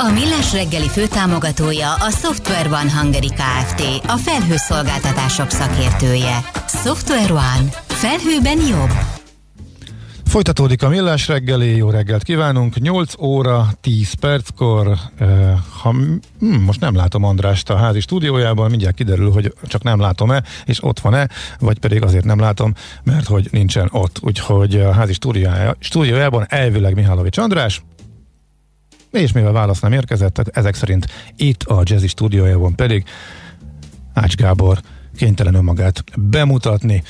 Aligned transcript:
A 0.00 0.10
Millás 0.10 0.52
reggeli 0.52 0.88
főtámogatója 0.88 1.94
a 1.94 2.10
Software 2.10 2.68
One 2.68 2.92
Hungary 3.00 3.28
Kft. 3.28 3.80
A 4.06 4.16
felhőszolgáltatások 4.16 5.50
szakértője. 5.50 6.38
Software 6.66 7.32
One. 7.32 7.68
Felhőben 7.86 8.58
jobb. 8.68 8.90
Folytatódik 10.24 10.82
a 10.82 10.88
millás 10.88 11.28
reggeli, 11.28 11.76
jó 11.76 11.90
reggelt 11.90 12.22
kívánunk, 12.22 12.80
8 12.80 13.12
óra 13.20 13.66
10 13.80 14.12
perckor, 14.12 14.98
eh, 15.18 15.28
ha, 15.82 15.94
hm, 16.38 16.46
most 16.46 16.80
nem 16.80 16.94
látom 16.94 17.24
Andrást 17.24 17.70
a 17.70 17.76
házi 17.76 18.00
stúdiójában, 18.00 18.70
mindjárt 18.70 18.94
kiderül, 18.94 19.30
hogy 19.30 19.54
csak 19.62 19.82
nem 19.82 20.00
látom-e, 20.00 20.42
és 20.64 20.84
ott 20.84 21.00
van-e, 21.00 21.28
vagy 21.58 21.78
pedig 21.78 22.02
azért 22.02 22.24
nem 22.24 22.40
látom, 22.40 22.72
mert 23.02 23.26
hogy 23.26 23.48
nincsen 23.50 23.88
ott, 23.92 24.18
úgyhogy 24.20 24.80
a 24.80 24.92
házi 24.92 25.12
stúdiójában 25.78 26.46
elvileg 26.48 26.94
Mihálovics 26.94 27.38
András, 27.38 27.82
és 29.10 29.32
mivel 29.32 29.52
válasz 29.52 29.80
nem 29.80 29.92
érkezett, 29.92 30.38
ezek 30.38 30.74
szerint 30.74 31.06
itt 31.36 31.62
a 31.62 31.82
Jazzy 31.84 32.06
stúdiójában 32.06 32.74
pedig 32.74 33.04
Ács 34.14 34.34
Gábor 34.34 34.80
kénytelen 35.16 35.54
önmagát 35.54 36.04
bemutatni. 36.16 37.02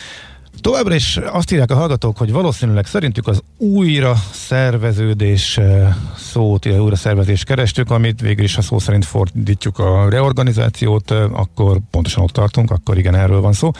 Továbbra 0.61 0.95
is 0.95 1.17
azt 1.17 1.53
írják 1.53 1.71
a 1.71 1.75
hallgatók, 1.75 2.19
hogy 2.19 2.33
valószínűleg 2.33 2.87
szerintük 2.87 3.27
az 3.27 3.43
újra 3.57 4.15
szerveződés 4.33 5.59
eh, 5.59 5.95
szót, 6.17 6.67
újra 6.67 6.97
szervezést 6.97 7.45
kerestük, 7.45 7.91
amit 7.91 8.21
végül 8.21 8.45
is 8.45 8.57
a 8.57 8.63
szó 8.63 8.79
szerint 8.79 9.05
fordítjuk 9.05 9.79
a 9.79 10.09
reorganizációt, 10.09 11.11
eh, 11.11 11.39
akkor 11.41 11.79
pontosan 11.91 12.23
ott 12.23 12.31
tartunk, 12.31 12.71
akkor 12.71 12.99
igen, 12.99 13.15
erről 13.15 13.41
van 13.41 13.53
szó. 13.53 13.71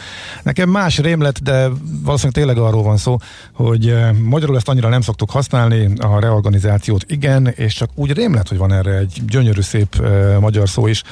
Nekem 0.43 0.69
más 0.69 0.97
rémlet, 0.97 1.43
de 1.43 1.67
valószínűleg 2.03 2.31
tényleg 2.31 2.57
arról 2.57 2.83
van 2.83 2.97
szó, 2.97 3.17
hogy 3.53 3.89
eh, 3.89 4.11
magyarul 4.13 4.55
ezt 4.55 4.69
annyira 4.69 4.89
nem 4.89 5.01
szoktuk 5.01 5.31
használni, 5.31 5.89
a 5.97 6.19
reorganizációt 6.19 7.03
igen, 7.07 7.47
és 7.47 7.73
csak 7.73 7.89
úgy 7.95 8.13
rémlet, 8.13 8.47
hogy 8.47 8.57
van 8.57 8.73
erre 8.73 8.97
egy 8.97 9.21
gyönyörű 9.27 9.61
szép 9.61 10.07
magyar 10.39 10.69
szó 10.69 10.87
is, 10.87 11.03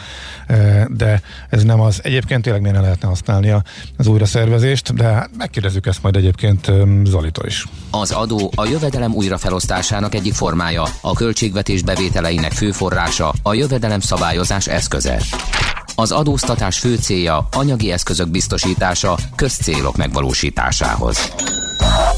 de 0.87 1.21
ez 1.49 1.63
nem 1.63 1.79
az. 1.79 1.99
Egyébként 2.03 2.41
tényleg 2.41 2.61
miért 2.61 2.77
ne 2.77 2.81
lehetne 2.81 3.07
használni 3.07 3.53
az 3.97 4.07
újra 4.07 4.25
szervezést, 4.25 4.93
de 4.93 5.03
hát 5.03 5.29
meg 5.37 5.49
Megkérdezzük 5.57 5.91
ezt 5.93 6.03
majd 6.03 6.15
egyébként 6.15 6.71
Zalita 7.03 7.45
is. 7.45 7.65
Az 7.91 8.11
adó 8.11 8.51
a 8.55 8.65
jövedelem 8.65 9.13
újrafelosztásának 9.13 10.15
egyik 10.15 10.33
formája, 10.33 10.83
a 11.01 11.13
költségvetés 11.13 11.81
bevételeinek 11.81 12.51
fő 12.51 12.71
forrása, 12.71 13.33
a 13.43 13.53
jövedelem 13.53 13.99
szabályozás 13.99 14.67
eszköze. 14.67 15.21
Az 15.95 16.11
adóztatás 16.11 16.79
fő 16.79 16.95
célja 16.95 17.47
anyagi 17.51 17.91
eszközök 17.91 18.29
biztosítása 18.29 19.17
közcélok 19.35 19.95
megvalósításához. 19.95 21.31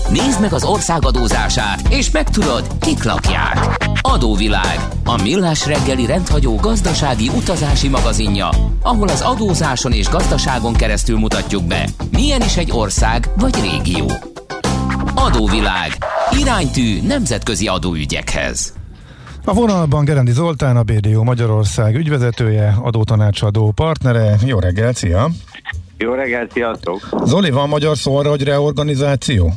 Nézd 0.10 0.42
meg 0.42 0.54
az 0.54 0.64
ország 0.64 1.06
adózását, 1.06 1.88
és 1.90 2.12
megtudod, 2.12 2.68
kik 2.80 3.04
lakják. 3.04 3.79
Adóvilág, 4.02 4.88
a 5.06 5.22
millás 5.22 5.66
reggeli 5.66 6.06
rendhagyó 6.06 6.56
gazdasági 6.56 7.30
utazási 7.36 7.88
magazinja, 7.88 8.50
ahol 8.82 9.08
az 9.08 9.22
adózáson 9.22 9.92
és 9.92 10.10
gazdaságon 10.10 10.74
keresztül 10.74 11.18
mutatjuk 11.18 11.64
be, 11.64 11.90
milyen 12.12 12.42
is 12.42 12.58
egy 12.58 12.72
ország 12.72 13.30
vagy 13.38 13.56
régió. 13.62 14.12
Adóvilág, 15.16 15.92
iránytű 16.40 17.02
nemzetközi 17.02 17.68
adóügyekhez. 17.68 18.74
A 19.46 19.54
vonalban 19.54 20.06
Gerendi 20.06 20.32
Zoltán, 20.32 20.78
a 20.78 20.84
BDO 20.84 21.24
Magyarország 21.24 21.96
ügyvezetője, 21.96 22.78
adótanácsadó 22.82 23.72
partnere. 23.72 24.36
Jó 24.46 24.60
reggelt, 24.60 24.96
szia! 24.96 25.30
Jó 25.98 26.14
reggelt, 26.14 26.52
sziasztok! 26.52 27.10
Zoli, 27.24 27.50
van 27.50 27.70
magyar 27.70 27.98
szó 27.98 28.16
arra, 28.16 28.30
hogy 28.30 28.44
reorganizáció? 28.44 29.54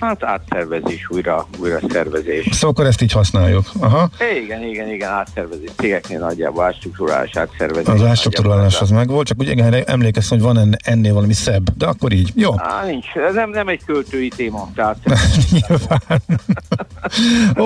Hát 0.00 0.24
átszervezés, 0.24 1.06
újra, 1.08 1.46
újra 1.58 1.78
szervezés. 1.88 2.48
Szóval 2.50 2.70
akkor 2.70 2.86
ezt 2.86 3.02
így 3.02 3.12
használjuk. 3.12 3.70
Aha. 3.80 4.10
Igen, 4.42 4.62
igen, 4.62 4.88
igen, 4.88 5.10
átszervezés. 5.10 5.70
Cégeknél 5.76 6.18
nagyjából 6.18 6.64
átstruktúrálás, 6.64 7.36
átszervezés. 7.36 7.94
Az 7.94 8.02
átstruktúrálás 8.02 8.80
az 8.80 8.90
meg 8.90 9.08
volt, 9.08 9.26
csak 9.26 9.38
úgy 9.40 9.48
igen, 9.48 9.74
emlékeztem, 9.74 10.40
hogy 10.40 10.54
van 10.54 10.76
ennél 10.84 11.14
valami 11.14 11.32
szebb, 11.32 11.76
de 11.76 11.86
akkor 11.86 12.12
így. 12.12 12.32
Jó. 12.34 12.52
Á, 12.56 12.84
nincs, 12.84 13.06
ez 13.28 13.34
nem, 13.34 13.50
nem 13.50 13.68
egy 13.68 13.84
költői 13.86 14.28
téma. 14.28 14.70
Tehát... 14.74 14.96
Nyilván. 15.50 16.00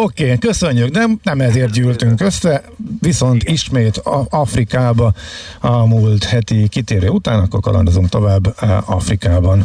Oké, 0.04 0.24
okay, 0.24 0.38
köszönjük, 0.38 0.88
de 0.88 1.06
nem 1.22 1.40
ezért 1.40 1.72
gyűltünk 1.72 2.20
össze, 2.20 2.62
viszont 3.00 3.42
igen. 3.42 3.54
ismét 3.54 4.00
Afrikába 4.28 5.12
a 5.60 5.86
múlt 5.86 6.24
heti 6.24 6.68
kitérő 6.68 7.08
után, 7.08 7.40
akkor 7.40 7.60
kalandozunk 7.60 8.08
tovább 8.08 8.54
eh, 8.60 8.90
Afrikában. 8.90 9.64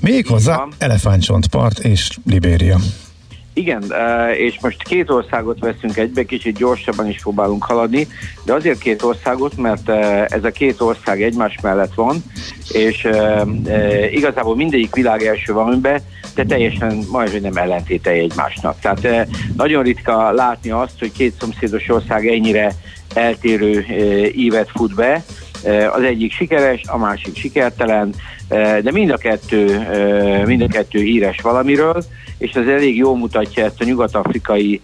Méghozzá 0.00 0.66
elefántcsontpart 0.78 1.78
és 1.78 2.18
Libéria. 2.26 2.76
Igen, 3.52 3.84
e, 3.92 4.30
és 4.34 4.58
most 4.60 4.82
két 4.82 5.10
országot 5.10 5.58
veszünk 5.58 5.96
egybe, 5.96 6.24
kicsit 6.24 6.56
gyorsabban 6.56 7.08
is 7.08 7.20
próbálunk 7.20 7.64
haladni, 7.64 8.06
de 8.44 8.52
azért 8.52 8.78
két 8.78 9.02
országot, 9.02 9.56
mert 9.56 9.88
e, 9.88 10.26
ez 10.30 10.44
a 10.44 10.50
két 10.50 10.80
ország 10.80 11.22
egymás 11.22 11.58
mellett 11.62 11.94
van, 11.94 12.24
és 12.68 13.04
e, 13.04 13.44
igazából 14.10 14.56
mindegyik 14.56 14.94
világ 14.94 15.22
első 15.22 15.52
van 15.52 15.80
be, 15.80 16.02
de 16.34 16.44
teljesen 16.44 17.04
majdnem 17.10 17.40
nem 17.40 17.56
ellentéte 17.56 18.10
egymásnak. 18.10 18.78
Tehát 18.80 19.28
nagyon 19.56 19.82
ritka 19.82 20.32
látni 20.32 20.70
azt, 20.70 20.98
hogy 20.98 21.12
két 21.12 21.34
szomszédos 21.40 21.88
ország 21.88 22.28
ennyire 22.28 22.74
eltérő 23.14 23.86
ívet 24.34 24.70
fut 24.70 24.94
be, 24.94 25.24
az 25.92 26.02
egyik 26.02 26.32
sikeres, 26.32 26.80
a 26.86 26.98
másik 26.98 27.36
sikertelen, 27.36 28.14
de 28.82 28.90
mind 28.92 29.10
a 29.10 29.16
kettő, 29.16 29.86
mind 30.46 30.62
a 30.62 30.66
kettő 30.66 31.00
híres 31.00 31.40
valamiről, 31.40 32.02
és 32.38 32.52
ez 32.52 32.66
elég 32.66 32.96
jól 32.96 33.16
mutatja 33.16 33.64
ezt 33.64 33.80
a 33.80 33.84
nyugat-afrikai 33.84 34.80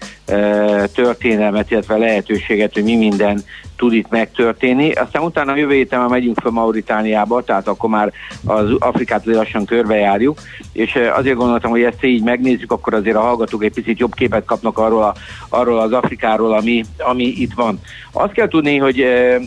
történelmet, 0.94 1.70
illetve 1.70 1.96
lehetőséget, 1.96 2.74
hogy 2.74 2.84
mi 2.84 2.96
minden 2.96 3.40
tud 3.76 3.92
itt 3.92 4.10
megtörténni. 4.10 4.92
Aztán 4.92 5.22
utána 5.22 5.56
jövő 5.56 5.74
héten 5.74 5.98
már 6.00 6.08
megyünk 6.08 6.40
fel 6.40 6.50
Mauritániába, 6.50 7.42
tehát 7.42 7.68
akkor 7.68 7.90
már 7.90 8.12
az 8.44 8.70
Afrikát 8.78 9.24
lassan 9.24 9.64
körbejárjuk, 9.64 10.38
és 10.72 10.98
azért 11.16 11.36
gondoltam, 11.36 11.70
hogy 11.70 11.82
ezt 11.82 12.04
így 12.04 12.22
megnézzük, 12.22 12.72
akkor 12.72 12.94
azért 12.94 13.16
a 13.16 13.20
hallgatók 13.20 13.64
egy 13.64 13.72
picit 13.72 13.98
jobb 13.98 14.14
képet 14.14 14.44
kapnak 14.44 14.78
arról, 14.78 15.02
a, 15.02 15.14
arról 15.48 15.78
az 15.78 15.92
Afrikáról, 15.92 16.52
ami, 16.52 16.84
ami 16.98 17.24
itt 17.24 17.52
van. 17.54 17.80
Azt 18.12 18.32
kell 18.32 18.48
tudni, 18.48 18.76
hogy 18.76 19.00
e, 19.00 19.04
e, 19.04 19.40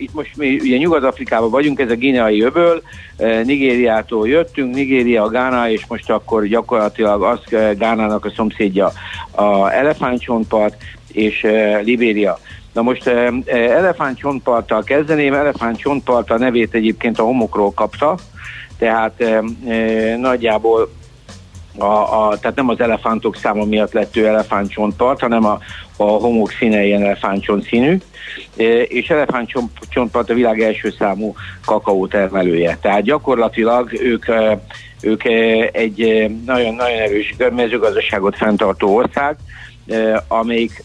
itt 0.00 0.14
most 0.14 0.36
mi 0.36 0.54
ugye 0.54 0.76
Nyugat-Afrikában 0.76 1.50
vagyunk, 1.50 1.80
ez 1.80 1.90
a 1.90 1.94
Gineai 1.94 2.42
öböl, 2.42 2.82
e, 3.16 3.42
Nigériától 3.44 4.28
jöttünk, 4.28 4.74
Nigéria, 4.74 5.28
Gána, 5.28 5.70
és 5.70 5.86
most 5.88 6.10
akkor 6.10 6.46
gyakorlatilag 6.46 7.22
az 7.22 7.40
Gánának 7.78 8.24
a 8.24 8.32
szomszédja 8.36 8.92
a 9.30 9.72
elefántcsontpart, 9.72 10.76
és 11.12 11.44
e, 11.44 11.78
Libéria. 11.78 12.38
Na 12.74 12.82
most 12.82 13.06
eh, 13.06 13.28
elefántcsontparttal 13.46 14.82
kezdeném, 14.82 15.34
elefántcsontpart 15.34 16.38
nevét 16.38 16.74
egyébként 16.74 17.18
a 17.18 17.22
homokról 17.22 17.72
kapta, 17.72 18.18
tehát 18.78 19.20
eh, 19.20 20.16
nagyjából 20.16 20.90
a, 21.78 21.84
a, 21.84 22.38
tehát 22.38 22.56
nem 22.56 22.68
az 22.68 22.80
elefántok 22.80 23.36
száma 23.36 23.64
miatt 23.64 23.92
lett 23.92 24.16
ő 24.16 24.26
elefántcsontpart, 24.26 25.20
hanem 25.20 25.44
a, 25.44 25.58
a 25.96 26.04
homok 26.04 26.50
színe 26.50 26.84
ilyen 26.84 27.02
elefántcsont 27.02 27.66
színű, 27.66 27.98
és 28.88 29.10
elefántcsontpart 29.10 30.30
a 30.30 30.34
világ 30.34 30.60
első 30.60 30.94
számú 30.98 31.34
kakaó 31.64 32.06
termelője. 32.06 32.78
Tehát 32.80 33.02
gyakorlatilag 33.02 33.92
ők, 33.92 34.24
ők 35.00 35.24
egy 35.72 36.30
nagyon-nagyon 36.46 36.98
erős 36.98 37.34
mezőgazdaságot 37.54 38.36
fenntartó 38.36 38.94
ország, 38.94 39.36
amelyik 40.28 40.84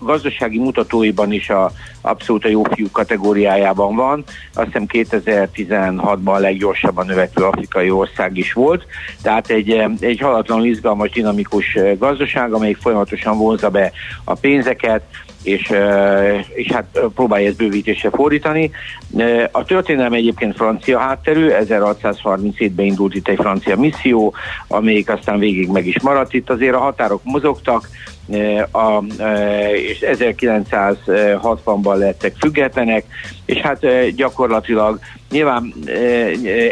gazdasági 0.00 0.58
mutatóiban 0.58 1.32
is 1.32 1.50
a 1.50 1.72
abszolút 2.00 2.44
a 2.44 2.48
jó 2.48 2.62
fiú 2.62 2.90
kategóriájában 2.90 3.96
van. 3.96 4.24
Azt 4.54 4.66
hiszem 4.66 4.86
2016-ban 4.88 6.34
a 6.34 6.38
leggyorsabban 6.38 7.06
növekvő 7.06 7.44
afrikai 7.44 7.90
ország 7.90 8.36
is 8.36 8.52
volt. 8.52 8.86
Tehát 9.22 9.50
egy, 9.50 9.82
egy 10.00 10.20
halatlanul 10.20 10.66
izgalmas, 10.66 11.10
dinamikus 11.10 11.78
gazdaság, 11.98 12.52
amelyik 12.52 12.76
folyamatosan 12.76 13.38
vonza 13.38 13.70
be 13.70 13.92
a 14.24 14.34
pénzeket, 14.34 15.02
és, 15.42 15.72
és 16.54 16.72
hát 16.72 17.00
próbálja 17.14 17.48
ezt 17.48 17.56
bővítésre 17.56 18.10
fordítani. 18.10 18.70
A 19.50 19.64
történelem 19.64 20.12
egyébként 20.12 20.56
francia 20.56 20.98
hátterű, 20.98 21.48
1637-ben 21.50 22.86
indult 22.86 23.14
itt 23.14 23.28
egy 23.28 23.38
francia 23.40 23.76
misszió, 23.76 24.34
amelyik 24.68 25.10
aztán 25.10 25.38
végig 25.38 25.68
meg 25.68 25.86
is 25.86 26.00
maradt. 26.00 26.32
Itt 26.32 26.50
azért 26.50 26.74
a 26.74 26.78
határok 26.78 27.20
mozogtak, 27.24 27.88
a, 28.70 29.02
és 29.72 30.04
1960-ban 30.06 31.96
lettek 31.96 32.34
függetlenek, 32.38 33.04
és 33.44 33.58
hát 33.58 34.10
gyakorlatilag 34.14 34.98
nyilván 35.30 35.74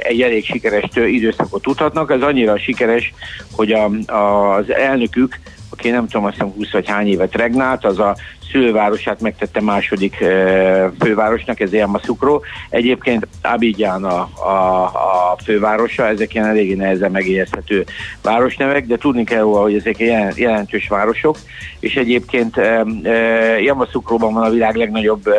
egy 0.03 0.23
elég 0.23 0.45
sikeres 0.45 0.85
időszakot 0.95 1.63
tudhatnak, 1.63 2.11
ez 2.11 2.23
annyira 2.23 2.59
sikeres, 2.59 3.13
hogy 3.53 3.73
a, 3.73 3.85
az 4.07 4.73
elnökük, 4.73 5.39
aki 5.71 5.91
nem 5.91 6.07
tudom, 6.07 6.25
azt 6.25 6.35
hiszem 6.35 6.53
20 6.53 6.71
vagy 6.71 6.89
hány 6.89 7.09
évet 7.09 7.35
regnált, 7.35 7.85
az 7.85 7.99
a 7.99 8.17
szülővárosát 8.51 9.21
megtette 9.21 9.61
második 9.61 10.21
e, 10.21 10.93
fővárosnak, 11.01 11.61
ez 11.61 11.73
Yamoussoukro. 11.73 12.41
Egyébként 12.71 13.27
Abidjan 13.43 14.05
a, 14.05 14.29
a, 14.35 14.85
a 15.33 15.37
fővárosa, 15.45 16.07
ezek 16.07 16.35
ilyen 16.35 16.47
eléggé 16.47 16.75
nehezen 16.75 17.11
megérzhető 17.11 17.85
városnevek, 18.23 18.87
de 18.87 18.97
tudni 18.97 19.25
kell 19.25 19.41
róla, 19.41 19.61
hogy 19.61 19.75
ezek 19.75 19.99
jelentős 20.35 20.89
városok, 20.89 21.37
és 21.81 21.95
egyébként 21.97 22.57
e, 22.57 22.85
e, 23.03 23.13
Yamoussoukroban 23.61 24.33
van 24.33 24.45
a 24.45 24.51
világ 24.51 24.75
legnagyobb 24.75 25.27
e, 25.27 25.31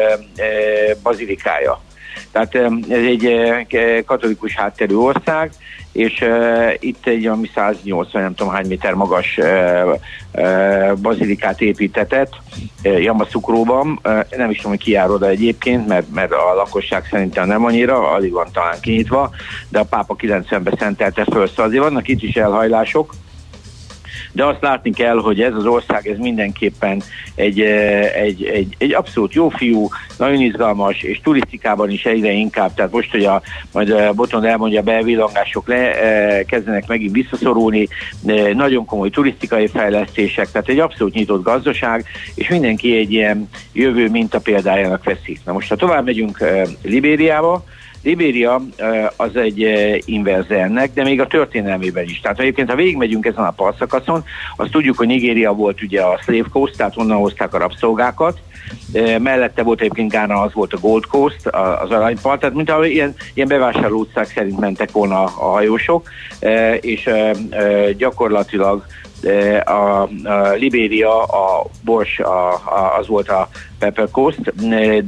e, 0.41 0.45
bazilikája. 1.03 1.81
Tehát 2.31 2.55
ez 2.89 3.03
egy 3.03 3.33
katolikus 4.05 4.55
hátterű 4.55 4.95
ország, 4.95 5.51
és 5.91 6.21
uh, 6.21 6.73
itt 6.79 7.07
egy 7.07 7.25
ami 7.25 7.49
180 7.55 8.21
nem 8.21 8.33
tudom 8.35 8.53
hány 8.53 8.67
méter 8.67 8.93
magas 8.93 9.37
uh, 9.37 9.95
uh, 10.33 10.93
bazilikát 10.97 11.61
építetett 11.61 12.33
uh, 12.83 13.03
Jamaszukróban. 13.03 13.99
Uh, 14.03 14.19
nem 14.37 14.49
is 14.49 14.55
tudom, 14.55 14.71
hogy 14.71 14.83
ki 14.83 14.91
jár 14.91 15.09
oda 15.09 15.27
egyébként, 15.27 15.87
mert, 15.87 16.13
mert 16.13 16.31
a 16.31 16.53
lakosság 16.55 17.05
szerintem 17.09 17.47
nem 17.47 17.65
annyira, 17.65 18.11
alig 18.11 18.31
van 18.31 18.47
talán 18.53 18.79
kinyitva, 18.81 19.29
de 19.69 19.79
a 19.79 19.83
pápa 19.83 20.15
90-ben 20.15 20.75
szentelte 20.79 21.23
föl, 21.31 21.47
szóval 21.47 21.65
azért 21.65 21.83
vannak 21.83 22.07
itt 22.07 22.23
is 22.23 22.35
elhajlások, 22.35 23.13
de 24.39 24.45
azt 24.45 24.61
látni 24.61 24.91
kell, 24.93 25.17
hogy 25.17 25.41
ez 25.41 25.53
az 25.53 25.65
ország 25.65 26.07
ez 26.07 26.17
mindenképpen 26.17 27.01
egy, 27.35 27.61
egy, 27.61 28.43
egy, 28.43 28.75
egy 28.77 28.93
abszolút 28.93 29.33
jó 29.33 29.49
fiú, 29.49 29.87
nagyon 30.17 30.41
izgalmas, 30.41 31.03
és 31.03 31.19
turisztikában 31.23 31.89
is 31.89 32.05
egyre 32.05 32.31
inkább, 32.31 32.73
tehát 32.73 32.91
most, 32.91 33.11
hogy 33.11 33.25
a, 33.25 33.41
majd 33.71 34.15
Boton 34.15 34.45
elmondja, 34.45 34.79
a 34.79 34.83
belvillangások 34.83 35.67
le, 35.67 35.91
kezdenek 36.45 36.87
megint 36.87 37.11
visszaszorulni, 37.11 37.87
nagyon 38.53 38.85
komoly 38.85 39.09
turisztikai 39.09 39.67
fejlesztések, 39.67 40.51
tehát 40.51 40.69
egy 40.69 40.79
abszolút 40.79 41.13
nyitott 41.13 41.43
gazdaság, 41.43 42.05
és 42.35 42.49
mindenki 42.49 42.97
egy 42.97 43.11
ilyen 43.11 43.49
jövő 43.73 44.09
minta 44.09 44.39
példájának 44.39 45.03
veszik. 45.03 45.39
Na 45.45 45.53
most, 45.53 45.69
ha 45.69 45.75
tovább 45.75 46.05
megyünk 46.05 46.43
Libériába, 46.83 47.63
Libéria 48.03 48.61
az 49.15 49.35
egy 49.35 49.65
inverze 50.05 50.55
ennek, 50.55 50.93
de 50.93 51.03
még 51.03 51.21
a 51.21 51.27
történelmében 51.27 52.03
is. 52.03 52.19
Tehát 52.19 52.39
egyébként, 52.39 52.69
ha 52.69 52.75
végigmegyünk 52.75 53.25
ezen 53.25 53.43
a 53.43 53.51
parszakaszon, 53.51 54.23
azt 54.55 54.71
tudjuk, 54.71 54.97
hogy 54.97 55.07
Nigéria 55.07 55.53
volt 55.53 55.81
ugye 55.81 56.01
a 56.01 56.19
Slave 56.23 56.47
Coast, 56.51 56.77
tehát 56.77 56.97
onnan 56.97 57.17
hozták 57.17 57.53
a 57.53 57.57
rabszolgákat, 57.57 58.39
mellette 59.19 59.63
volt 59.63 59.79
egyébként 59.79 60.11
Gána, 60.11 60.41
az 60.41 60.53
volt 60.53 60.73
a 60.73 60.79
Gold 60.79 61.05
Coast, 61.05 61.47
az 61.81 61.89
aranypart, 61.89 62.39
tehát 62.39 62.55
mint 62.55 62.69
ahogy 62.69 62.91
ilyen, 62.91 63.15
ilyen 63.33 63.47
bevásárló 63.47 63.99
utcák 63.99 64.31
szerint 64.35 64.59
mentek 64.59 64.91
volna 64.91 65.23
a 65.23 65.49
hajósok, 65.49 66.09
és 66.79 67.09
gyakorlatilag 67.97 68.85
a, 69.65 69.71
a 69.71 70.53
Libéria, 70.57 71.23
a 71.23 71.65
Bors, 71.83 72.19
a, 72.19 72.53
a, 72.53 72.95
az 72.99 73.07
volt 73.07 73.29
a 73.29 73.49
Pepper 73.79 74.07
Coast, 74.11 74.55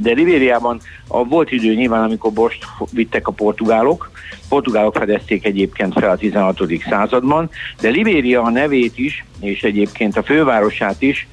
de 0.00 0.12
Libériában 0.12 0.80
a, 1.06 1.24
volt 1.24 1.50
idő 1.50 1.74
nyilván, 1.74 2.02
amikor 2.02 2.32
Borst 2.32 2.64
vittek 2.92 3.28
a 3.28 3.32
portugálok, 3.32 4.10
portugálok 4.48 4.94
fedezték 4.94 5.44
egyébként 5.44 5.92
fel 5.92 6.10
a 6.10 6.16
16. 6.16 6.60
században, 6.88 7.50
de 7.80 7.88
Libéria 7.88 8.42
a 8.42 8.50
nevét 8.50 8.98
is, 8.98 9.24
és 9.40 9.62
egyébként 9.62 10.16
a 10.16 10.22
fővárosát 10.22 11.02
is 11.02 11.28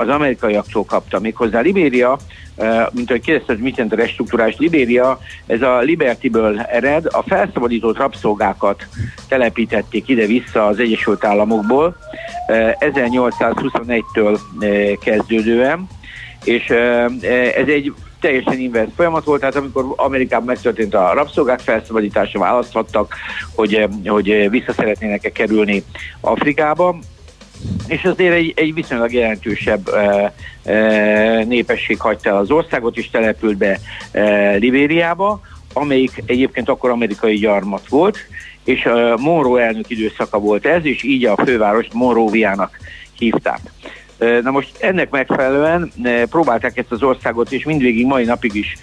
az 0.00 0.08
amerikaiaktól 0.08 0.84
kapta. 0.84 1.20
Méghozzá 1.20 1.60
Libéria 1.60 2.18
mint 2.92 3.10
ahogy 3.10 3.22
kérdezted, 3.22 3.60
mit 3.60 3.76
jelent 3.76 3.94
a 3.94 3.96
restruktúrás 3.96 4.56
Libéria, 4.56 5.18
ez 5.46 5.62
a 5.62 5.78
Libertyből 5.78 6.60
ered, 6.60 7.06
a 7.06 7.22
felszabadított 7.26 7.96
rabszolgákat 7.96 8.86
telepítették 9.28 10.08
ide-vissza 10.08 10.66
az 10.66 10.78
Egyesült 10.78 11.24
Államokból 11.24 11.96
1821-től 12.46 14.38
kezdődően, 15.00 15.86
és 16.46 16.68
ez 17.56 17.68
egy 17.68 17.92
teljesen 18.20 18.58
inverse 18.58 18.92
folyamat 18.96 19.24
volt, 19.24 19.40
tehát 19.40 19.56
amikor 19.56 19.84
Amerikában 19.96 20.46
megtörtént 20.46 20.94
a 20.94 21.12
rabszolgák 21.14 21.60
felszabadítása, 21.60 22.38
választhattak, 22.38 23.14
hogy, 23.54 23.88
hogy 24.06 24.50
vissza 24.50 24.72
szeretnének-e 24.72 25.30
kerülni 25.30 25.84
Afrikába, 26.20 26.98
és 27.86 28.04
azért 28.04 28.34
egy, 28.34 28.52
egy 28.56 28.74
viszonylag 28.74 29.12
jelentősebb 29.12 29.88
e, 29.88 30.32
e, 30.64 31.44
népesség 31.44 32.00
hagyta 32.00 32.36
az 32.36 32.50
országot, 32.50 32.96
és 32.96 33.10
települt 33.10 33.56
be 33.56 33.78
e, 34.10 34.50
Libériába, 34.56 35.40
amelyik 35.72 36.22
egyébként 36.26 36.68
akkor 36.68 36.90
amerikai 36.90 37.36
gyarmat 37.36 37.88
volt, 37.88 38.18
és 38.64 38.84
e, 38.84 39.16
Monroe 39.16 39.62
elnök 39.62 39.90
időszaka 39.90 40.38
volt 40.38 40.66
ez, 40.66 40.84
és 40.84 41.02
így 41.02 41.24
a 41.24 41.36
fővárost 41.44 41.92
Monroviának 41.92 42.78
hívták. 43.18 43.60
Na 44.18 44.50
most 44.50 44.76
ennek 44.80 45.10
megfelelően 45.10 45.92
próbálták 46.30 46.76
ezt 46.76 46.92
az 46.92 47.02
országot, 47.02 47.52
és 47.52 47.64
mindvégig 47.64 48.06
mai 48.06 48.24
napig 48.24 48.54
is 48.54 48.76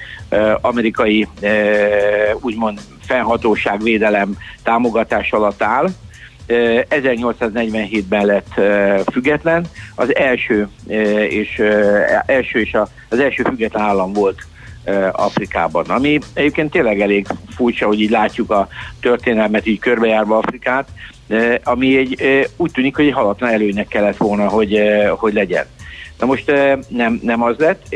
amerikai 0.62 1.28
úgymond 2.42 2.80
fennhatóságvédelem 3.06 4.38
támogatás 4.64 5.32
alatt 5.32 5.64
áll, 5.64 5.90
1847-ben 6.48 8.26
lett 8.26 8.54
független, 9.12 9.66
az 9.96 10.16
első 10.16 10.68
és, 11.28 11.62
első 12.26 12.60
és 12.60 12.78
az 13.10 13.20
első 13.20 13.44
független 13.44 13.84
állam 13.84 14.14
volt 14.14 14.42
Afrikában, 15.12 15.86
ami 15.86 16.20
egyébként 16.34 16.72
tényleg 16.72 17.02
elég 17.02 17.28
furcsa, 17.56 17.88
hogy 17.88 18.02
így 18.02 18.10
látjuk 18.10 18.52
a 18.52 18.68
történelmet 19.00 19.66
így 19.66 19.80
körbejárva 19.80 20.38
Afrikát, 20.38 20.88
ami 21.64 21.98
egy, 21.98 22.48
úgy 22.58 22.72
tűnik, 22.72 22.96
hogy 22.96 23.06
egy 23.06 23.14
halatlan 23.14 23.50
előnynek 23.50 23.88
kellett 23.88 24.18
volna, 24.18 24.48
hogy, 24.48 24.80
hogy 25.18 25.34
legyen. 25.34 25.66
Na 26.20 26.26
most 26.26 26.52
nem, 26.88 27.20
nem 27.24 27.44
az 27.44 27.56
lett, 27.58 27.94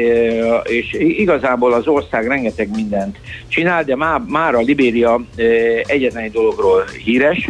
és 0.64 0.94
igazából 1.00 1.74
az 1.74 1.88
ország 1.88 2.28
rengeteg 2.28 2.70
mindent 2.76 3.18
csinál, 3.48 3.84
de 3.84 3.96
már, 3.96 4.22
már 4.28 4.56
a 4.56 4.60
Libéria 4.60 5.22
egyetlen 5.86 6.24
egy 6.24 6.32
dologról 6.32 6.84
híres, 7.04 7.48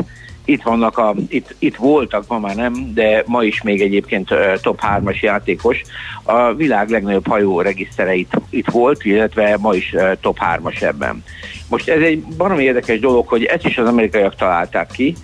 itt 0.48 0.62
vannak 0.62 0.98
a, 0.98 1.16
itt, 1.30 1.56
itt 1.60 1.76
voltak, 1.76 2.28
ma 2.28 2.40
már 2.40 2.56
nem, 2.56 2.92
de 2.94 3.24
ma 3.26 3.44
is 3.44 3.62
még 3.62 3.82
egyébként 3.82 4.34
top 4.62 4.80
3-as 4.82 5.20
játékos. 5.20 5.82
A 6.24 6.54
világ 6.54 6.90
legnagyobb 6.90 7.28
hajó 7.28 7.62
regisztere 7.62 8.14
itt, 8.14 8.32
itt 8.50 8.70
volt, 8.70 9.06
illetve 9.06 9.58
ma 9.60 9.74
is 9.74 9.96
top 10.22 10.38
3-as 10.56 10.82
ebben. 10.82 11.24
Most 11.70 11.90
ez 11.90 12.02
egy 12.02 12.24
baromi 12.38 12.64
érdekes 12.64 13.00
dolog, 13.00 13.28
hogy 13.28 13.44
ezt 13.44 13.66
is 13.66 13.78
az 13.78 13.88
amerikaiak 13.88 14.36
találták 14.36 14.92
ki, 14.92 15.16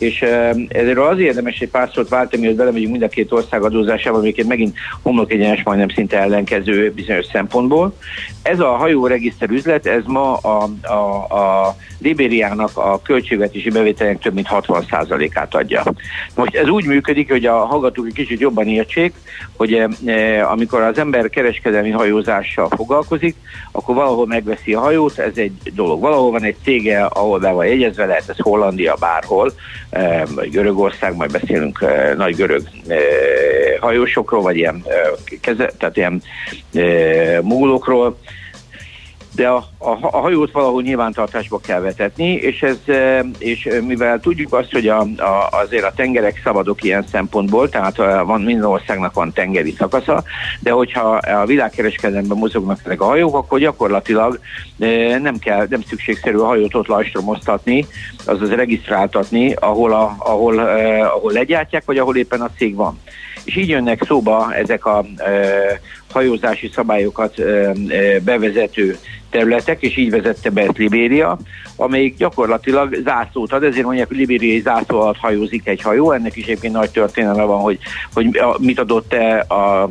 és 0.00 0.20
ezért 0.68 0.98
az 0.98 1.18
érdemes 1.18 1.58
egy 1.58 1.68
pár 1.68 1.90
szót 1.94 2.08
váltani, 2.08 2.46
hogy 2.46 2.56
belemegyünk 2.56 2.90
mind 2.90 3.02
a 3.02 3.08
két 3.08 3.32
ország 3.32 3.62
adózásába, 3.62 4.18
amiket 4.18 4.46
megint 4.46 4.76
homlok 5.02 5.32
egyenes, 5.32 5.62
majdnem 5.62 5.88
szinte 5.88 6.18
ellenkező 6.18 6.92
bizonyos 6.92 7.26
szempontból. 7.32 7.94
Ez 8.42 8.60
a 8.60 8.76
hajóregiszter 8.76 9.50
üzlet, 9.50 9.86
ez 9.86 10.02
ma 10.06 10.36
a, 10.36 10.68
a, 10.82 11.34
a 11.38 11.76
Libériának 11.98 12.76
a 12.76 13.00
költségvetési 13.02 13.70
bevételek 13.70 14.18
több 14.18 14.34
mint 14.34 14.48
60%-át 14.50 15.54
adja. 15.54 15.82
Most 16.34 16.54
ez 16.54 16.68
úgy 16.68 16.84
működik, 16.84 17.30
hogy 17.30 17.46
a 17.46 17.64
hallgatók 17.64 18.06
egy 18.06 18.12
kicsit 18.12 18.40
jobban 18.40 18.66
értsék, 18.66 19.14
hogy 19.56 19.72
e, 20.06 20.46
amikor 20.50 20.80
az 20.82 20.98
ember 20.98 21.30
kereskedelmi 21.30 21.90
hajózással 21.90 22.68
foglalkozik, 22.68 23.36
akkor 23.72 23.94
valahol 23.94 24.26
megveszi 24.26 24.74
a 24.74 24.80
hajót, 24.80 25.18
ez 25.18 25.36
egy 25.36 25.72
dolog. 25.74 26.00
Valahol 26.00 26.30
van 26.30 26.42
egy 26.42 26.56
cége, 26.64 27.04
ahol 27.04 27.38
be 27.38 27.50
van 27.50 27.66
jegyezve, 27.66 28.06
lehet 28.06 28.28
ez 28.28 28.38
Hollandia 28.38 28.96
bárhol, 29.00 29.52
vagy 30.34 30.50
Görögország, 30.50 31.16
majd 31.16 31.32
beszélünk 31.32 31.80
e, 31.82 32.14
nagy 32.14 32.34
görög 32.34 32.62
e, 32.88 32.96
hajósokról, 33.80 34.42
vagy 34.42 34.56
ilyen, 34.56 34.84
e, 34.86 34.94
keze, 35.40 35.72
tehát 35.78 35.96
ilyen 35.96 36.22
múlokról, 37.42 38.18
de 39.40 39.48
a, 39.48 39.64
a, 39.78 39.98
a 40.00 40.20
hajót 40.20 40.52
valahol 40.52 40.82
nyilvántartásba 40.82 41.58
kell 41.58 41.80
vetetni, 41.80 42.32
és, 42.32 42.62
ez, 42.62 42.76
e, 42.86 43.24
és 43.38 43.68
mivel 43.86 44.20
tudjuk 44.20 44.52
azt, 44.52 44.72
hogy 44.72 44.88
a, 44.88 45.00
a, 45.00 45.48
azért 45.50 45.84
a 45.84 45.92
tengerek 45.96 46.40
szabadok 46.44 46.82
ilyen 46.82 47.04
szempontból, 47.10 47.68
tehát 47.68 47.96
van 48.24 48.40
minden 48.42 48.64
országnak 48.64 49.14
van 49.14 49.32
tengeri 49.32 49.74
szakasza, 49.78 50.22
de 50.60 50.70
hogyha 50.70 51.08
a 51.16 51.46
világkereskedelemben 51.46 52.38
mozognak 52.38 52.80
ezek 52.84 53.00
a 53.00 53.04
hajók, 53.04 53.34
akkor 53.34 53.58
gyakorlatilag 53.58 54.40
e, 54.78 55.18
nem 55.18 55.38
kell, 55.38 55.66
nem 55.70 55.82
szükségszerű 55.82 56.36
a 56.36 56.46
hajót 56.46 56.74
ott 56.74 56.86
lajstromoztatni, 56.86 57.86
azaz 58.24 58.50
regisztráltatni, 58.50 59.52
ahol, 59.52 59.92
a, 59.92 60.14
ahol, 60.18 60.58
ahol 60.98 61.32
legyártják, 61.32 61.84
vagy 61.84 61.98
ahol 61.98 62.16
éppen 62.16 62.40
a 62.40 62.50
cég 62.56 62.74
van. 62.74 62.98
És 63.44 63.56
így 63.56 63.68
jönnek 63.68 64.04
szóba 64.04 64.54
ezek 64.54 64.86
a, 64.86 65.04
hajózási 66.12 66.70
szabályokat 66.74 67.34
bevezető 68.24 68.98
területek, 69.30 69.82
és 69.82 69.96
így 69.96 70.10
vezette 70.10 70.50
be 70.50 70.62
ezt 70.62 70.78
Libéria, 70.78 71.38
amelyik 71.76 72.16
gyakorlatilag 72.16 72.94
zászlót 73.04 73.52
ad, 73.52 73.62
ezért 73.62 73.84
mondják, 73.84 74.08
hogy 74.08 74.16
libériai 74.16 74.60
zászló 74.60 75.00
alatt 75.00 75.16
hajózik 75.16 75.66
egy 75.68 75.82
hajó, 75.82 76.12
ennek 76.12 76.36
is 76.36 76.44
egyébként 76.44 76.74
nagy 76.74 76.90
történelme 76.90 77.42
van, 77.42 77.60
hogy, 77.60 77.78
hogy 78.12 78.40
mit 78.58 78.80
adott 78.80 79.12
-e 79.12 79.44
a, 79.48 79.82
a, 79.82 79.88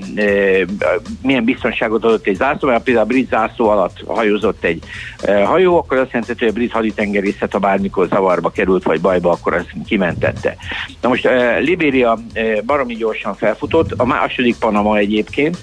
milyen 1.22 1.44
biztonságot 1.44 2.04
adott 2.04 2.28
egy 2.28 2.36
zászló, 2.36 2.70
mert 2.70 2.84
például 2.84 3.06
a 3.06 3.10
brit 3.10 3.30
zászló 3.30 3.70
alatt 3.70 4.04
hajózott 4.08 4.64
egy 4.64 4.84
e, 5.22 5.44
hajó, 5.44 5.78
akkor 5.78 5.98
azt 5.98 6.12
jelenti, 6.12 6.34
hogy 6.40 6.48
a 6.48 6.52
brit 6.52 6.72
haditengerészet, 6.72 7.52
ha 7.52 7.60
bármikor 7.60 8.08
zavarba 8.08 8.50
került, 8.50 8.84
vagy 8.84 9.02
bajba, 9.02 9.32
akkor 9.32 9.54
azt 9.54 9.70
kimentette. 9.86 10.56
Na 11.02 11.10
most 11.10 11.26
e, 11.26 11.58
Libéria 11.58 12.18
e, 12.34 12.62
baromi 12.62 12.96
gyorsan 12.96 13.36
felfutott, 13.36 13.92
a 13.98 14.06
második 14.06 14.56
Panama 14.58 14.98
egyébként, 14.98 15.58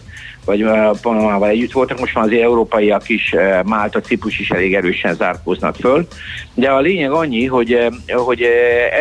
vagy 0.46 0.66
Panamával 1.02 1.48
együtt 1.48 1.72
voltak, 1.72 2.00
most 2.00 2.14
már 2.14 2.24
az 2.24 2.32
európaiak 2.32 3.08
is, 3.08 3.34
Málta, 3.66 4.00
Ciprus 4.00 4.38
is 4.38 4.50
elég 4.50 4.74
erősen 4.74 5.14
zárkóznak 5.14 5.76
föl. 5.76 6.06
De 6.54 6.70
a 6.70 6.80
lényeg 6.80 7.10
annyi, 7.10 7.46
hogy, 7.46 7.86
hogy 8.06 8.42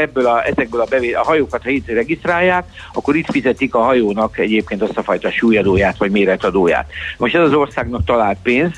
ebből 0.02 0.26
a, 0.26 0.46
ezekből 0.46 0.82
a, 0.82 0.86
bevé, 0.90 1.14
a 1.14 1.24
hajókat, 1.24 1.64
ha 1.64 1.70
itt 1.70 1.88
regisztrálják, 1.88 2.66
akkor 2.94 3.16
itt 3.16 3.32
fizetik 3.32 3.76
a 3.76 3.82
hajónak 3.82 4.38
egyébként 4.38 4.82
azt 4.82 4.98
a 4.98 5.04
fajta 5.04 5.32
súlyadóját, 5.32 5.98
vagy 5.98 6.12
méretadóját. 6.12 6.90
Most 7.18 7.36
ez 7.36 7.42
az 7.42 7.54
országnak 7.54 8.06
talált 8.06 8.38
pénz, 8.44 8.72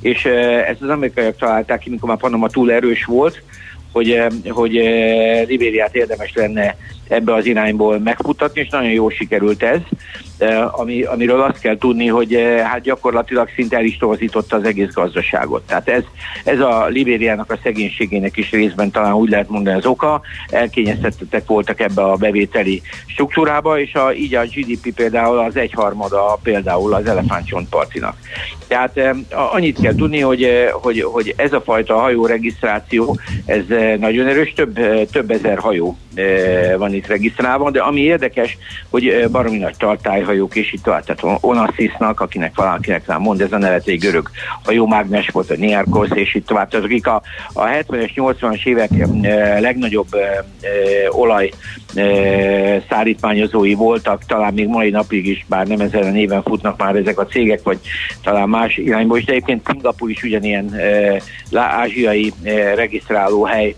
és 0.00 0.24
ezt 0.68 0.82
az 0.82 0.88
amerikaiak 0.88 1.36
találták 1.36 1.78
ki, 1.78 1.90
mikor 1.90 2.08
már 2.08 2.18
Panama 2.18 2.48
túl 2.48 2.72
erős 2.72 3.04
volt, 3.04 3.42
hogy, 3.92 4.22
hogy 4.48 4.72
Libériát 5.46 5.94
érdemes 5.94 6.32
lenne 6.34 6.76
ebbe 7.08 7.34
az 7.34 7.46
irányból 7.46 7.98
megfutatni, 7.98 8.60
és 8.60 8.68
nagyon 8.68 8.90
jól 8.90 9.10
sikerült 9.10 9.62
ez, 9.62 9.80
ami, 10.70 11.02
amiről 11.02 11.40
azt 11.40 11.60
kell 11.60 11.78
tudni, 11.78 12.06
hogy 12.06 12.38
hát 12.64 12.80
gyakorlatilag 12.80 13.48
szinte 13.54 13.76
el 13.76 13.84
is 13.84 13.96
torzította 13.96 14.56
az 14.56 14.64
egész 14.64 14.92
gazdaságot. 14.92 15.62
Tehát 15.66 15.88
ez, 15.88 16.02
ez 16.44 16.60
a 16.60 16.86
Libériának 16.86 17.50
a 17.52 17.58
szegénységének 17.62 18.36
is 18.36 18.50
részben 18.50 18.90
talán 18.90 19.14
úgy 19.14 19.30
lehet 19.30 19.48
mondani 19.48 19.76
az 19.76 19.86
oka, 19.86 20.20
elkényeztettek 20.50 21.46
voltak 21.46 21.80
ebbe 21.80 22.02
a 22.02 22.16
bevételi 22.16 22.82
struktúrába, 23.06 23.80
és 23.80 23.94
a, 23.94 24.12
így 24.12 24.34
a 24.34 24.44
GDP 24.44 24.94
például 24.94 25.38
az 25.38 25.56
egyharmada 25.56 26.38
például 26.42 26.94
az 26.94 27.06
elefántcsontpartinak. 27.06 28.16
Tehát 28.66 29.00
annyit 29.52 29.80
kell 29.80 29.94
tudni, 29.94 30.20
hogy, 30.20 30.48
hogy, 30.72 31.00
hogy 31.00 31.34
ez 31.36 31.52
a 31.52 31.60
fajta 31.60 31.98
hajóregisztráció, 31.98 33.18
ez 33.46 33.64
nagyon 33.98 34.26
erős, 34.26 34.52
több, 34.52 34.80
több 35.10 35.30
ezer 35.30 35.58
hajó 35.58 35.96
van 36.78 36.94
itt 36.94 37.06
regisztrálva, 37.06 37.70
de 37.70 37.80
ami 37.80 38.00
érdekes, 38.00 38.58
hogy 38.90 39.28
baromi 39.30 39.58
nagy 39.58 39.76
tartályhajók 40.30 40.56
és 40.56 40.72
itt 40.72 40.82
tovább, 40.82 41.04
tehát 41.04 41.38
Onassisnak, 41.40 42.20
akinek 42.20 42.56
valakinek 42.56 43.06
nem 43.06 43.20
mond, 43.20 43.40
ez 43.40 43.52
a 43.52 43.58
nevet 43.58 43.86
egy 43.86 43.98
görög 43.98 44.30
hajómágnes 44.64 45.28
volt, 45.28 45.50
a 45.50 45.54
Niarkos, 45.56 46.08
és 46.14 46.34
itt 46.34 46.46
tovább, 46.46 46.68
tehát 46.68 46.86
akik 46.86 47.06
a, 47.06 47.22
a 47.52 47.64
70-es, 47.64 48.10
80-as 48.14 48.66
évek 48.66 48.90
legnagyobb 49.60 50.14
e, 50.14 50.44
olaj 51.10 51.50
e, 51.94 52.04
szállítmányozói 52.88 53.74
voltak, 53.74 54.24
talán 54.24 54.54
még 54.54 54.68
mai 54.68 54.90
napig 54.90 55.26
is, 55.26 55.44
bár 55.48 55.66
nem 55.66 55.80
ezen 55.80 56.02
a 56.02 56.10
néven 56.10 56.42
futnak 56.42 56.78
már 56.78 56.96
ezek 56.96 57.18
a 57.18 57.26
cégek, 57.26 57.62
vagy 57.62 57.78
talán 58.22 58.48
más 58.48 58.76
irányból 58.76 59.18
is, 59.18 59.24
de 59.24 59.32
egyébként 59.32 59.66
Singapur 59.70 60.10
is 60.10 60.22
ugyanilyen 60.22 60.74
e, 60.74 61.22
ázsiai 61.60 62.32
e, 62.42 62.74
regisztráló 62.74 63.44
hely 63.44 63.74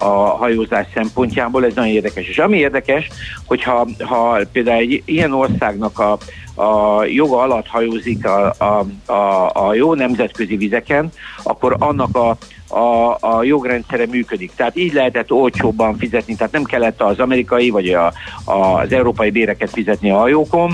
a 0.00 0.36
hajózás 0.36 0.86
szempontjából, 0.94 1.64
ez 1.64 1.74
nagyon 1.74 1.92
érdekes. 1.92 2.28
És 2.28 2.38
ami 2.38 2.56
érdekes, 2.56 3.08
hogyha 3.46 3.88
ha 3.98 4.38
például 4.52 4.78
egy 4.80 5.02
ilyen 5.04 5.32
országnak 5.32 5.98
a, 5.98 6.18
a 6.62 7.04
joga 7.04 7.40
alatt 7.40 7.66
hajózik 7.66 8.26
a, 8.26 8.54
a, 8.58 8.84
a, 9.12 9.50
a 9.66 9.74
jó 9.74 9.94
nemzetközi 9.94 10.56
vizeken, 10.56 11.12
akkor 11.42 11.76
annak 11.78 12.16
a, 12.16 12.36
a, 12.70 13.16
a 13.20 13.42
jogrendszere 13.42 14.06
működik. 14.06 14.52
Tehát 14.56 14.76
így 14.76 14.92
lehetett 14.92 15.32
olcsóbban 15.32 15.96
fizetni, 15.96 16.36
tehát 16.36 16.52
nem 16.52 16.64
kellett 16.64 17.02
az 17.02 17.18
amerikai 17.18 17.70
vagy 17.70 17.88
a, 17.88 18.12
a, 18.44 18.52
az 18.52 18.92
európai 18.92 19.30
béreket 19.30 19.70
fizetni 19.70 20.10
a 20.10 20.18
hajókon, 20.18 20.72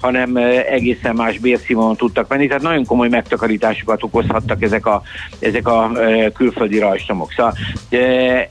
hanem 0.00 0.36
egészen 0.70 1.14
más 1.14 1.38
bérszínvonalon 1.38 1.96
tudtak 1.96 2.28
menni, 2.28 2.46
tehát 2.46 2.62
nagyon 2.62 2.84
komoly 2.84 3.08
megtakarításokat 3.08 4.02
okozhattak 4.02 4.62
ezek 4.62 4.86
a, 4.86 5.02
ezek 5.38 5.68
a 5.68 5.92
külföldi 6.34 6.78
rajstomok. 6.78 7.32
Szóval 7.32 7.54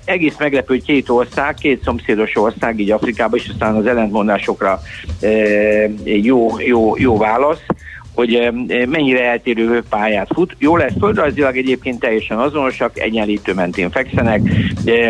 egész 0.06 0.36
meglepő, 0.40 0.74
hogy 0.74 0.84
két 0.84 1.10
ország, 1.10 1.54
két 1.54 1.84
szomszédos 1.84 2.36
ország, 2.36 2.80
így 2.80 2.92
Afrikában, 2.92 3.40
és 3.40 3.50
aztán 3.50 3.76
az 3.76 3.86
ellentmondásokra 3.86 4.80
jó, 6.04 6.60
jó, 6.60 6.98
jó 6.98 7.18
válasz 7.18 7.64
hogy 8.18 8.52
mennyire 8.90 9.24
eltérő 9.24 9.84
pályát 9.90 10.30
fut. 10.34 10.56
Jó 10.60 10.78
lesz 10.78 10.94
földrajzilag 11.00 11.58
egyébként 11.58 12.00
teljesen 12.00 12.38
azonosak, 12.38 13.00
egyenlítő 13.00 13.54
mentén 13.54 13.92
fekszenek. 13.92 14.42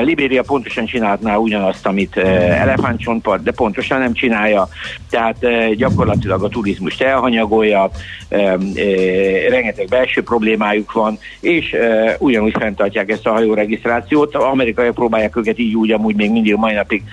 Libéria 0.02 0.42
pontosan 0.42 0.86
csinálná 0.86 1.36
ugyanazt, 1.36 1.86
amit 1.86 2.18
elefántcsontpart, 2.18 3.44
de 3.44 3.52
pontosan 3.52 4.00
nem 4.00 4.14
csinálja. 4.14 4.68
Tehát 5.10 5.38
gyakorlatilag 5.76 6.44
a 6.44 6.48
turizmust 6.48 7.02
elhanyagolja, 7.02 7.90
rengeteg 9.50 9.88
belső 9.90 10.24
problémájuk 10.24 10.92
van, 10.92 11.18
és 11.40 11.76
ugyanúgy 12.20 12.56
fenntartják 12.60 13.10
ezt 13.10 13.28
a 13.28 13.32
hajóregisztrációt. 13.32 14.36
A 14.36 14.50
amerikaiak 14.52 14.94
próbálják 14.94 15.36
őket 15.36 15.60
így 15.60 15.76
úgy 15.76 15.92
amúgy 15.92 16.16
még 16.16 16.32
mindig 16.32 16.56
mai 16.56 16.74
napig 16.74 17.04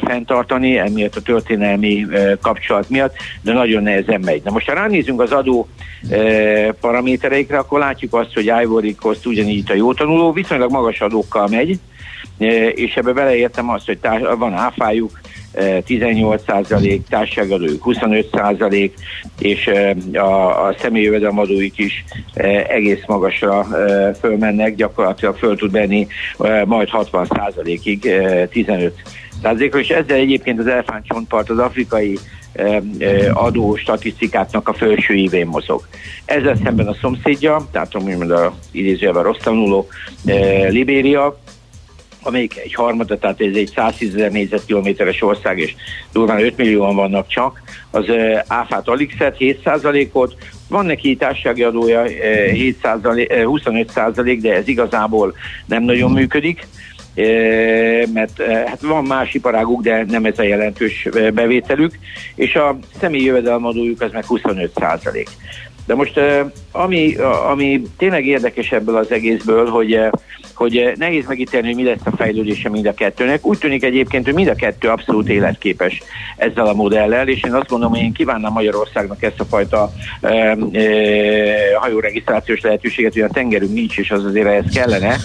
fenntartani, 0.00 0.78
emiatt 0.78 1.16
a 1.16 1.22
történelmi 1.22 2.06
kapcsolat 2.40 2.88
miatt, 2.88 3.16
de 3.42 3.52
nagyon 3.52 3.82
nehezen 3.82 4.20
megy. 4.20 4.42
Na 4.44 4.50
most 4.50 4.68
a 4.68 4.76
ránézünk 4.78 5.20
az 5.20 5.32
adó 5.32 5.68
e, 6.10 6.72
paramétereikre, 6.72 7.58
akkor 7.58 7.78
látjuk 7.78 8.14
azt, 8.14 8.34
hogy 8.34 8.52
Ivory 8.62 8.94
Coast 8.94 9.26
ugyanígy 9.26 9.70
a 9.70 9.74
jó 9.74 9.94
tanuló, 9.94 10.32
viszonylag 10.32 10.70
magas 10.70 11.00
adókkal 11.00 11.48
megy, 11.48 11.78
e, 12.38 12.68
és 12.68 12.94
ebbe 12.94 13.12
beleértem 13.12 13.70
azt, 13.70 13.86
hogy 13.86 13.98
tá- 13.98 14.36
van 14.38 14.52
áfájuk, 14.54 15.20
18% 15.54 17.00
társadalójuk 17.08 17.82
25% 17.84 18.90
és 19.38 19.70
a, 20.12 20.66
a 20.66 20.74
személyi 20.80 21.04
jövedelemadóik 21.04 21.78
is 21.78 22.04
egész 22.68 23.02
magasra 23.06 23.66
fölmennek, 24.20 24.74
gyakorlatilag 24.74 25.36
föl 25.36 25.56
tud 25.56 25.70
benni 25.70 26.06
majd 26.64 26.88
60%-ig 26.92 28.12
15 28.50 29.02
százalékra, 29.42 29.78
és 29.78 29.88
ezzel 29.88 30.16
egyébként 30.16 30.58
az 30.58 30.66
elefántcsontpart 30.66 31.50
az 31.50 31.58
afrikai 31.58 32.18
adó 33.32 33.76
statisztikáknak 33.76 34.68
a 34.68 34.72
felső 34.72 35.14
évén 35.14 35.46
mozog. 35.46 35.88
Ezzel 36.24 36.56
szemben 36.64 36.86
a 36.86 36.94
szomszédja, 37.00 37.68
tehát 37.72 37.94
úgymond 37.94 38.30
a 38.30 38.54
idézőjelben 38.70 39.22
rossz 39.22 39.42
tanuló, 39.42 39.88
Libéria, 40.68 41.38
amelyik 42.22 42.56
egy 42.56 42.74
harmada, 42.74 43.18
tehát 43.18 43.40
ez 43.40 43.54
egy 43.54 43.70
110 43.74 44.14
ezer 44.14 44.30
négyzetkilométeres 44.30 45.22
ország, 45.22 45.58
és 45.58 45.74
durván 46.12 46.44
5 46.44 46.56
millióan 46.56 46.94
vannak 46.94 47.26
csak, 47.28 47.62
az 47.90 48.04
áfát 48.46 48.88
alig 48.88 49.14
szed, 49.18 49.34
7%-ot, 49.38 50.36
van 50.68 50.86
neki 50.86 51.16
társasági 51.16 51.62
adója 51.62 52.02
7 52.02 52.78
25% 52.82 54.38
de 54.40 54.54
ez 54.54 54.68
igazából 54.68 55.34
nem 55.66 55.82
nagyon 55.82 56.10
működik 56.10 56.66
mert 58.12 58.42
hát 58.42 58.80
van 58.80 59.04
más 59.04 59.34
iparáguk, 59.34 59.82
de 59.82 60.04
nem 60.08 60.24
ez 60.24 60.38
a 60.38 60.42
jelentős 60.42 61.08
bevételük, 61.34 61.98
és 62.34 62.54
a 62.54 62.78
személyi 63.00 63.24
jövedelemadójuk 63.24 64.00
az 64.00 64.12
meg 64.12 64.24
25 64.24 64.70
százalék. 64.74 65.28
De 65.88 65.94
most 65.94 66.20
ami, 66.72 67.16
ami 67.50 67.82
tényleg 67.96 68.26
érdekes 68.26 68.72
ebből 68.72 68.96
az 68.96 69.10
egészből, 69.10 69.66
hogy 69.68 69.98
hogy 70.54 70.92
nehéz 70.96 71.26
megítélni, 71.26 71.66
hogy 71.66 71.76
mi 71.76 71.84
lesz 71.84 72.00
a 72.04 72.16
fejlődése 72.16 72.68
mind 72.68 72.86
a 72.86 72.94
kettőnek. 72.94 73.46
Úgy 73.46 73.58
tűnik 73.58 73.84
egyébként, 73.84 74.24
hogy 74.24 74.34
mind 74.34 74.48
a 74.48 74.54
kettő 74.54 74.88
abszolút 74.88 75.28
életképes 75.28 76.02
ezzel 76.36 76.66
a 76.66 76.72
modellel, 76.72 77.28
és 77.28 77.42
én 77.42 77.52
azt 77.52 77.68
gondolom, 77.68 77.94
hogy 77.94 78.02
én 78.02 78.12
kívánnám 78.12 78.52
Magyarországnak 78.52 79.22
ezt 79.22 79.40
a 79.40 79.44
fajta 79.44 79.92
e, 80.20 80.28
e, 80.28 80.56
hajóregisztrációs 81.80 82.60
lehetőséget, 82.60 83.12
hogy 83.12 83.22
a 83.22 83.28
tengerünk 83.28 83.72
nincs, 83.72 83.98
és 83.98 84.10
az 84.10 84.24
azért 84.24 84.46
ehhez 84.46 84.64
kellene. 84.74 85.16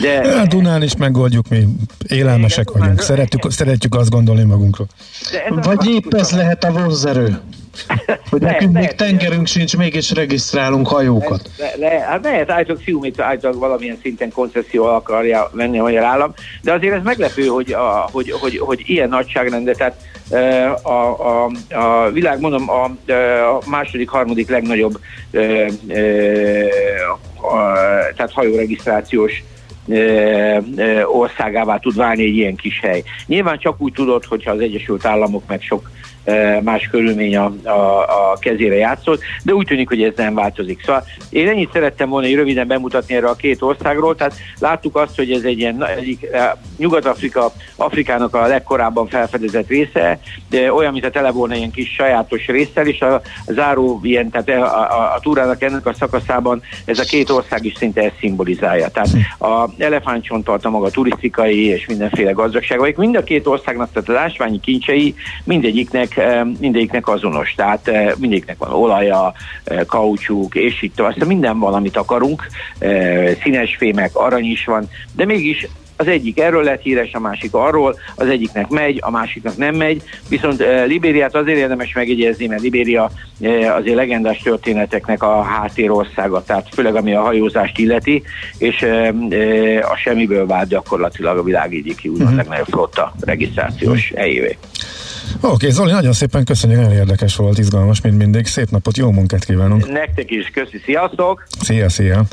De, 0.00 0.18
a 0.18 0.36
hát 0.36 0.48
Dunán 0.48 0.82
is 0.82 0.96
megoldjuk, 0.96 1.48
mi 1.48 1.64
élelmesek 2.08 2.70
vagyunk, 2.70 3.00
szeretjük, 3.00 3.50
szeretjük 3.50 3.94
azt 3.94 4.10
gondolni 4.10 4.44
magunkról. 4.44 4.86
Vagy 5.48 5.90
épp 5.90 6.14
ez 6.14 6.30
lehet 6.30 6.64
a 6.64 6.72
vonzerő. 6.72 7.38
Hogy 8.30 8.40
ne, 8.40 8.50
nekünk 8.50 8.72
ne, 8.72 8.80
még 8.80 8.94
tengerünk 8.94 9.46
sincs, 9.46 9.76
mégis 9.76 10.10
regisztrálunk 10.10 10.88
hajókat. 10.88 11.50
Le, 11.56 11.72
le, 11.78 12.06
hát 12.08 12.24
lehet, 12.24 12.50
állítólag 12.50 13.12
állítólag 13.16 13.58
valamilyen 13.58 13.98
szinten 14.02 14.32
koncesszió 14.32 14.84
akarja 14.84 15.50
venni 15.52 15.78
a 15.78 15.82
magyar 15.82 16.02
állam, 16.02 16.32
de 16.62 16.72
azért 16.72 16.94
ez 16.94 17.02
meglepő, 17.02 17.46
hogy, 17.46 17.72
a, 17.72 18.08
hogy, 18.12 18.30
hogy, 18.30 18.58
hogy 18.58 18.82
ilyen 18.86 19.08
nagyságrendben, 19.08 19.74
tehát 19.74 19.96
a, 20.82 20.88
a, 20.88 21.50
a 21.70 22.10
világ, 22.10 22.40
mondom, 22.40 22.70
a, 22.70 22.84
a 23.56 23.62
második, 23.66 24.08
harmadik 24.08 24.48
legnagyobb 24.48 24.98
a, 25.32 25.38
a, 27.46 27.72
tehát 28.16 28.32
hajóregisztrációs 28.32 29.42
országává 31.04 31.78
tud 31.78 31.96
válni 31.96 32.22
egy 32.22 32.36
ilyen 32.36 32.56
kis 32.56 32.80
hely. 32.80 33.02
Nyilván 33.26 33.58
csak 33.58 33.80
úgy 33.80 33.92
tudod, 33.92 34.24
hogyha 34.24 34.50
az 34.50 34.60
Egyesült 34.60 35.04
Államok 35.04 35.42
meg 35.46 35.62
sok 35.62 35.90
más 36.62 36.88
körülmény 36.90 37.36
a, 37.36 37.52
a, 37.64 38.00
a 38.32 38.36
kezére 38.38 38.74
játszott, 38.74 39.20
de 39.42 39.54
úgy 39.54 39.66
tűnik, 39.66 39.88
hogy 39.88 40.02
ez 40.02 40.12
nem 40.16 40.34
változik. 40.34 40.82
Szóval 40.84 41.04
én 41.30 41.48
ennyit 41.48 41.72
szerettem 41.72 42.08
volna 42.08 42.26
hogy 42.26 42.36
röviden 42.36 42.66
bemutatni 42.66 43.14
erre 43.14 43.28
a 43.28 43.34
két 43.34 43.62
országról, 43.62 44.14
tehát 44.14 44.34
láttuk 44.58 44.96
azt, 44.96 45.16
hogy 45.16 45.30
ez 45.30 45.42
egy 45.42 45.58
ilyen 45.58 45.86
egyik 45.86 46.26
Nyugat-Afrika, 46.76 47.52
Afrikának 47.76 48.34
a 48.34 48.46
legkorábban 48.46 49.06
felfedezett 49.06 49.68
része, 49.68 50.18
de 50.50 50.72
olyan, 50.72 50.92
mint 50.92 51.04
a 51.04 51.10
tele 51.10 51.30
volna 51.30 51.54
ilyen 51.54 51.70
kis 51.70 51.94
sajátos 51.94 52.46
részsel, 52.46 52.86
és 52.86 53.00
a, 53.00 53.14
a 53.14 53.22
záró 53.46 54.00
ilyen, 54.02 54.30
tehát 54.30 54.48
a, 54.48 54.80
a, 54.80 55.14
a 55.14 55.20
túrának 55.20 55.62
ennek 55.62 55.86
a 55.86 55.94
szakaszában 55.94 56.62
ez 56.84 56.98
a 56.98 57.04
két 57.04 57.30
ország 57.30 57.64
is 57.64 57.74
szinte 57.76 58.02
ezt 58.02 58.16
szimbolizálja. 58.20 58.88
Tehát 58.88 59.10
a 59.38 59.68
elefántcsont 59.78 60.48
a 60.48 60.70
maga 60.70 60.90
turisztikai 60.90 61.66
és 61.66 61.86
mindenféle 61.86 62.30
gazdagságaik, 62.30 62.96
mind 62.96 63.16
a 63.16 63.22
két 63.22 63.46
országnak, 63.46 63.92
tehát 63.92 64.08
az 64.08 64.16
ásványi 64.16 64.60
kincsei 64.60 65.14
mindegyiknek, 65.44 66.13
mindegyiknek 66.60 67.08
azonos. 67.08 67.54
Tehát 67.54 67.90
mindegyiknek 68.18 68.58
van 68.58 68.72
olaja, 68.72 69.32
kaucsuk, 69.86 70.54
és 70.54 70.82
itt 70.82 70.96
tovább. 70.96 71.26
minden 71.26 71.58
van, 71.58 71.74
amit 71.74 71.96
akarunk, 71.96 72.46
színes 73.42 73.76
fémek, 73.76 74.16
arany 74.16 74.44
is 74.44 74.64
van, 74.64 74.88
de 75.12 75.24
mégis 75.24 75.68
az 75.96 76.06
egyik 76.06 76.40
erről 76.40 76.62
lett 76.62 76.82
híres, 76.82 77.12
a 77.12 77.20
másik 77.20 77.54
arról, 77.54 77.98
az 78.14 78.28
egyiknek 78.28 78.68
megy, 78.68 78.98
a 79.00 79.10
másiknak 79.10 79.56
nem 79.56 79.74
megy, 79.74 80.02
viszont 80.28 80.60
uh, 80.60 80.86
Libériát 80.86 81.34
azért 81.34 81.58
érdemes 81.58 81.94
megjegyezni, 81.94 82.46
mert 82.46 82.62
Libéria 82.62 83.10
uh, 83.38 83.74
azért 83.76 83.96
legendás 83.96 84.38
történeteknek 84.38 85.22
a 85.22 85.42
háttérországa, 85.42 86.42
tehát 86.42 86.68
főleg 86.72 86.94
ami 86.94 87.14
a 87.14 87.20
hajózást 87.20 87.78
illeti, 87.78 88.22
és 88.58 88.82
uh, 88.82 89.90
a 89.90 89.96
semmiből 89.96 90.46
vált 90.46 90.68
gyakorlatilag 90.68 91.38
a 91.38 91.42
világ 91.42 91.74
egyik 91.74 92.00
úgymond 92.04 92.20
uh-huh. 92.20 92.36
legnagyobb 92.36 92.66
flotta 92.66 93.14
regisztrációs 93.20 94.10
uh-huh. 94.10 94.50
Oké, 95.36 95.46
okay, 95.54 95.70
Zoli, 95.70 95.90
nagyon 95.90 96.12
szépen 96.12 96.44
köszönjük, 96.44 96.80
nagyon 96.80 96.94
érdekes 96.94 97.36
volt, 97.36 97.58
izgalmas, 97.58 98.00
mint 98.00 98.16
mindig. 98.16 98.46
Szép 98.46 98.70
napot, 98.70 98.96
jó 98.96 99.10
munkát 99.10 99.44
kívánunk! 99.44 99.88
Nektek 99.88 100.30
is, 100.30 100.50
köszi, 100.52 100.80
sziasztok! 100.84 101.46
Szia, 101.60 101.88
szia! 101.88 102.24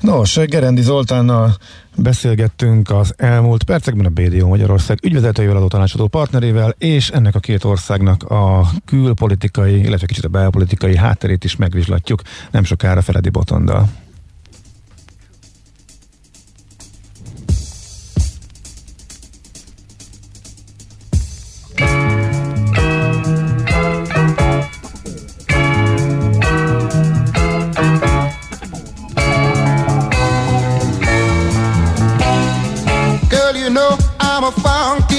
Nos, 0.00 0.36
Gerendi 0.36 0.82
Zoltánnal 0.82 1.56
beszélgettünk 1.96 2.90
az 2.90 3.14
elmúlt 3.16 3.62
percekben 3.62 4.06
a 4.06 4.08
BDO 4.08 4.46
Magyarország 4.46 4.98
ügyvezetőjével, 5.02 5.56
adó 5.56 5.68
tanácsadó 5.68 6.06
partnerével, 6.06 6.74
és 6.78 7.08
ennek 7.08 7.34
a 7.34 7.38
két 7.40 7.64
országnak 7.64 8.22
a 8.22 8.66
külpolitikai, 8.84 9.80
illetve 9.80 10.06
kicsit 10.06 10.24
a 10.24 10.28
belpolitikai 10.28 10.96
hátterét 10.96 11.44
is 11.44 11.56
megvizslatjuk 11.56 12.22
nem 12.50 12.64
sokára 12.64 13.02
Feledi 13.02 13.28
Botondal. 13.28 13.88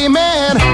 man. 0.07 0.68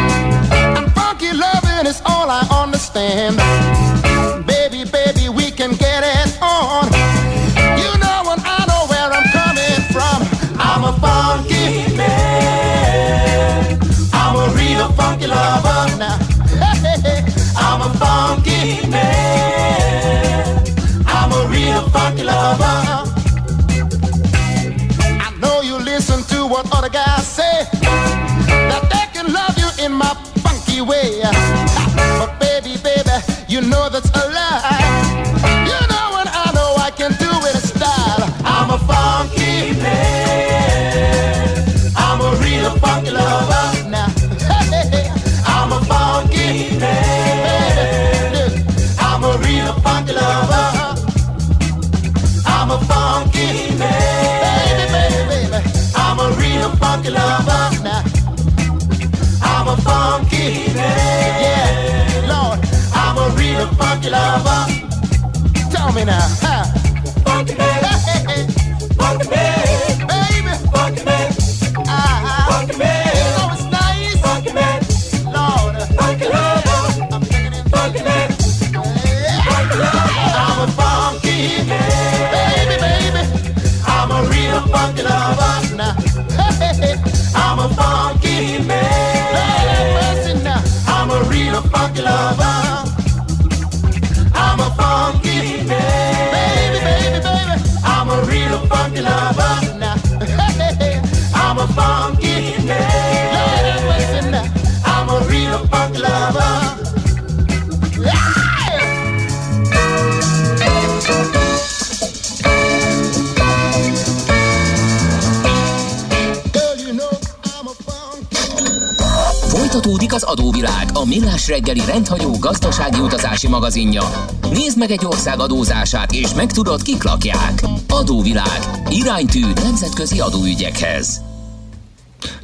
Millás 121.20 121.48
reggeli 121.48 121.86
rendhagyó 121.86 122.32
gazdasági 122.40 123.00
utazási 123.00 123.48
magazinja. 123.48 124.04
Nézd 124.52 124.78
meg 124.78 124.92
egy 124.92 125.06
ország 125.06 125.40
adózását, 125.40 126.12
és 126.12 126.34
megtudod, 126.34 126.82
kik 126.82 127.04
lakják. 127.04 127.62
Adóvilág. 127.90 128.60
Iránytű 128.90 129.46
nemzetközi 129.64 130.20
adóügyekhez. 130.20 131.22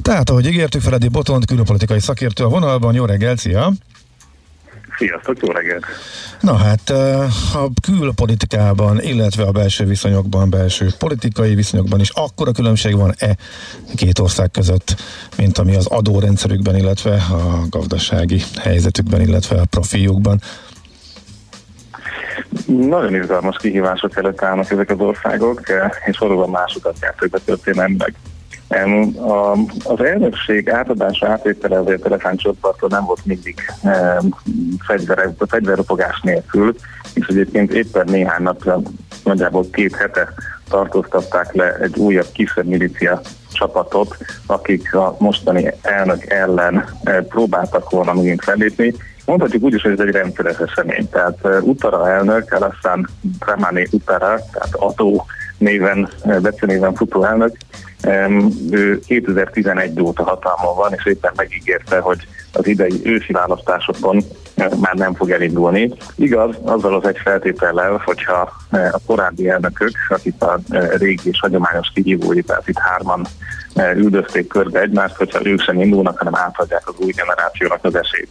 Tehát, 0.02 0.30
ahogy 0.30 0.46
ígértük, 0.46 0.80
Feledi 0.80 1.08
Botont, 1.08 1.46
külpolitikai 1.46 2.00
szakértő 2.00 2.44
a 2.44 2.48
vonalban. 2.48 2.94
Jó 2.94 3.04
reggel, 3.04 3.36
szia! 3.36 3.72
Sziasztok, 5.02 5.36
jó 5.40 5.52
reggelt! 5.52 5.84
Na 6.40 6.54
hát 6.56 6.90
a 7.54 7.68
külpolitikában, 7.82 9.00
illetve 9.00 9.42
a 9.44 9.50
belső 9.50 9.84
viszonyokban, 9.84 10.50
belső 10.50 10.86
politikai 10.98 11.54
viszonyokban 11.54 12.00
is 12.00 12.10
akkora 12.10 12.52
különbség 12.52 12.96
van-e 12.96 13.36
két 13.94 14.18
ország 14.18 14.50
között, 14.50 14.94
mint 15.36 15.58
ami 15.58 15.76
az 15.76 15.86
adórendszerükben, 15.86 16.76
illetve 16.76 17.14
a 17.14 17.66
gazdasági 17.70 18.42
helyzetükben, 18.60 19.20
illetve 19.20 19.60
a 19.60 19.64
profiljukban? 19.64 20.40
Nagyon 22.66 23.14
izgalmas 23.14 23.56
kihívások 23.56 24.16
előtt 24.16 24.42
állnak 24.42 24.70
ezek 24.70 24.90
az 24.90 25.00
országok, 25.00 25.60
és 26.06 26.18
valóban 26.18 26.50
másokat 26.50 26.96
jártak 27.00 27.30
be 27.30 27.38
történelmileg. 27.44 28.14
Az 29.84 30.00
elnökség 30.00 30.70
átadása 30.70 31.28
átvétele 31.28 31.78
azért 31.78 32.06
elefántcsontparton 32.06 32.88
nem 32.92 33.04
volt 33.04 33.24
mindig 33.24 33.60
fegyverropogás 35.48 36.20
nélkül, 36.20 36.74
és 37.14 37.26
egyébként 37.26 37.72
éppen 37.72 38.06
néhány 38.10 38.42
napja, 38.42 38.80
nagyjából 39.24 39.64
két 39.70 39.96
hete 39.96 40.28
tartóztatták 40.68 41.54
le 41.54 41.74
egy 41.74 41.98
újabb 41.98 42.28
kisebb 42.32 42.66
milícia 42.66 43.20
csapatot, 43.52 44.16
akik 44.46 44.94
a 44.94 45.16
mostani 45.18 45.72
elnök 45.82 46.24
ellen 46.30 46.84
próbáltak 47.28 47.90
volna 47.90 48.12
megint 48.12 48.44
fellépni. 48.44 48.94
Mondhatjuk 49.24 49.62
úgy 49.62 49.74
is, 49.74 49.82
hogy 49.82 49.92
ez 49.92 50.06
egy 50.06 50.12
rendszeres 50.14 50.56
esemény. 50.58 51.08
Tehát 51.08 51.38
Utara 51.60 52.10
elnök, 52.10 52.52
Alassane 52.52 53.08
Dramani 53.38 53.86
Utara, 53.90 54.38
tehát 54.52 54.74
Ató 54.74 55.26
néven, 55.58 56.08
becenéven 56.42 56.94
futó 56.94 57.24
elnök, 57.24 57.56
Ő 58.70 59.00
2011 59.06 60.00
óta 60.00 60.22
hatalmon 60.22 60.76
van, 60.76 60.92
és 60.96 61.06
éppen 61.06 61.32
megígérte, 61.36 61.98
hogy 61.98 62.26
az 62.52 62.66
idei 62.66 63.00
ősi 63.04 63.32
választásokon 63.32 64.22
már 64.56 64.94
nem 64.94 65.14
fog 65.14 65.30
elindulni. 65.30 65.92
Igaz, 66.16 66.56
azzal 66.62 66.94
az 66.94 67.06
egy 67.06 67.18
feltétellel, 67.22 68.02
hogyha 68.04 68.52
a 68.70 69.00
korábbi 69.06 69.48
elnökök, 69.48 69.90
akik 70.08 70.42
a 70.42 70.58
régi 70.96 71.28
és 71.28 71.40
hagyományos 71.40 71.90
kihívói, 71.94 72.42
tehát 72.42 72.68
itt 72.68 72.78
hárman 72.78 73.26
üldözték 73.94 74.46
körbe 74.46 74.80
egymást, 74.80 75.16
hogyha 75.16 75.46
ők 75.46 75.62
sem 75.62 75.80
indulnak, 75.80 76.18
hanem 76.18 76.36
átadják 76.36 76.88
az 76.88 76.94
új 76.98 77.12
generációnak 77.12 77.84
az 77.84 77.94
esélyt. 77.94 78.30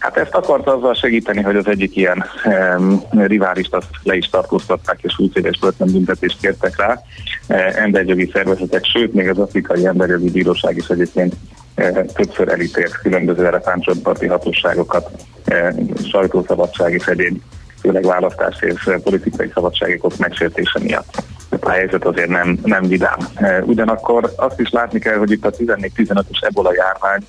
Hát 0.00 0.16
ezt 0.16 0.34
akarta 0.34 0.76
azzal 0.76 0.94
segíteni, 0.94 1.42
hogy 1.42 1.56
az 1.56 1.66
egyik 1.66 1.96
ilyen 1.96 2.24
um, 2.44 3.02
riválist 3.10 3.74
azt 3.74 3.88
le 4.02 4.16
is 4.16 4.28
tartóztatták, 4.28 4.98
és 5.02 5.14
20 5.14 5.30
éves 5.34 5.58
börtönbüntetést 5.58 6.40
kértek 6.40 6.76
rá. 6.76 7.02
Uh, 7.48 7.82
emberjogi 7.82 8.30
szervezetek, 8.32 8.84
sőt, 8.84 9.12
még 9.12 9.28
az 9.28 9.38
Afrikai 9.38 9.86
Emberjogi 9.86 10.30
Bíróság 10.30 10.76
is 10.76 10.88
egyébként 10.88 11.34
uh, 11.76 12.04
többször 12.04 12.48
elítélt 12.48 12.98
különböző 12.98 13.46
elefántcsontparti 13.46 14.26
hatóságokat, 14.26 15.10
uh, 15.48 15.74
sajtószabadság 16.10 16.92
és 16.92 17.06
egyéb 17.06 17.42
főleg 17.80 18.04
választási 18.04 18.66
és 18.66 18.90
politikai 19.02 19.50
szabadságok 19.54 20.16
megsértése 20.16 20.78
miatt. 20.82 21.22
A 21.60 21.70
helyzet 21.70 22.04
azért 22.04 22.28
nem, 22.28 22.58
nem 22.64 22.82
vidám. 22.82 23.18
Ugyanakkor 23.62 24.32
azt 24.36 24.60
is 24.60 24.70
látni 24.70 24.98
kell, 24.98 25.16
hogy 25.16 25.30
itt 25.30 25.44
a 25.44 25.50
14-15-ös 25.50 26.42
ebola 26.42 26.74
járvány 26.74 27.26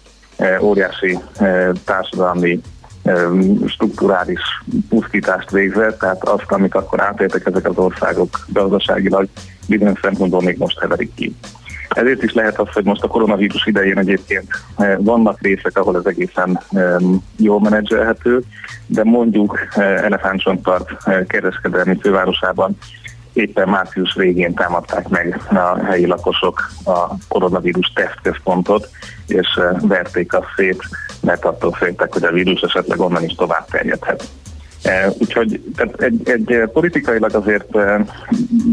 óriási 0.61 1.19
társadalmi 1.85 2.61
strukturális 3.67 4.39
pusztítást 4.89 5.51
végzett, 5.51 5.99
tehát 5.99 6.23
azt, 6.23 6.51
amit 6.51 6.75
akkor 6.75 7.01
átéltek 7.01 7.45
ezek 7.45 7.69
az 7.69 7.77
országok 7.77 8.39
gazdaságilag, 8.47 9.27
bizonyos 9.67 9.99
szempontból 10.01 10.41
még 10.41 10.57
most 10.57 10.79
heverik 10.79 11.13
ki. 11.13 11.35
Ezért 11.89 12.23
is 12.23 12.33
lehet 12.33 12.59
az, 12.59 12.67
hogy 12.73 12.83
most 12.83 13.03
a 13.03 13.07
koronavírus 13.07 13.65
idején 13.65 13.97
egyébként 13.97 14.47
vannak 14.97 15.41
részek, 15.41 15.77
ahol 15.77 15.97
ez 15.97 16.05
egészen 16.05 16.59
jól 17.37 17.59
menedzselhető, 17.61 18.41
de 18.85 19.03
mondjuk 19.03 19.59
Elefántcsontpart 19.75 20.89
kereskedelmi 21.27 21.97
fővárosában 22.01 22.77
éppen 23.33 23.69
március 23.69 24.13
végén 24.13 24.53
támadták 24.53 25.07
meg 25.07 25.41
a 25.49 25.83
helyi 25.83 26.05
lakosok 26.05 26.71
a 26.85 27.07
koronavírus 27.27 27.91
tesztközpontot, 27.95 28.89
és 29.27 29.59
verték 29.81 30.33
azt 30.33 30.53
szét, 30.55 30.83
mert 31.21 31.45
attól 31.45 31.71
féltek, 31.71 32.13
hogy 32.13 32.23
a 32.23 32.31
vírus 32.31 32.61
esetleg 32.61 32.99
onnan 32.99 33.23
is 33.23 33.35
tovább 33.35 33.65
terjedhet. 33.65 34.27
Úgyhogy 35.19 35.61
tehát 35.75 36.01
egy, 36.01 36.29
egy 36.29 36.69
politikailag 36.73 37.35
azért, 37.35 37.77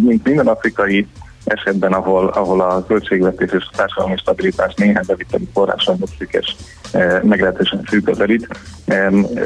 mint 0.02 0.24
minden 0.24 0.46
afrikai 0.46 1.06
esetben, 1.48 1.92
ahol, 1.92 2.26
ahol 2.26 2.60
a 2.60 2.84
költségvetés 2.86 3.50
és 3.52 3.64
a 3.72 3.76
társadalmi 3.76 4.16
stabilitás 4.16 4.74
néhány 4.74 5.04
beviteli 5.06 5.48
forráson 5.52 5.96
nyugszik, 5.98 6.38
és 6.40 6.54
meglehetősen 7.22 7.84
szűk 7.90 8.08
az 8.08 8.20
elit, 8.20 8.48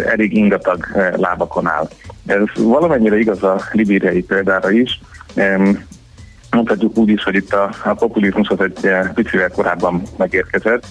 elég 0.06 0.36
ingatag 0.36 0.86
lábakon 1.16 1.66
áll. 1.66 1.88
Ez 2.26 2.42
valamennyire 2.56 3.18
igaz 3.18 3.42
a 3.42 3.60
libériai 3.72 4.22
példára 4.22 4.70
is. 4.70 5.00
Mondhatjuk 6.50 6.96
úgy 6.96 7.08
is, 7.08 7.22
hogy 7.22 7.34
itt 7.34 7.52
a, 7.52 7.74
a 7.84 7.94
populizmus 7.94 8.48
az 8.48 8.60
egy 8.60 8.90
picivel 9.14 9.50
korábban 9.50 10.02
megérkezett, 10.16 10.86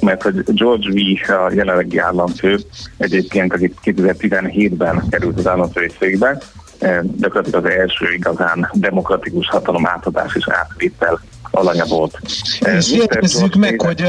mert 0.00 0.22
hogy 0.22 0.42
George 0.44 0.88
V. 0.90 1.30
a 1.30 1.52
jelenlegi 1.52 1.98
államfő 1.98 2.58
egyébként, 2.96 3.52
akik 3.52 3.74
2017-ben 3.84 5.02
került 5.10 5.38
az 5.38 5.46
államfői 5.46 5.90
székbe, 5.98 6.38
gyakorlatilag 7.16 7.64
az 7.64 7.70
első 7.70 8.12
igazán 8.12 8.70
demokratikus 8.72 9.48
hatalom 9.48 9.86
átadás 9.86 10.34
és 10.34 10.48
átvétel 10.48 11.20
alanya 11.50 11.84
volt. 11.84 12.20
És 12.60 12.92
jegyezzük 12.92 13.54
meg, 13.54 13.80
hogy, 13.80 14.02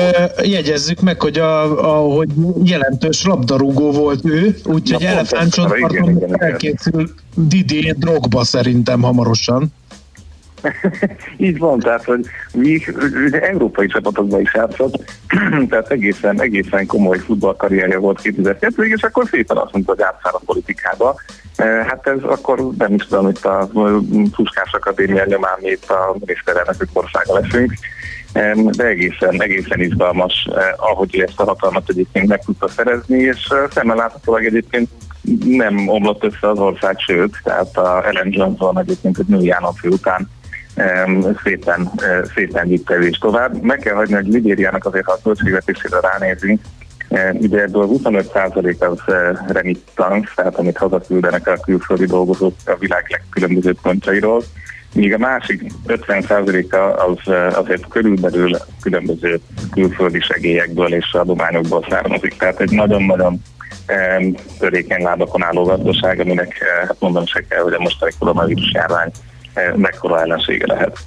jegyezzük 0.43 1.01
meg, 1.01 1.21
hogy, 1.21 1.37
a, 1.37 1.61
a, 1.95 2.13
hogy 2.15 2.29
jelentős 2.63 3.25
labdarúgó 3.25 3.91
volt 3.91 4.25
ő, 4.25 4.57
úgyhogy 4.65 5.03
elefántcsontparton 5.03 6.41
elkészül 6.41 7.09
Didier 7.35 7.95
Drogba 7.95 8.43
szerintem 8.43 9.01
hamarosan. 9.01 9.73
Így 11.37 11.57
van, 11.57 11.79
tehát, 11.79 12.03
hogy 12.03 12.25
mi 12.53 12.79
európai 13.31 13.87
csapatokban 13.87 14.41
is 14.41 14.53
játszott, 14.53 15.03
tehát 15.69 15.91
egészen, 15.91 16.41
egészen 16.41 16.85
komoly 16.85 17.17
futballkarrierje 17.17 17.97
volt 17.97 18.21
2002 18.21 18.83
és 18.83 19.01
akkor 19.01 19.27
szépen 19.31 19.57
azt 19.57 19.71
mondta, 19.71 19.91
hogy 19.91 20.01
átszáll 20.01 20.33
a 20.33 20.41
politikába. 20.45 21.15
Eh, 21.55 21.85
hát 21.85 22.07
ez 22.07 22.23
akkor 22.23 22.69
nem 22.77 22.93
is 22.93 23.05
tudom, 23.05 23.27
itt 23.27 23.45
a 23.45 23.69
Puskás 24.35 24.73
Akadémia 24.73 25.25
nyomán 25.25 25.57
itt 25.59 25.89
a 25.89 26.15
miniszterelnökök 26.19 26.89
országa 26.93 27.39
leszünk, 27.39 27.73
de 28.71 28.85
egészen, 28.85 29.41
egészen 29.41 29.79
izgalmas, 29.79 30.47
eh, 30.55 30.63
ahogy 30.77 31.19
ezt 31.19 31.39
a 31.39 31.45
hatalmat 31.45 31.89
egyébként 31.89 32.27
meg 32.27 32.43
tudta 32.43 32.67
szerezni, 32.67 33.17
és 33.17 33.47
eh, 33.49 33.63
szemmel 33.69 33.95
láthatólag 33.95 34.45
egyébként 34.45 34.89
nem 35.45 35.87
omlott 35.87 36.23
össze 36.23 36.49
az 36.49 36.59
ország, 36.59 36.99
sőt, 36.99 37.37
tehát 37.43 37.77
a 37.77 38.07
Ellen 38.07 38.29
Johnson 38.31 38.79
egyébként 38.79 39.17
egy 39.17 39.25
női 39.25 39.49
államfő 39.49 39.89
után 39.89 40.29
szépen, 41.43 41.91
szépen 42.35 42.67
vitte 42.67 43.07
is 43.07 43.17
tovább. 43.17 43.61
Meg 43.61 43.79
kell 43.79 43.95
hagyni, 43.95 44.13
hogy 44.13 44.27
Libériának 44.27 44.85
azért, 44.85 45.05
ha 45.05 45.11
a 45.11 45.19
költségvetésére 45.23 45.99
ránézünk, 45.99 46.61
Ugye 47.33 47.61
ebből 47.61 47.89
25% 48.03 48.77
az 48.77 49.13
remittance, 49.47 50.31
tehát 50.35 50.55
amit 50.55 50.77
hazaküldenek 50.77 51.47
a 51.47 51.57
külföldi 51.65 52.05
dolgozók 52.05 52.53
a 52.65 52.75
világ 52.79 53.05
legkülönbözőbb 53.09 53.81
pontjairól, 53.81 54.43
míg 54.93 55.13
a 55.13 55.17
másik 55.17 55.71
50%-a 55.87 56.75
az 56.75 57.17
azért 57.55 57.87
körülbelül 57.87 58.57
különböző 58.81 59.39
külföldi 59.71 60.19
segélyekből 60.19 60.93
és 60.93 61.13
adományokból 61.13 61.85
származik. 61.89 62.37
Tehát 62.37 62.59
egy 62.59 62.71
nagyon-nagyon 62.71 63.41
törékeny 64.59 65.03
lábakon 65.03 65.43
álló 65.43 65.63
gazdaság, 65.63 66.19
aminek 66.19 66.63
hát 66.87 66.99
mondom 66.99 67.25
se 67.25 67.43
kell, 67.49 67.61
hogy 67.61 67.73
a 67.73 67.79
mostani 67.79 68.11
koronavírus 68.19 68.71
járvány 68.73 69.11
mekkora 69.75 70.21
ellensége 70.21 70.65
lehet. 70.67 70.97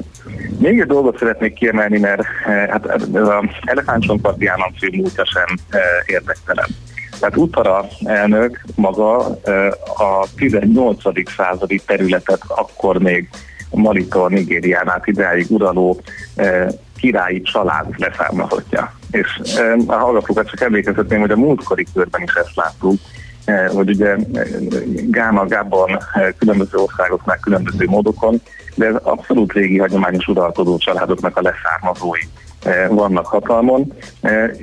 Még 0.59 0.81
egy 0.81 0.87
dolgot 0.87 1.19
szeretnék 1.19 1.55
kiemelni, 1.55 1.99
mert 1.99 2.23
hát 2.69 2.87
ez 2.87 3.03
az 3.13 3.45
elefántcsontparti 3.65 4.47
államfő 4.47 4.89
múltja 4.93 5.25
sem 5.25 5.81
érdektelen. 6.07 6.67
Tehát 7.21 7.37
Utara 7.37 7.87
elnök 8.05 8.65
maga 8.75 9.17
a 9.97 10.27
18. 10.37 11.03
századi 11.37 11.81
területet 11.87 12.41
akkor 12.49 12.99
még 12.99 13.29
Malitól 13.71 14.29
Nigérián 14.29 14.89
át 14.89 15.07
ideáig 15.07 15.51
uraló 15.51 16.01
királyi 16.97 17.43
család 17.43 17.87
leszármazottja. 17.97 18.95
És 19.11 19.41
a 19.87 19.95
hallgatókat 19.95 20.49
csak 20.49 20.61
emlékezhetném, 20.61 21.21
hogy 21.21 21.31
a 21.31 21.37
múltkori 21.37 21.87
körben 21.95 22.23
is 22.23 22.33
ezt 22.35 22.55
láttuk, 22.57 23.01
hogy 23.75 23.91
ugye 23.91 24.17
Gáma 25.11 25.47
Gában 25.47 25.99
különböző 26.39 26.79
országoknál 26.79 27.39
különböző 27.39 27.87
módokon, 27.87 28.41
de 28.75 28.87
ez 28.87 28.95
abszolút 29.03 29.53
régi 29.53 29.79
hagyományos 29.79 30.27
uralkodó 30.27 30.79
családoknak 30.79 31.37
a 31.37 31.43
leszármazói 31.43 32.21
vannak 32.89 33.27
hatalmon. 33.27 33.93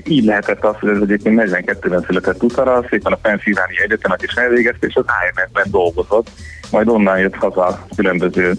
Így 0.03 0.25
lehetett 0.25 0.63
az, 0.63 0.75
hogy 0.79 0.89
ez 0.89 1.01
egyébként 1.01 1.41
42-ben 1.43 2.03
született 2.07 2.43
utara, 2.43 2.85
szépen 2.89 3.11
a 3.11 3.19
Pennsylvania 3.21 3.81
Egyetemet 3.83 4.23
is 4.23 4.33
elvégezte, 4.33 4.87
és 4.87 4.95
az 4.95 5.05
IMF-ben 5.29 5.67
dolgozott, 5.71 6.31
majd 6.71 6.87
onnan 6.87 7.19
jött 7.19 7.35
haza 7.35 7.85
különböző 7.95 8.53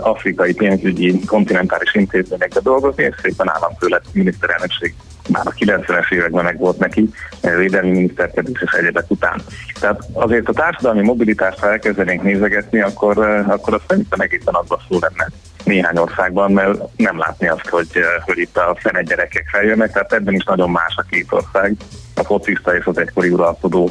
afrikai 0.00 0.54
pénzügyi 0.54 1.24
kontinentális 1.24 1.94
intézményekbe 1.94 2.60
dolgozni, 2.60 3.02
és 3.02 3.14
szépen 3.22 3.50
államfő 3.50 3.86
lett 3.86 4.04
miniszterelnökség 4.12 4.94
már 5.28 5.46
a 5.46 5.52
90-es 5.52 6.12
években 6.12 6.44
meg 6.44 6.58
volt 6.58 6.78
neki 6.78 7.08
eh, 7.40 7.56
védelmi 7.56 7.90
miniszterkedés 7.90 8.62
és 8.64 8.72
egyebek 8.72 9.10
után. 9.10 9.40
Tehát 9.80 10.00
azért 10.12 10.48
a 10.48 10.52
társadalmi 10.52 11.02
mobilitást, 11.02 11.58
ha 11.58 11.70
elkezdenénk 11.70 12.22
nézegetni, 12.22 12.80
akkor, 12.80 13.18
eh, 13.18 13.50
akkor 13.50 13.74
az 13.74 13.80
szerintem 13.88 14.20
egészen 14.20 14.54
aggasztó 14.54 14.98
lenne 15.00 15.30
néhány 15.64 15.96
országban, 15.96 16.52
mert 16.52 16.96
nem 16.96 17.18
látni 17.18 17.48
azt, 17.48 17.68
hogy, 17.68 17.88
eh, 17.92 18.02
hogy 18.24 18.38
itt 18.38 18.56
a 18.56 18.76
fene 18.80 19.02
gyerekek 19.02 19.48
feljönnek, 19.52 19.92
tehát 19.92 20.12
ebben 20.12 20.34
is 20.34 20.44
nagyon 20.44 20.70
más 20.70 20.94
a 20.96 21.04
két 21.10 21.26
ország, 21.30 21.76
a 22.14 22.22
focista 22.22 22.76
és 22.76 22.84
az 22.84 22.98
egykori 22.98 23.28
uralkodó, 23.28 23.90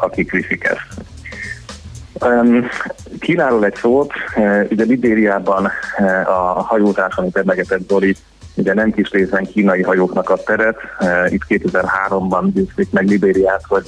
akik 0.00 0.30
viszik 0.30 0.64
ezt. 0.64 1.15
Kínáról 3.20 3.64
egy 3.64 3.74
szót, 3.74 4.12
ugye 4.70 4.84
Libériában 4.84 5.70
a 6.24 6.62
hajózás, 6.62 7.16
amit 7.16 7.36
emlegetett 7.36 7.86
Dori, 7.86 8.16
ugye 8.54 8.74
nem 8.74 8.92
kis 8.92 9.10
részben 9.10 9.44
kínai 9.44 9.82
hajóknak 9.82 10.30
a 10.30 10.36
teret. 10.36 10.76
E, 10.98 11.28
itt 11.28 11.42
2003-ban 11.48 12.48
győzték 12.54 12.90
meg 12.90 13.08
Libériát, 13.08 13.62
hogy 13.68 13.84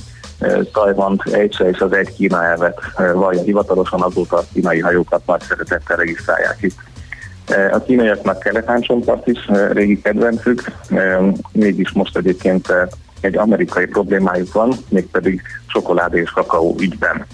Tajvant 0.73 1.23
egyse 1.23 1.69
és 1.69 1.79
az 1.79 1.93
egy 1.93 2.14
Kína 2.14 2.45
elvet 2.45 2.81
vallja 3.12 3.43
hivatalosan, 3.43 4.03
azóta 4.03 4.37
a 4.37 4.45
kínai 4.53 4.81
hajókat 4.81 5.27
nagy 5.27 5.41
szeretettel 5.41 5.97
regisztrálják 5.97 6.57
itt. 6.61 6.77
A 7.73 7.83
kínaiaknak 7.83 8.38
kelet 8.38 8.71
is 9.25 9.49
régi 9.73 10.01
kedvencük, 10.01 10.64
mégis 11.53 11.93
most 11.93 12.17
egyébként 12.17 12.73
egy 13.21 13.37
amerikai 13.37 13.87
problémájuk 13.87 14.53
van, 14.53 14.73
mégpedig 14.88 15.43
csokoládé 15.67 16.21
és 16.21 16.31
kakaó 16.31 16.77
ügyben. 16.81 17.27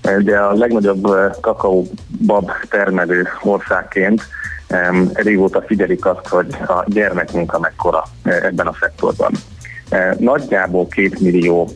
De 0.00 0.38
a 0.38 0.52
legnagyobb 0.52 1.06
kakaóbab 1.40 2.50
termelő 2.70 3.28
országként 3.42 4.22
régóta 5.12 5.62
figyelik 5.66 6.06
azt, 6.06 6.28
hogy 6.28 6.56
a 6.66 6.84
gyermekmunka 6.86 7.58
mekkora 7.58 8.04
ebben 8.22 8.66
a 8.66 8.76
szektorban. 8.80 9.32
Nagyjából 10.18 10.88
két 10.88 11.20
millió 11.20 11.68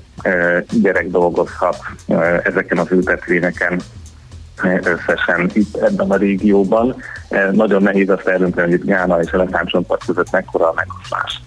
gyerek 0.83 1.07
dolgozhat 1.07 1.77
ezeken 2.43 2.79
az 2.79 2.91
ültetvényeken 2.91 3.81
összesen 4.83 5.51
itt 5.53 5.77
ebben 5.77 6.11
a 6.11 6.17
régióban. 6.17 6.97
Nagyon 7.53 7.83
nehéz 7.83 8.09
azt 8.09 8.27
eldönteni, 8.27 8.71
hogy 8.71 8.81
itt 8.81 8.87
Gána 8.87 9.21
és 9.21 9.31
Elefántcsontpart 9.31 10.05
között 10.05 10.31
mekkora 10.31 10.69
a 10.69 10.75
megoszlás. 10.77 11.43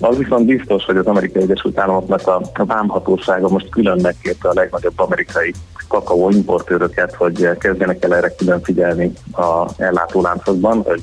Az 0.00 0.16
viszont 0.16 0.46
biztos, 0.46 0.84
hogy 0.84 0.96
az 0.96 1.06
Amerikai 1.06 1.42
Egyesült 1.42 1.78
Államoknak 1.78 2.26
a, 2.26 2.40
a 2.54 2.64
vámhatósága 2.64 3.48
most 3.48 3.68
külön 3.68 3.98
megkérte 4.02 4.48
a 4.48 4.54
legnagyobb 4.54 4.98
amerikai 5.00 5.54
kakaó 5.88 6.30
importőröket, 6.30 7.14
hogy 7.14 7.48
kezdjenek 7.58 8.04
el 8.04 8.14
erre 8.14 8.34
külön 8.34 8.62
figyelni 8.62 9.12
a 9.32 9.66
ellátóláncokban, 9.76 10.82
hogy 10.82 11.02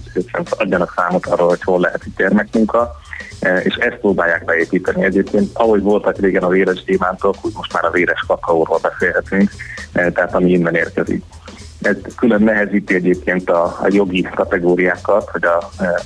adjanak 0.49 0.93
számot 0.95 1.25
arról, 1.25 1.47
hogy 1.47 1.63
hol 1.63 1.79
lehet 1.79 2.05
itt 2.05 2.17
gyermekmunka, 2.17 2.95
e, 3.39 3.57
és 3.57 3.75
ezt 3.75 3.97
próbálják 3.97 4.45
beépíteni. 4.45 5.03
Egyébként, 5.03 5.49
ahogy 5.53 5.81
voltak 5.81 6.17
régen 6.17 6.43
a 6.43 6.49
véres 6.49 6.83
gyémántok, 6.83 7.35
úgy 7.41 7.53
most 7.55 7.73
már 7.73 7.85
a 7.85 7.91
véres 7.91 8.23
kakaóról 8.27 8.79
beszélhetünk, 8.81 9.51
e, 9.91 10.11
tehát 10.11 10.35
ami 10.35 10.51
innen 10.51 10.75
érkezik. 10.75 11.23
Ez 11.85 11.95
külön 12.15 12.41
nehezíti 12.41 12.93
egyébként 12.93 13.49
a, 13.49 13.63
a 13.63 13.87
jogi 13.89 14.21
kategóriákat, 14.21 15.29
hogy 15.29 15.45
a 15.45 15.83
e, 15.83 16.01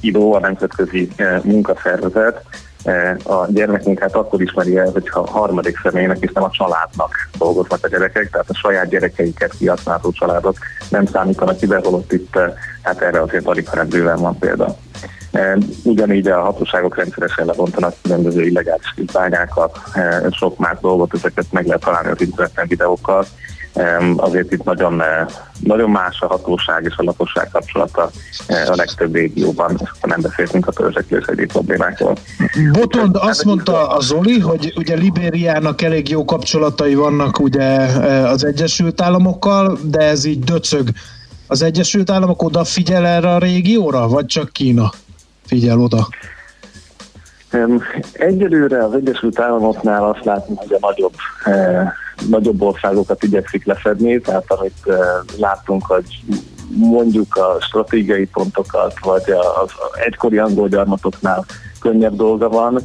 ILO, 0.00 0.32
a 0.32 0.40
Nemzetközi 0.40 1.08
e, 1.16 1.40
Munkaszervezet 1.44 2.44
e, 2.84 3.16
a 3.24 3.46
gyermekmunkát 3.48 4.14
akkor 4.14 4.42
ismeri 4.42 4.76
el, 4.76 4.90
hogyha 4.90 5.20
a 5.20 5.30
harmadik 5.30 5.80
személynek 5.82 6.16
és 6.20 6.30
nem 6.32 6.42
a 6.42 6.50
családnak 6.50 7.14
dolgoznak 7.38 7.78
a 7.82 7.88
gyerekek, 7.88 8.30
tehát 8.30 8.50
a 8.50 8.54
saját 8.54 8.88
gyerekeiket 8.88 9.54
kihasználó 9.58 10.12
családok 10.12 10.56
nem 10.88 11.06
számítanak 11.06 11.62
ide, 11.62 11.80
holott 11.82 12.12
itt 12.12 12.36
e, 12.36 12.54
hát 12.82 13.00
erre 13.00 13.20
azért 13.20 13.46
alig, 13.46 13.68
hanem 13.68 14.16
van 14.16 14.38
példa. 14.38 14.76
E, 15.32 15.58
ugyanígy 15.84 16.26
a 16.26 16.40
hatóságok 16.40 16.96
rendszeresen 16.96 17.46
lebontanak 17.46 17.94
különböző 18.02 18.42
illegális 18.42 18.94
bányákat, 19.12 19.78
e, 19.92 20.26
sok 20.30 20.58
más 20.58 20.76
dolgot, 20.80 21.14
ezeket 21.14 21.46
meg 21.50 21.66
lehet 21.66 21.84
találni 21.84 22.10
az 22.10 22.20
interneten 22.20 22.66
videókkal, 22.66 23.26
azért 24.16 24.52
itt 24.52 24.64
nagyon, 24.64 25.02
eh, 25.02 25.26
nagyon 25.60 25.90
más 25.90 26.20
a 26.20 26.26
hatóság 26.26 26.84
és 26.84 26.94
a 26.96 27.02
lakosság 27.02 27.48
kapcsolata 27.52 28.10
eh, 28.46 28.70
a 28.70 28.74
legtöbb 28.74 29.14
régióban, 29.14 29.88
nem 30.02 30.20
beszéltünk 30.20 30.66
a 30.66 30.72
törzsekről 30.72 31.22
egyéb 31.26 31.52
problémákról. 31.52 32.16
Botond 32.72 33.16
azt 33.20 33.44
mondta 33.44 33.88
a 33.88 34.00
Zoli, 34.00 34.38
hogy 34.38 34.72
ugye 34.76 34.94
Libériának 34.94 35.82
elég 35.82 36.08
jó 36.08 36.24
kapcsolatai 36.24 36.94
vannak 36.94 37.40
ugye 37.40 37.60
eh, 37.60 38.30
az 38.30 38.44
Egyesült 38.44 39.00
Államokkal, 39.00 39.78
de 39.84 39.98
ez 39.98 40.24
így 40.24 40.44
döcög. 40.44 40.88
Az 41.46 41.62
Egyesült 41.62 42.10
Államok 42.10 42.42
odafigyel 42.42 43.06
erre 43.06 43.34
a 43.34 43.38
régióra, 43.38 44.08
vagy 44.08 44.26
csak 44.26 44.52
Kína 44.52 44.90
figyel 45.46 45.80
oda? 45.80 46.08
Egyelőre 48.12 48.84
az 48.84 48.94
Egyesült 48.94 49.40
Államoknál 49.40 50.04
azt 50.04 50.24
látni, 50.24 50.54
hogy 50.56 50.72
a 50.72 50.78
nagyobb 50.80 51.14
nagyobb 52.28 52.62
országokat 52.62 53.22
igyekszik 53.22 53.64
lefedni, 53.64 54.20
tehát 54.20 54.44
amit 54.46 54.78
uh, 54.84 54.96
látunk, 55.38 55.86
hogy 55.86 56.04
mondjuk 56.76 57.36
a 57.36 57.56
stratégiai 57.60 58.26
pontokat, 58.26 58.94
vagy 59.02 59.22
az 59.62 59.70
egykori 60.06 60.38
angol 60.38 60.68
gyarmatoknál 60.68 61.44
könnyebb 61.80 62.16
dolga 62.16 62.48
van. 62.48 62.80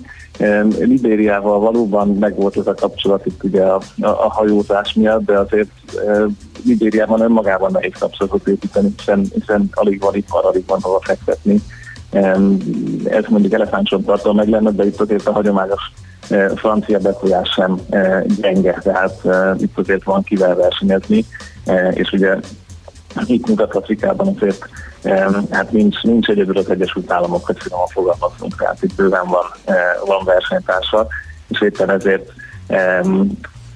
Libériával 0.80 1.60
valóban 1.60 2.08
megvolt 2.08 2.58
ez 2.58 2.68
a 2.68 2.74
kapcsolat 2.74 3.26
itt 3.26 3.44
ugye 3.44 3.64
a, 3.64 3.82
a, 4.02 4.08
a 4.08 4.30
hajózás 4.30 4.94
miatt, 4.94 5.26
de 5.26 5.40
azért 5.40 5.70
e, 6.08 6.26
Libériában 6.66 7.22
önmagában 7.22 7.72
nehéz 7.72 7.94
kapcsolatot 8.00 8.48
építeni, 8.48 8.94
hiszen, 8.98 9.26
hiszen 9.34 9.70
alig 9.72 10.02
van 10.02 10.16
ipar, 10.16 10.46
alig 10.46 10.64
van 10.68 10.80
hova 10.82 11.00
fektetni. 11.02 11.62
Ez 13.04 13.24
mondjuk 13.28 13.54
elefántcsontpartól 13.54 14.34
meg 14.34 14.48
lenne, 14.48 14.72
de 14.72 14.86
itt 14.86 15.02
azért 15.02 15.28
a 15.28 15.32
hagyományos 15.32 15.92
francia 16.56 17.00
befolyás 17.00 17.50
sem 17.50 17.80
gyenge, 18.42 18.80
tehát 18.84 19.22
itt 19.58 19.78
azért 19.78 20.04
van 20.04 20.24
kivel 20.24 20.56
versenyezni, 20.56 21.26
és 21.92 22.12
ugye 22.12 22.36
itt 23.26 23.48
Nyugat-Afrikában 23.48 24.36
azért 24.36 24.70
hát 25.52 25.72
nincs, 25.72 26.02
nincs 26.02 26.28
egyedül 26.28 26.58
az 26.58 26.70
Egyesült 26.70 27.12
Államok, 27.12 27.46
hogy 27.46 27.58
finoman 27.60 27.88
fogalmazunk, 27.88 28.56
tehát 28.56 28.84
itt 28.84 28.96
bőven 28.96 29.28
van, 29.28 29.76
van 30.06 30.24
versenytársa, 30.26 31.08
és 31.48 31.62
éppen 31.62 31.90
ezért 31.90 32.32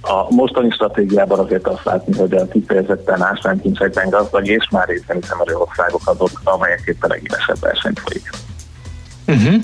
a 0.02 0.34
mostani 0.34 0.72
stratégiában 0.72 1.40
azért 1.40 1.68
azt 1.68 1.84
látni, 1.84 2.18
hogy 2.18 2.34
a 2.34 2.48
kifejezetten 2.48 3.22
ásványkincsekben 3.22 4.10
gazdag 4.10 4.48
és 4.48 4.68
már 4.72 4.88
részben 4.88 5.18
hiszem 5.22 5.38
országok 5.54 6.02
azok, 6.06 6.42
amelyek 6.44 6.82
éppen 6.86 7.10
legélesebb 7.10 7.60
versenyt 7.60 8.00
folyik. 8.00 8.30
Uh-huh. 9.28 9.64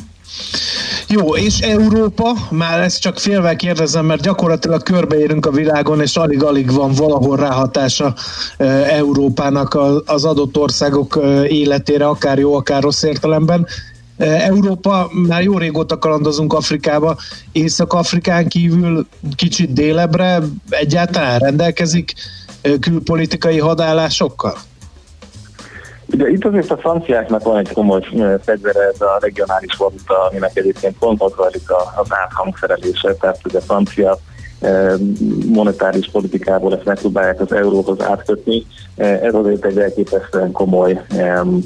Jó, 1.07 1.35
és 1.35 1.59
Európa, 1.59 2.33
már 2.49 2.81
ezt 2.81 3.01
csak 3.01 3.19
félve 3.19 3.55
kérdezem, 3.55 4.05
mert 4.05 4.21
gyakorlatilag 4.21 4.83
körbeérünk 4.83 5.45
a 5.45 5.51
világon, 5.51 6.01
és 6.01 6.15
alig-alig 6.15 6.71
van 6.71 6.91
valahol 6.91 7.37
ráhatása 7.37 8.13
Európának 8.89 9.77
az 10.05 10.25
adott 10.25 10.57
országok 10.57 11.19
életére, 11.47 12.07
akár 12.07 12.37
jó, 12.37 12.55
akár 12.55 12.81
rossz 12.81 13.03
értelemben. 13.03 13.67
Európa, 14.17 15.09
már 15.27 15.43
jó 15.43 15.57
régóta 15.57 15.97
kalandozunk 15.97 16.53
Afrikába, 16.53 17.17
Észak-Afrikán 17.51 18.47
kívül 18.47 19.07
kicsit 19.35 19.73
délebre 19.73 20.39
egyáltalán 20.69 21.39
rendelkezik 21.39 22.13
külpolitikai 22.79 23.59
hadállásokkal? 23.59 24.57
Ugye 26.13 26.29
itt 26.29 26.45
azért 26.45 26.71
a 26.71 26.77
franciáknak 26.77 27.43
van 27.43 27.57
egy 27.57 27.71
komoly 27.73 28.01
fegyvere, 28.43 28.79
ez 28.93 29.01
a 29.01 29.17
regionális 29.21 29.75
valuta, 29.75 30.27
aminek 30.29 30.57
egyébként 30.57 30.97
pont 30.97 31.21
az 31.21 31.31
zajlik 31.35 31.69
az 31.95 32.07
áthangszerelése, 32.09 33.13
tehát 33.13 33.39
ugye 33.45 33.59
francia 33.59 34.19
monetáris 35.45 36.09
politikából 36.11 36.75
ezt 36.75 36.85
megpróbálják 36.85 37.41
az 37.41 37.51
euróhoz 37.51 38.01
átkötni. 38.01 38.65
Ez 38.95 39.33
azért 39.33 39.65
egy 39.65 39.77
elképesztően 39.77 40.51
komoly 40.51 41.01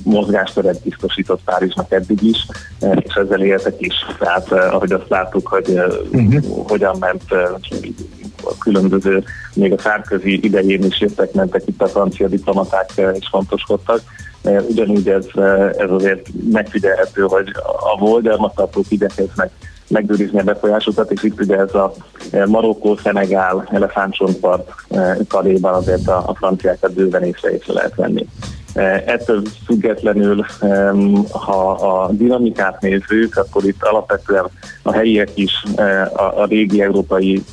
mozgásteret 0.04 0.82
biztosított 0.82 1.42
Párizsnak 1.46 1.92
eddig 1.92 2.24
is, 2.24 2.46
és 2.80 3.14
ezzel 3.14 3.42
éltek 3.42 3.76
is. 3.78 3.94
Tehát 4.20 4.52
ahogy 4.52 4.92
azt 4.92 5.10
láttuk, 5.10 5.48
hogy 5.48 5.80
uh-huh. 6.12 6.68
hogyan 6.68 6.96
ment 7.00 7.24
a 8.44 8.58
különböző, 8.58 9.24
még 9.54 9.72
a 9.74 9.80
szárközi 9.80 10.40
idején 10.44 10.84
is 10.84 11.00
jöttek, 11.00 11.34
mentek 11.34 11.62
itt 11.66 11.82
a 11.82 11.88
francia 11.88 12.28
diplomaták 12.28 12.92
és 12.96 13.28
fontoskodtak 13.30 14.02
ugyanúgy 14.44 15.10
ez, 15.10 15.26
ez 15.78 15.92
azért 15.92 16.30
megfigyelhető, 16.52 17.22
hogy 17.22 17.48
a 17.94 17.98
voldermatartók 18.00 18.86
igyekeznek 18.90 19.52
megőrizni 19.88 20.40
a 20.40 20.44
befolyásokat, 20.44 21.12
és 21.12 21.24
itt 21.24 21.40
ugye 21.40 21.58
ez 21.58 21.74
a 21.74 21.94
Marokkó, 22.46 22.96
Szenegál, 22.96 23.68
Elefántcsontpart 23.72 24.72
karéban 25.28 25.74
azért 25.74 26.08
a, 26.08 26.24
a 26.26 26.36
franciákat 26.36 26.94
bőven 26.94 27.24
észre, 27.24 27.52
észre 27.52 27.74
lehet 27.74 27.96
venni. 27.96 28.28
Ettől 29.06 29.42
függetlenül, 29.66 30.46
ha 31.32 31.72
a 31.72 32.12
dinamikát 32.12 32.82
nézzük, 32.82 33.38
akkor 33.38 33.64
itt 33.64 33.84
alapvetően 33.84 34.46
a 34.84 34.92
helyiek 34.92 35.30
is 35.34 35.64
a, 36.14 36.42
a 36.42 36.46
régi 36.46 36.82
európai 36.82 37.44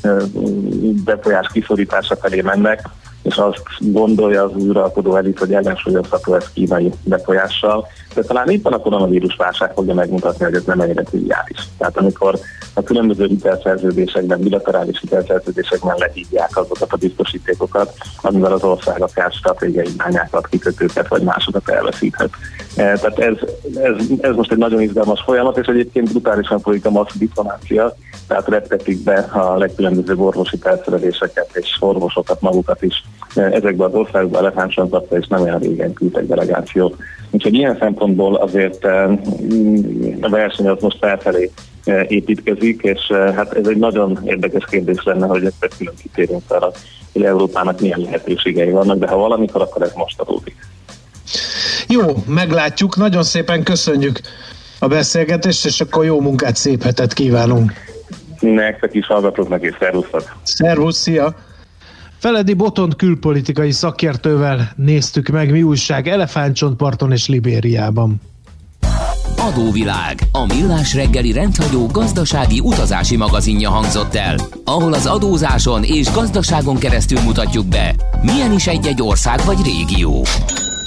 befolyás 1.04 1.46
kiszorítása 1.52 2.16
felé 2.16 2.40
mennek, 2.40 2.88
és 3.22 3.36
azt 3.36 3.62
gondolja 3.78 4.42
az 4.44 4.50
uralkodó 4.54 5.16
elit, 5.16 5.38
hogy 5.38 5.54
ellensúlyozható 5.54 6.34
ez 6.34 6.52
kínai 6.52 6.92
befolyással. 7.04 7.86
De 8.16 8.22
talán 8.22 8.48
éppen 8.48 8.72
a 8.72 8.78
koronavírus 8.78 9.36
válság 9.36 9.72
fogja 9.72 9.94
megmutatni, 9.94 10.44
hogy 10.44 10.54
ez 10.54 10.64
nem 10.64 10.80
ennyire 10.80 11.02
triviális. 11.02 11.58
Tehát 11.78 11.96
amikor 11.96 12.38
a 12.74 12.82
különböző 12.82 13.26
hitelszerződésekben, 13.26 14.40
bilaterális 14.40 15.00
hitelszerződésekben 15.00 15.96
lehívják 15.98 16.56
azokat 16.56 16.92
a 16.92 16.96
biztosítékokat, 16.96 17.92
amivel 18.20 18.52
az 18.52 18.64
ország 18.64 19.02
akár 19.02 19.32
stratégiai 19.32 19.88
irányákat, 19.94 20.46
kikötőket 20.46 21.08
vagy 21.08 21.22
másokat 21.22 21.68
elveszíthet. 21.68 22.30
E, 22.76 22.98
tehát 22.98 23.18
ez, 23.18 23.36
ez, 23.74 23.94
ez 24.20 24.34
most 24.34 24.52
egy 24.52 24.58
nagyon 24.58 24.80
izgalmas 24.80 25.22
folyamat, 25.24 25.58
és 25.58 25.66
egyébként 25.66 26.10
brutálisan 26.10 26.60
folyik 26.60 26.86
a 26.86 26.90
masszív 26.90 27.18
diplomácia, 27.18 27.96
tehát 28.26 28.48
reptetik 28.48 29.02
be 29.02 29.14
a 29.14 29.56
legkülönbözőbb 29.56 30.20
orvosi 30.20 30.56
felszereléseket 30.56 31.48
és 31.52 31.76
orvosokat 31.80 32.40
magukat 32.40 32.82
is 32.82 33.04
e, 33.34 33.42
ezekbe 33.42 33.84
az 33.84 33.94
országokba 33.94 34.38
elefántcsontokba, 34.38 35.16
és 35.16 35.26
nem 35.26 35.42
olyan 35.42 35.58
régen 35.58 35.92
küldtek 35.92 36.26
delegációt. 36.26 36.96
Úgyhogy 37.36 37.54
ilyen 37.54 37.76
szempontból 37.78 38.34
azért 38.34 38.84
e, 38.84 39.02
a 40.20 40.28
verseny 40.28 40.68
az 40.68 40.80
most 40.80 40.98
felfelé 41.00 41.50
építkezik, 42.08 42.82
és 42.82 43.12
hát 43.12 43.52
ez 43.52 43.66
egy 43.66 43.76
nagyon 43.76 44.18
érdekes 44.24 44.64
kérdés 44.70 45.02
lenne, 45.04 45.26
hogy 45.26 45.44
ezt 45.44 45.76
külön 45.78 45.94
kitérünk 46.02 46.42
fel, 46.48 46.72
hogy 47.12 47.22
Európának 47.22 47.80
milyen 47.80 48.00
lehetőségei 48.00 48.70
vannak, 48.70 48.98
de 48.98 49.06
ha 49.06 49.16
valamikor, 49.16 49.60
akkor 49.62 49.82
ez 49.82 49.92
most 49.94 50.20
adódik. 50.20 50.56
Jó, 51.88 52.02
meglátjuk. 52.26 52.96
Nagyon 52.96 53.22
szépen 53.22 53.62
köszönjük 53.62 54.20
a 54.78 54.86
beszélgetést, 54.86 55.66
és 55.66 55.80
akkor 55.80 56.04
jó 56.04 56.20
munkát, 56.20 56.56
szép 56.56 56.82
hetet 56.82 57.12
kívánunk. 57.12 57.72
Nektek 58.40 58.94
is 58.94 59.06
hallgatóknak, 59.06 59.62
és 59.62 59.74
szervusztok. 59.78 60.36
Szervusz, 60.42 60.96
szia! 60.96 61.34
Feledi 62.26 62.54
Botont 62.54 62.96
külpolitikai 62.96 63.72
szakértővel 63.72 64.72
néztük 64.76 65.28
meg, 65.28 65.50
mi 65.50 65.62
újság 65.62 66.08
Elefántcsontparton 66.08 67.12
és 67.12 67.28
Libériában. 67.28 68.20
Adóvilág, 69.36 70.18
a 70.32 70.46
millás 70.46 70.94
reggeli 70.94 71.32
rendhagyó 71.32 71.86
gazdasági 71.86 72.60
utazási 72.60 73.16
magazinja 73.16 73.70
hangzott 73.70 74.14
el, 74.14 74.36
ahol 74.64 74.92
az 74.92 75.06
adózáson 75.06 75.82
és 75.84 76.12
gazdaságon 76.12 76.76
keresztül 76.76 77.20
mutatjuk 77.20 77.66
be, 77.66 77.94
milyen 78.22 78.52
is 78.52 78.66
egy-egy 78.66 79.02
ország 79.02 79.40
vagy 79.44 79.58
régió. 79.64 80.24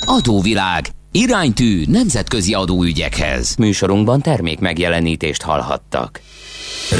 Adóvilág, 0.05 0.87
iránytű 1.11 1.83
nemzetközi 1.87 2.53
adóügyekhez. 2.53 3.55
Műsorunkban 3.55 4.21
termék 4.21 4.59
megjelenítést 4.59 5.41
hallhattak. 5.41 6.21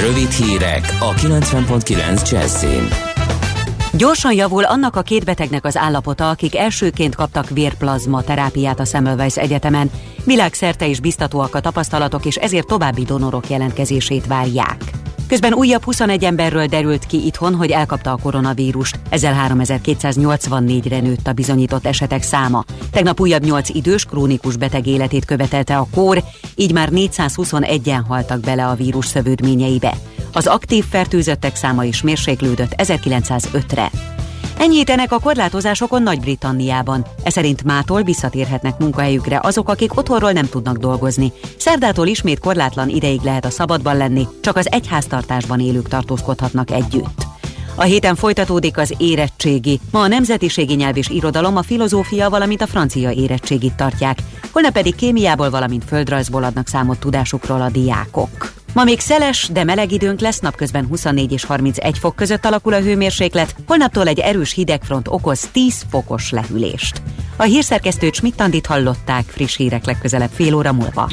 Rövid 0.06 0.32
hírek 0.32 0.98
a 1.00 1.14
90.9 1.14 2.32
Jazzin. 2.32 3.09
Gyorsan 3.94 4.34
javul 4.34 4.64
annak 4.64 4.96
a 4.96 5.02
két 5.02 5.26
betegnek 5.26 5.66
az 5.66 5.78
állapota, 5.78 6.30
akik 6.30 6.56
elsőként 6.56 7.16
kaptak 7.16 7.50
vérplazma 7.50 8.24
terápiát 8.24 8.80
a 8.80 8.86
Semmelweis 8.86 9.38
Egyetemen. 9.38 9.92
Világszerte 10.24 10.88
is 10.88 11.00
biztatóak 11.00 11.56
a 11.56 11.60
tapasztalatok, 11.60 12.26
és 12.26 12.36
ezért 12.36 12.68
további 12.68 13.04
donorok 13.04 13.50
jelentkezését 13.50 14.28
várják. 14.28 14.84
Közben 15.28 15.54
újabb 15.54 15.84
21 15.84 16.24
emberről 16.24 16.66
derült 16.66 17.06
ki 17.06 17.26
itthon, 17.26 17.56
hogy 17.56 17.72
elkapta 17.72 18.12
a 18.12 18.18
koronavírust. 18.22 19.00
Ezzel 19.10 19.48
3284-re 19.50 21.00
nőtt 21.00 21.28
a 21.28 21.34
bizonyított 21.34 21.86
esetek 21.86 22.24
száma. 22.24 22.64
Tegnap 22.92 23.20
újabb 23.20 23.44
8 23.44 23.70
idős, 23.70 24.06
krónikus 24.06 24.58
beteg 24.58 24.88
életét 24.88 25.26
követelte 25.26 25.78
a 25.78 25.88
kór, 25.94 26.24
így 26.56 26.74
már 26.74 26.90
421-en 26.92 28.02
haltak 28.08 28.40
bele 28.40 28.68
a 28.68 28.76
vírus 28.76 29.06
szövődményeibe. 29.06 29.94
Az 30.34 30.48
aktív 30.48 30.86
fertőzöttek 30.86 31.56
száma 31.56 31.84
is 31.84 32.02
mérséklődött 32.02 32.74
1905-re. 32.78 33.92
Enyhítenek 34.60 35.12
a 35.12 35.20
korlátozásokon 35.20 36.04
Nagy-Britanniában. 36.04 37.06
Ez 37.24 37.34
szerint 37.34 37.64
mától 37.64 38.04
visszatérhetnek 38.04 38.78
munkahelyükre 38.78 39.40
azok, 39.44 39.70
akik 39.70 39.98
otthonról 39.98 40.32
nem 40.32 40.50
tudnak 40.50 40.78
dolgozni. 40.78 41.32
Szerdától 41.58 42.08
ismét 42.08 42.40
korlátlan 42.40 42.90
ideig 42.90 43.22
lehet 43.22 43.46
a 43.46 43.50
szabadban 43.50 43.98
lenni, 43.98 44.28
csak 44.42 44.56
az 44.56 44.72
egyháztartásban 44.72 45.60
élők 45.60 45.88
tartózkodhatnak 45.88 46.72
együtt. 46.72 47.28
A 47.76 47.84
héten 47.84 48.16
folytatódik 48.16 48.78
az 48.78 48.94
érettségi. 48.98 49.80
Ma 49.92 50.00
a 50.00 50.08
nemzetiségi 50.08 50.74
nyelv 50.74 50.98
és 50.98 51.10
irodalom, 51.10 51.58
a 51.58 51.64
filozófia, 51.64 52.30
valamint 52.30 52.62
a 52.62 52.68
francia 52.68 53.12
érettségit 53.12 53.74
tartják. 53.74 54.20
Holnap 54.52 54.74
pedig 54.74 54.96
kémiából, 54.96 55.50
valamint 55.50 55.84
földrajzból 55.84 56.44
adnak 56.44 56.68
számot 56.68 57.00
tudásukról 57.00 57.62
a 57.62 57.70
diákok. 57.70 58.59
Ma 58.74 58.84
még 58.84 59.00
szeles, 59.00 59.50
de 59.52 59.64
meleg 59.64 59.92
időnk 59.92 60.20
lesz, 60.20 60.40
napközben 60.40 60.86
24 60.86 61.32
és 61.32 61.44
31 61.44 61.98
fok 61.98 62.16
között 62.16 62.46
alakul 62.46 62.74
a 62.74 62.80
hőmérséklet, 62.80 63.56
holnaptól 63.68 64.08
egy 64.08 64.20
erős 64.20 64.54
hidegfront 64.54 65.08
okoz 65.08 65.50
10 65.52 65.86
fokos 65.90 66.32
lehűlést. 66.32 67.02
A 67.36 67.44
hírszerkesztőt 67.44 68.16
Smittandit 68.16 68.66
hallották, 68.66 69.24
friss 69.28 69.56
hírek 69.58 69.86
legközelebb 69.86 70.32
fél 70.34 70.56
óra 70.56 70.74
múlva. 70.74 71.12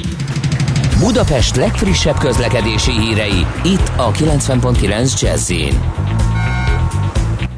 Budapest 0.99 1.57
legfrissebb 1.57 2.19
közlekedési 2.19 2.93
hírei, 2.93 3.47
itt 3.65 3.91
a 3.97 4.11
90.9 4.11 5.21
jazz 5.21 5.53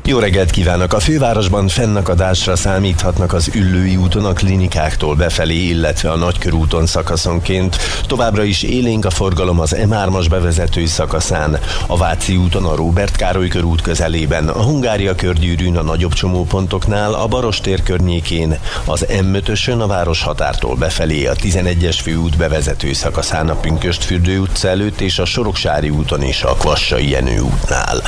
jó 0.09 0.19
reggelt 0.19 0.51
kívánok! 0.51 0.93
A 0.93 1.01
fővárosban 1.01 1.69
fennakadásra 1.69 2.57
számíthatnak 2.57 3.33
az 3.33 3.51
Üllői 3.55 3.97
úton 3.97 4.25
a 4.25 4.33
klinikáktól 4.33 5.15
befelé, 5.15 5.55
illetve 5.55 6.11
a 6.11 6.17
Nagykörúton 6.17 6.87
szakaszonként. 6.87 7.77
Továbbra 8.07 8.43
is 8.43 8.63
élénk 8.63 9.05
a 9.05 9.11
forgalom 9.11 9.61
az 9.61 9.77
M3-as 9.79 10.27
bevezető 10.31 10.87
szakaszán, 10.87 11.59
a 11.87 11.97
Váci 11.97 12.37
úton 12.37 12.65
a 12.65 12.77
Róbert 12.77 13.17
Károly 13.17 13.49
körút 13.49 13.83
közelében, 13.83 14.49
a 14.49 14.63
Hungária 14.63 15.15
körgyűrűn 15.15 15.77
a 15.77 15.83
nagyobb 15.83 16.13
csomópontoknál, 16.13 17.15
a 17.15 17.27
Barostér 17.27 17.83
környékén, 17.83 18.59
az 18.85 19.07
M5-ösön 19.09 19.79
a 19.79 19.87
város 19.87 20.23
határtól 20.23 20.77
befelé, 20.77 21.27
a 21.27 21.35
11-es 21.35 21.99
főút 22.03 22.37
bevezető 22.37 22.93
szakaszán 22.93 23.49
a 23.49 23.55
Pünköstfürdő 23.55 24.39
utca 24.39 24.69
előtt 24.69 25.01
és 25.01 25.19
a 25.19 25.25
Soroksári 25.25 25.91
úton 25.91 26.23
is 26.23 26.43
a 26.43 26.55
Kvassai 26.55 27.11
Jenő 27.11 27.39
útnál. 27.41 28.03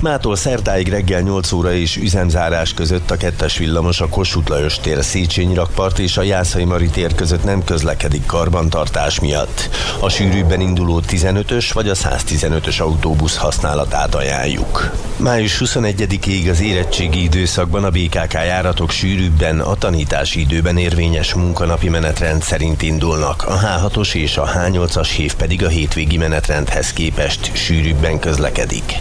Mától 0.00 0.36
szerdáig 0.36 0.88
reggel 0.88 1.20
8 1.20 1.52
óra 1.52 1.72
és 1.72 1.96
üzemzárás 1.96 2.74
között 2.74 3.10
a 3.10 3.16
kettes 3.16 3.58
villamos 3.58 4.00
a 4.00 4.08
Kossuth 4.08 4.50
Lajos 4.50 4.78
tér 4.78 5.04
Széchenyi 5.04 5.54
rakpart 5.54 5.98
és 5.98 6.16
a 6.16 6.22
Jászai 6.22 6.64
Mari 6.64 6.88
tér 6.88 7.14
között 7.14 7.44
nem 7.44 7.64
közlekedik 7.64 8.26
karbantartás 8.26 9.20
miatt. 9.20 9.68
A 10.00 10.08
sűrűbben 10.08 10.60
induló 10.60 11.02
15-ös 11.08 11.70
vagy 11.72 11.88
a 11.88 11.94
115-ös 11.94 12.80
autóbusz 12.80 13.36
használatát 13.36 14.14
ajánljuk. 14.14 14.90
Május 15.16 15.62
21-ig 15.64 16.50
az 16.50 16.60
érettségi 16.60 17.22
időszakban 17.22 17.84
a 17.84 17.90
BKK 17.90 18.32
járatok 18.32 18.90
sűrűbben 18.90 19.60
a 19.60 19.74
tanítási 19.74 20.40
időben 20.40 20.76
érvényes 20.76 21.34
munkanapi 21.34 21.88
menetrend 21.88 22.42
szerint 22.42 22.82
indulnak, 22.82 23.42
a 23.42 23.58
H6-os 23.58 24.14
és 24.14 24.36
a 24.36 24.46
H8-as 24.46 25.08
hív 25.16 25.34
pedig 25.34 25.64
a 25.64 25.68
hétvégi 25.68 26.16
menetrendhez 26.16 26.92
képest 26.92 27.56
sűrűbben 27.56 28.18
közlekedik. 28.18 29.00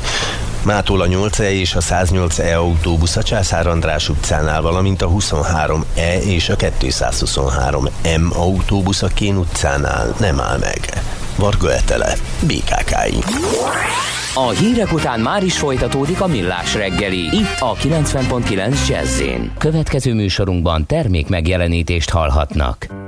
Mától 0.67 1.01
a 1.01 1.07
8E 1.07 1.51
és 1.51 1.75
a 1.75 1.79
108E 1.79 2.55
autóbusz 2.55 3.15
a 3.15 3.23
Császár 3.23 3.67
András 3.67 4.09
utcánál, 4.09 4.61
valamint 4.61 5.01
a 5.01 5.09
23E 5.09 6.21
és 6.25 6.49
a 6.49 6.55
223M 6.55 8.31
autóbusz 8.33 9.01
a 9.01 9.07
Kén 9.07 9.37
utcánál 9.37 10.15
nem 10.19 10.39
áll 10.39 10.57
meg. 10.57 10.79
Varga 11.35 11.73
Etele, 11.73 12.13
BKK-i. 12.39 13.23
A 14.33 14.49
hírek 14.49 14.93
után 14.93 15.19
már 15.19 15.43
is 15.43 15.57
folytatódik 15.57 16.21
a 16.21 16.27
millás 16.27 16.75
reggeli, 16.75 17.23
itt 17.35 17.59
a 17.59 17.73
90.9 17.73 18.87
jazz 18.87 19.21
Következő 19.57 20.13
műsorunkban 20.13 20.85
termék 20.85 21.27
megjelenítést 21.27 22.09
hallhatnak. 22.09 23.06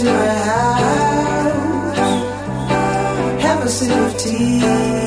Into 0.00 0.12
my 0.12 0.26
house, 0.26 1.98
have 3.42 3.64
a 3.64 3.68
sip 3.68 3.90
of 3.90 4.16
tea. 4.18 4.97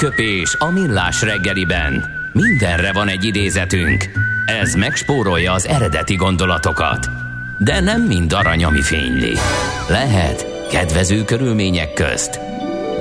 Aranyköpés 0.00 0.56
a 0.58 0.70
millás 0.70 1.22
reggeliben. 1.22 2.04
Mindenre 2.32 2.92
van 2.92 3.08
egy 3.08 3.24
idézetünk. 3.24 4.04
Ez 4.46 4.74
megspórolja 4.74 5.52
az 5.52 5.66
eredeti 5.66 6.14
gondolatokat. 6.14 7.08
De 7.58 7.80
nem 7.80 8.02
mind 8.02 8.32
arany, 8.32 8.64
ami 8.64 8.80
fényli. 8.80 9.36
Lehet 9.88 10.66
kedvező 10.70 11.24
körülmények 11.24 11.92
közt 11.92 12.40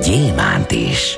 gyémánt 0.04 0.72
is. 0.72 1.18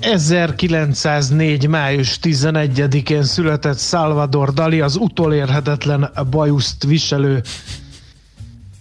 1904. 0.00 1.68
május 1.68 2.18
11-én 2.22 3.22
született 3.22 3.78
Salvador 3.78 4.52
Dali, 4.52 4.80
az 4.80 4.96
utolérhetetlen 4.96 6.10
bajuszt 6.30 6.84
viselő 6.84 7.42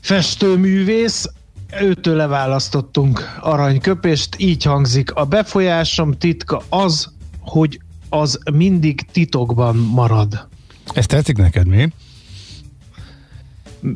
festőművész. 0.01 1.29
Őtől 1.81 2.15
leválasztottunk 2.15 3.37
aranyköpést, 3.41 4.35
így 4.37 4.63
hangzik. 4.63 5.13
A 5.13 5.25
befolyásom 5.25 6.11
titka 6.11 6.61
az, 6.69 7.11
hogy 7.39 7.81
az 8.09 8.39
mindig 8.53 9.05
titokban 9.11 9.75
marad. 9.75 10.47
Ez 10.93 11.05
tetszik 11.05 11.37
neked, 11.37 11.67
mi? 11.67 11.89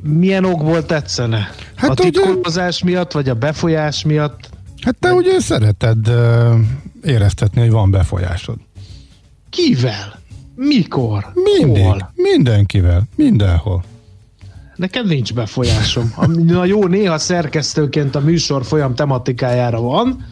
Milyen 0.03 0.45
okból 0.45 0.85
tetszene? 0.85 1.49
Hát 1.75 1.89
a 1.89 1.93
titkolozás 1.93 2.81
ugye... 2.81 2.91
miatt, 2.91 3.11
vagy 3.11 3.29
a 3.29 3.33
befolyás 3.33 4.03
miatt? 4.03 4.49
Hát 4.81 4.95
te 4.99 5.11
vagy... 5.11 5.27
ugye 5.27 5.39
szereted 5.39 6.07
uh, 6.07 6.59
éreztetni, 7.03 7.61
hogy 7.61 7.71
van 7.71 7.91
befolyásod. 7.91 8.57
Kivel? 9.49 10.19
Mikor? 10.55 11.31
Mindig. 11.33 11.83
Hol? 11.83 12.11
Mindenkivel. 12.15 13.03
Mindenhol. 13.15 13.83
Nekem 14.81 15.07
nincs 15.07 15.33
befolyásom. 15.33 16.13
A 16.15 16.65
jó, 16.65 16.87
néha 16.87 17.17
szerkesztőként 17.17 18.15
a 18.15 18.19
műsor 18.19 18.65
folyam 18.65 18.95
tematikájára 18.95 19.81
van, 19.81 20.25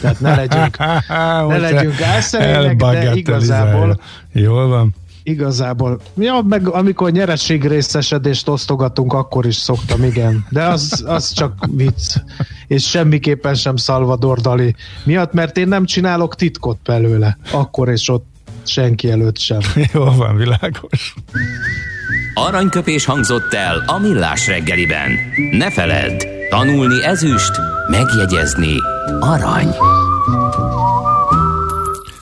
tehát 0.00 0.20
ne 0.20 0.34
legyünk, 0.34 0.76
ne 1.48 1.58
legyünk 1.58 2.00
álszerények, 2.00 2.76
de 2.76 3.14
igazából 3.14 4.00
Jól 4.32 4.68
van 4.68 4.94
igazából. 5.22 6.00
Ja, 6.16 6.40
meg 6.48 6.68
amikor 6.68 7.10
nyereség 7.10 7.64
részesedést 7.66 8.48
osztogatunk, 8.48 9.12
akkor 9.12 9.46
is 9.46 9.54
szoktam, 9.54 10.02
igen. 10.02 10.46
De 10.50 10.64
az, 10.64 11.04
az 11.06 11.32
csak 11.32 11.66
vicc. 11.70 12.16
És 12.66 12.88
semmiképpen 12.88 13.54
sem 13.54 13.76
Salvador 13.76 14.40
Dali 14.40 14.74
miatt, 15.04 15.32
mert 15.32 15.56
én 15.56 15.68
nem 15.68 15.84
csinálok 15.84 16.34
titkot 16.34 16.78
belőle. 16.84 17.38
Akkor 17.50 17.88
és 17.88 18.08
ott 18.08 18.26
senki 18.64 19.10
előtt 19.10 19.38
sem. 19.38 19.60
Jó 19.92 20.04
van, 20.04 20.36
világos. 20.36 21.14
Aranyköpés 22.38 23.04
hangzott 23.04 23.54
el 23.54 23.82
a 23.86 23.98
millás 23.98 24.46
reggeliben. 24.46 25.10
Ne 25.50 25.70
feledd, 25.70 26.26
tanulni 26.50 27.04
ezüst, 27.04 27.60
megjegyezni 27.90 28.74
arany. 29.20 29.68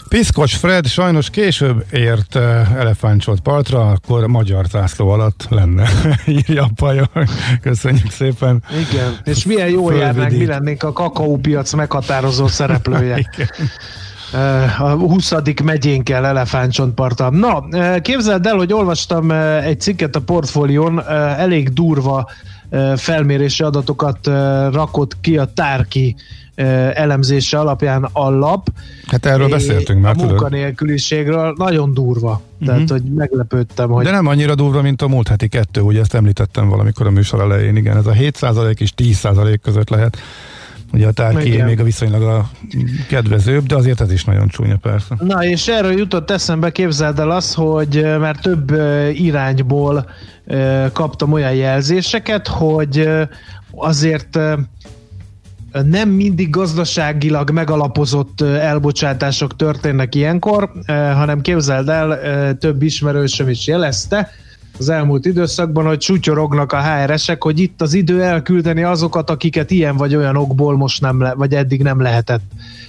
Piszkos 0.08 0.54
Fred 0.54 0.86
sajnos 0.86 1.30
később 1.30 1.84
ért 1.90 2.34
uh, 2.34 2.42
elefántcsolt 2.76 3.40
partra, 3.40 3.90
akkor 3.90 4.26
magyar 4.26 4.64
zászló 4.64 5.08
alatt 5.08 5.46
lenne, 5.48 5.88
írja 6.26 6.68
a. 6.74 7.26
Köszönjük 7.60 8.10
szépen. 8.10 8.62
Igen, 8.90 9.18
és 9.24 9.44
milyen 9.44 9.68
jó 9.68 9.90
járnánk, 9.90 10.30
mi 10.30 10.46
lennénk 10.46 10.82
a 10.82 10.92
kakaópiac 10.92 11.72
meghatározó 11.72 12.46
szereplője. 12.46 13.18
Igen. 13.32 13.48
A 14.78 14.90
20. 14.90 15.32
megyénkkel 15.64 16.26
elefántcsontparton. 16.26 17.34
Na, 17.34 17.64
képzeld 18.00 18.46
el, 18.46 18.56
hogy 18.56 18.72
olvastam 18.72 19.30
egy 19.62 19.80
cikket 19.80 20.16
a 20.16 20.20
portfólión, 20.20 21.08
elég 21.38 21.72
durva 21.72 22.30
felmérési 22.96 23.62
adatokat 23.62 24.26
rakott 24.72 25.20
ki 25.20 25.38
a 25.38 25.44
Tárki 25.44 26.16
elemzése 26.94 27.58
alapján 27.58 28.08
a 28.12 28.30
lap. 28.30 28.68
Hát 29.06 29.26
erről 29.26 29.48
beszéltünk 29.48 30.02
már. 30.02 30.14
A 30.18 30.24
munkanélküliségről 30.24 31.54
nagyon 31.56 31.94
durva. 31.94 32.30
Uh-huh. 32.30 32.66
Tehát, 32.66 32.90
hogy 32.90 33.02
meglepődtem, 33.02 33.88
hogy... 33.88 34.04
De 34.04 34.10
nem 34.10 34.26
annyira 34.26 34.54
durva, 34.54 34.82
mint 34.82 35.02
a 35.02 35.08
múlt 35.08 35.28
heti 35.28 35.48
kettő, 35.48 35.80
ugye 35.80 36.00
ezt 36.00 36.14
említettem 36.14 36.68
valamikor 36.68 37.06
a 37.06 37.10
műsor 37.10 37.40
elején. 37.40 37.76
Igen, 37.76 37.96
ez 37.96 38.06
a 38.06 38.12
7% 38.12 38.80
és 38.80 38.92
10% 38.96 39.58
között 39.62 39.88
lehet. 39.88 40.18
Ugye 40.94 41.06
a 41.06 41.12
tárki 41.12 41.62
még 41.62 41.80
a 41.80 41.82
viszonylag 41.82 42.22
a 42.22 42.50
kedvezőbb, 43.08 43.66
de 43.66 43.74
azért 43.74 44.00
ez 44.00 44.12
is 44.12 44.24
nagyon 44.24 44.48
csúnya 44.48 44.76
persze. 44.76 45.16
Na 45.18 45.44
és 45.44 45.68
erről 45.68 45.92
jutott 45.92 46.30
eszembe, 46.30 46.70
képzeld 46.70 47.18
el 47.18 47.30
az, 47.30 47.54
hogy 47.54 48.06
már 48.20 48.36
több 48.36 48.72
irányból 49.12 50.10
kaptam 50.92 51.32
olyan 51.32 51.54
jelzéseket, 51.54 52.48
hogy 52.48 53.08
azért 53.70 54.38
nem 55.82 56.08
mindig 56.08 56.50
gazdaságilag 56.50 57.50
megalapozott 57.50 58.40
elbocsátások 58.40 59.56
történnek 59.56 60.14
ilyenkor, 60.14 60.70
hanem 60.86 61.40
képzeld 61.40 61.88
el, 61.88 62.18
több 62.58 62.82
ismerősöm 62.82 63.48
is 63.48 63.66
jelezte, 63.66 64.30
az 64.78 64.88
elmúlt 64.88 65.26
időszakban, 65.26 65.86
hogy 65.86 65.98
csúcsorognak 65.98 66.72
a 66.72 66.82
HR-esek, 66.82 67.42
hogy 67.42 67.58
itt 67.58 67.82
az 67.82 67.94
idő 67.94 68.22
elküldeni 68.22 68.82
azokat, 68.82 69.30
akiket 69.30 69.70
ilyen 69.70 69.96
vagy 69.96 70.16
olyan 70.16 70.36
okból 70.36 70.76
most 70.76 71.00
nem 71.00 71.20
le, 71.20 71.34
vagy 71.34 71.54
eddig 71.54 71.82
nem 71.82 72.00
lehetett 72.00 72.42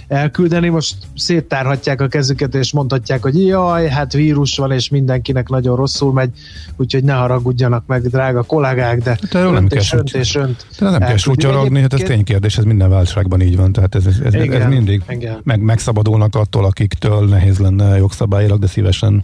elküldeni. 0.08 0.70
Most 0.70 0.96
széttárhatják 1.16 2.02
a 2.02 2.08
kezüket, 2.08 2.56
és 2.56 2.72
mondhatják, 2.74 3.22
hogy 3.22 3.46
jaj, 3.46 3.88
hát 3.88 4.14
vírus 4.14 4.58
van, 4.58 4.72
és 4.72 4.90
mindenkinek 4.90 5.50
nagyon 5.50 5.76
rosszul 5.76 6.14
megy, 6.14 6.30
úgyhogy 6.76 7.04
ne 7.04 7.14
haragudjanak 7.14 7.86
meg, 7.88 8.08
drága 8.08 8.44
kollégák, 8.44 9.02
de 9.02 9.18
te 9.30 9.40
önt 9.40 9.54
nem 9.54 9.68
és 9.70 9.94
önt 9.94 10.14
és 10.14 10.36
önt. 10.36 10.66
Te 10.78 10.90
nem 10.90 11.00
kell 11.00 11.18
sútyorogni, 11.18 11.82
hát 11.82 11.94
ez 11.94 12.02
ténykérdés, 12.02 12.58
ez 12.58 12.64
minden 12.64 12.90
válságban 12.90 13.42
így 13.42 13.58
van, 13.58 13.72
tehát 13.72 13.96
ez, 13.96 14.06
ez, 14.06 14.20
ez, 14.24 14.34
igen, 14.34 14.62
ez 14.62 14.68
mindig 14.68 15.02
meg, 15.44 15.60
megszabadulnak 15.60 16.36
attól, 16.36 16.66
akiktől 16.66 17.28
nehéz 17.28 17.58
lenne 17.58 17.98
jogszabályilag, 17.98 18.60
de 18.60 18.68
szívesen 18.68 19.24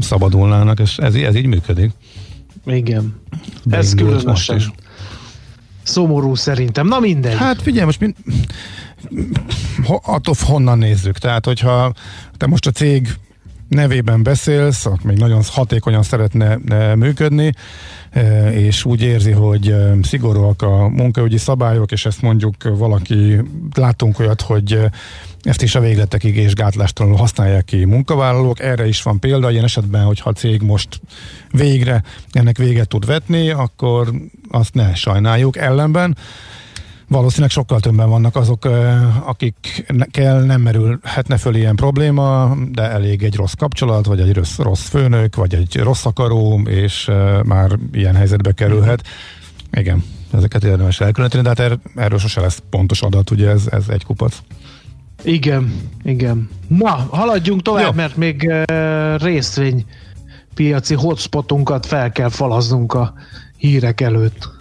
szabadulnának, 0.00 0.80
és 0.80 0.96
ez, 0.96 1.14
ez 1.14 1.34
így 1.34 1.46
működik. 1.46 1.90
Igen. 2.66 3.20
ez 3.70 3.94
különösen. 3.94 4.28
Most 4.28 4.52
is. 4.52 4.70
Szomorú 5.82 6.34
szerintem. 6.34 6.86
Na 6.86 6.98
mindegy. 6.98 7.36
Hát 7.36 7.62
figyelj, 7.62 7.84
most 7.84 8.00
mind, 8.00 8.14
attól 10.02 10.34
honnan 10.40 10.78
nézzük. 10.78 11.18
Tehát, 11.18 11.44
hogyha 11.44 11.92
te 12.36 12.46
most 12.46 12.66
a 12.66 12.70
cég 12.70 13.08
nevében 13.68 14.22
beszélsz, 14.22 14.86
még 15.02 15.16
nagyon 15.16 15.42
hatékonyan 15.46 16.02
szeretne 16.02 16.58
működni, 16.94 17.52
e, 18.10 18.52
és 18.52 18.84
úgy 18.84 19.02
érzi, 19.02 19.30
hogy 19.30 19.68
e, 19.68 19.94
szigorúak 20.02 20.62
a 20.62 20.88
munkaügyi 20.88 21.38
szabályok, 21.38 21.92
és 21.92 22.06
ezt 22.06 22.22
mondjuk 22.22 22.54
valaki, 22.62 23.40
látunk 23.74 24.18
olyat, 24.18 24.40
hogy 24.40 24.78
ezt 25.44 25.62
is 25.62 25.74
a 25.74 25.80
végletekig 25.80 26.36
és 26.36 26.54
gátlástalanul 26.54 27.18
használják 27.18 27.64
ki 27.64 27.84
munkavállalók. 27.84 28.60
Erre 28.60 28.86
is 28.86 29.02
van 29.02 29.18
példa, 29.20 29.50
ilyen 29.50 29.64
esetben, 29.64 30.04
hogyha 30.04 30.30
a 30.30 30.32
cég 30.32 30.62
most 30.62 31.00
végre 31.50 32.02
ennek 32.30 32.56
véget 32.56 32.88
tud 32.88 33.06
vetni, 33.06 33.50
akkor 33.50 34.12
azt 34.50 34.74
ne 34.74 34.94
sajnáljuk 34.94 35.56
ellenben. 35.56 36.16
Valószínűleg 37.08 37.50
sokkal 37.50 37.80
többen 37.80 38.08
vannak 38.08 38.36
azok, 38.36 38.68
akikkel 39.24 40.40
nem 40.40 40.60
merülhetne 40.60 41.36
föl 41.36 41.54
ilyen 41.54 41.76
probléma, 41.76 42.56
de 42.70 42.82
elég 42.82 43.22
egy 43.22 43.36
rossz 43.36 43.52
kapcsolat, 43.52 44.06
vagy 44.06 44.20
egy 44.20 44.34
rossz, 44.34 44.58
rossz 44.58 44.88
főnök, 44.88 45.36
vagy 45.36 45.54
egy 45.54 45.76
rossz 45.76 46.04
akaró, 46.04 46.60
és 46.60 47.10
már 47.42 47.78
ilyen 47.92 48.14
helyzetbe 48.14 48.52
kerülhet. 48.52 49.06
Igen, 49.72 50.04
ezeket 50.32 50.64
érdemes 50.64 51.00
elkülöníteni, 51.00 51.42
de 51.42 51.48
hát 51.48 51.58
er, 51.58 51.78
erről 51.94 52.18
sose 52.18 52.40
lesz 52.40 52.62
pontos 52.70 53.02
adat, 53.02 53.30
ugye 53.30 53.48
ez, 53.48 53.66
ez 53.70 53.88
egy 53.88 54.04
kupac. 54.04 54.38
Igen, 55.24 55.90
igen. 56.02 56.48
Na, 56.68 56.90
haladjunk 56.90 57.62
tovább, 57.62 57.84
Jó. 57.84 57.92
mert 57.92 58.16
még 58.16 58.52
uh, 58.70 59.20
részvény 59.22 59.84
piaci 60.54 60.94
hotspotunkat 60.94 61.86
fel 61.86 62.12
kell 62.12 62.28
falaznunk 62.28 62.92
a 62.92 63.14
hírek 63.56 64.00
előtt. 64.00 64.52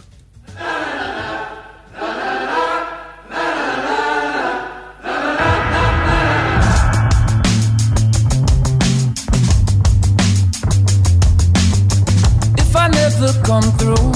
come 13.44 13.72
through. 13.78 14.14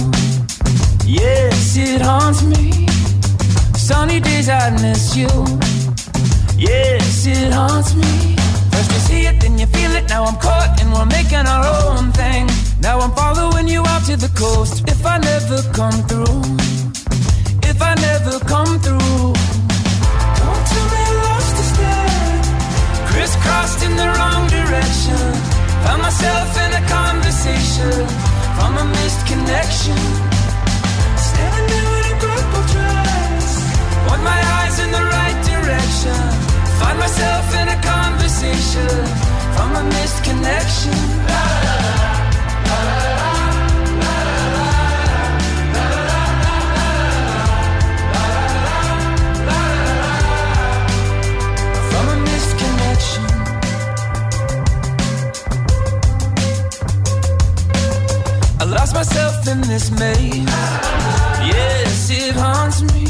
Yes, 1.06 1.78
it 1.78 2.02
haunts 2.02 2.42
me. 2.44 2.88
Sunny 3.76 4.20
days 4.20 4.50
I 4.50 4.70
miss 4.82 5.16
you. 5.16 5.28
Yes, 6.58 7.28
it 7.28 7.54
haunts 7.54 7.94
me. 7.94 8.36
First 8.72 8.92
you 8.92 9.02
see 9.06 9.22
it, 9.28 9.40
then 9.40 9.60
you 9.60 9.68
feel 9.68 9.92
it. 9.92 10.10
Now 10.10 10.26
I'm 10.26 10.38
caught 10.38 10.82
and 10.82 10.92
we're 10.92 11.06
making 11.06 11.46
our 11.46 11.64
own 11.86 12.12
thing. 12.14 12.50
Now 12.82 13.00
I'm 13.00 13.12
following 13.12 13.68
you 13.68 13.86
out 13.86 14.06
to 14.06 14.18
the 14.18 14.34
coast. 14.34 14.82
If 14.90 15.06
I 15.06 15.20
never 15.20 15.62
come 15.78 15.94
through, 16.10 16.42
if 17.62 17.80
I 17.80 17.94
never 17.94 18.40
come 18.50 18.80
through, 18.82 19.22
don't 20.42 20.64
tell 20.74 20.88
me 20.98 21.06
lost 21.30 21.54
the 21.62 21.66
step. 21.74 22.42
Crisscrossed 23.06 23.84
in 23.86 23.94
the 23.96 24.10
wrong 24.18 24.50
direction. 24.50 25.30
Found 25.86 26.02
myself 26.02 26.50
in 26.58 26.74
a 26.74 26.84
conversation 26.90 28.02
from 28.58 28.72
a 28.82 28.86
missed 28.98 29.24
connection. 29.30 30.00
Standing 31.22 31.68
there 31.70 31.90
with 31.94 32.14
a 32.14 32.34
of 32.58 32.66
trust. 32.74 33.62
Want 34.10 34.24
my 34.24 34.42
eyes 34.58 34.80
in 34.80 34.90
the 34.90 35.06
right 35.06 35.40
direction 35.46 36.47
Find 36.80 37.00
myself 37.00 37.46
in 37.56 37.68
a 37.68 37.80
conversation 37.82 39.06
from 39.56 39.76
a 39.76 39.84
missed 39.84 40.24
connection. 40.24 40.98
La, 41.28 41.44
la, 41.64 41.78
la, 42.68 43.08
lost 58.70 58.94
myself 58.94 59.48
in 59.48 59.62
this 59.62 59.92
maze. 59.92 60.46
Yes, 61.52 62.10
it 62.12 62.36
haunts 62.36 62.82
me. 62.82 63.06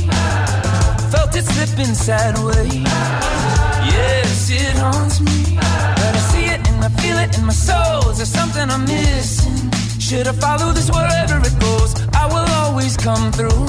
Felt 1.12 1.36
it 1.36 1.46
slipping 1.46 1.94
sideways 1.96 3.57
Yes, 3.96 4.50
it 4.50 4.76
haunts 4.78 5.20
me. 5.22 5.56
But 5.56 6.14
I 6.20 6.22
see 6.32 6.46
it 6.46 6.62
and 6.70 6.84
I 6.84 6.90
feel 7.02 7.18
it 7.18 7.38
in 7.38 7.46
my 7.46 7.54
soul. 7.54 8.10
Is 8.12 8.18
there 8.18 8.26
something 8.26 8.70
I'm 8.70 8.86
missing? 8.86 9.72
Should 10.00 10.28
I 10.28 10.34
follow 10.34 10.72
this 10.72 10.90
wherever 10.90 11.38
it 11.50 11.60
goes? 11.60 11.92
I 12.14 12.26
will 12.28 12.50
always 12.62 12.96
come 12.98 13.32
through. 13.32 13.66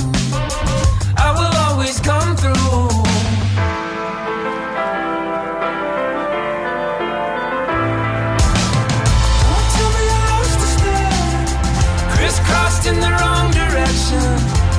I 1.17 1.31
will 1.39 1.55
always 1.67 1.99
come 2.01 2.37
through. 2.37 2.57
Crisscrossed 12.15 12.87
in 12.87 13.01
the 13.01 13.11
wrong 13.21 13.51
direction. 13.51 14.23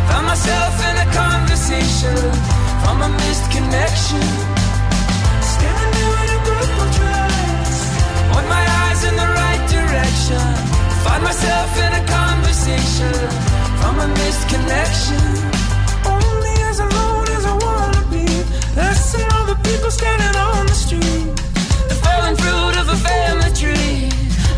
Found 0.09 0.27
myself 0.27 0.75
in 0.89 0.95
a 1.05 1.07
conversation 1.13 2.17
from 2.83 3.01
a 3.01 3.09
missed 3.09 3.51
connection. 3.51 4.48
Direction. 10.09 10.37
Find 11.03 11.23
myself 11.23 11.69
in 11.77 11.93
a 11.93 12.03
conversation 12.05 13.13
from 13.79 13.99
a 13.99 14.07
missed 14.07 14.47
connection. 14.49 15.23
Only 16.05 16.55
as 16.69 16.79
alone 16.79 17.27
as 17.37 17.45
I 17.45 17.55
wanna 17.65 18.03
be. 18.09 18.25
Less 18.75 19.13
than 19.13 19.27
all 19.33 19.45
the 19.45 19.59
people 19.69 19.91
standing 19.91 20.35
on 20.35 20.65
the 20.67 20.77
street. 20.85 21.27
The 21.89 21.97
fallen 22.03 22.35
fruit 22.35 22.75
of 22.81 22.87
a 22.89 22.97
family 23.09 23.51
tree. 23.61 24.09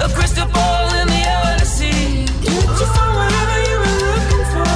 A 0.05 0.09
crystal 0.15 0.47
ball 0.47 0.87
in 1.01 1.07
the 1.07 1.23
Odyssey. 1.45 2.25
Did 2.43 2.63
you 2.79 2.87
find 2.95 3.13
whatever 3.21 3.57
you 3.69 3.77
were 3.83 3.99
looking 4.09 4.45
for? 4.53 4.75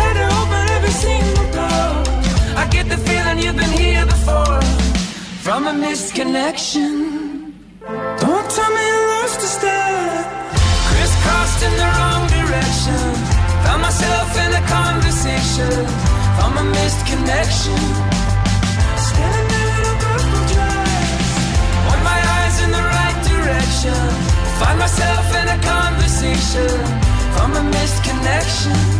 Had 0.00 0.14
to 0.20 0.26
open 0.40 0.64
every 0.76 0.94
single 1.04 1.48
door. 1.58 1.92
I 2.62 2.66
get 2.70 2.88
the 2.88 2.98
feeling 3.08 3.38
you've 3.42 3.56
been 3.56 3.76
here 3.84 4.06
before. 4.06 4.60
From 5.44 5.66
a 5.66 5.72
missed 5.72 6.14
connection. 6.14 7.09
Direction. 12.90 13.14
Found 13.64 13.82
myself 13.82 14.36
in 14.36 14.50
a 14.54 14.62
conversation. 14.66 15.86
From 16.36 16.56
a 16.58 16.64
missed 16.64 17.06
connection. 17.06 17.80
Standing 19.08 19.68
in 19.76 19.84
a 19.92 19.96
purple 20.04 20.44
dress. 20.52 21.30
Want 21.86 22.02
my 22.02 22.20
eyes 22.36 22.56
in 22.64 22.70
the 22.70 22.84
right 22.96 23.18
direction. 23.30 24.00
Find 24.60 24.78
myself 24.78 25.26
in 25.40 25.46
a 25.48 25.58
conversation. 25.62 26.70
From 27.34 27.56
a 27.56 27.62
missed 27.62 28.02
connection. 28.04 28.99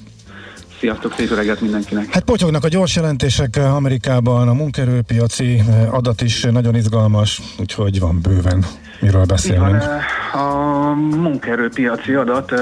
Sziasztok, 0.81 1.13
szép 1.13 1.35
reggelt 1.35 1.61
mindenkinek! 1.61 2.13
Hát 2.13 2.23
potyognak 2.23 2.63
a 2.63 2.67
gyors 2.67 2.95
jelentések 2.95 3.57
Amerikában, 3.57 4.47
a 4.47 4.53
munkerőpiaci 4.53 5.59
eh, 5.59 5.93
adat 5.93 6.21
is 6.21 6.43
nagyon 6.43 6.75
izgalmas, 6.75 7.41
úgyhogy 7.59 7.99
van 7.99 8.19
bőven 8.21 8.65
miről 8.99 9.25
beszélnünk. 9.25 9.75
Így 9.75 9.87
van, 9.87 9.89
eh, 9.89 10.41
a 10.41 10.93
munkaerőpiaci 10.93 12.13
adat, 12.13 12.51
eh, 12.51 12.59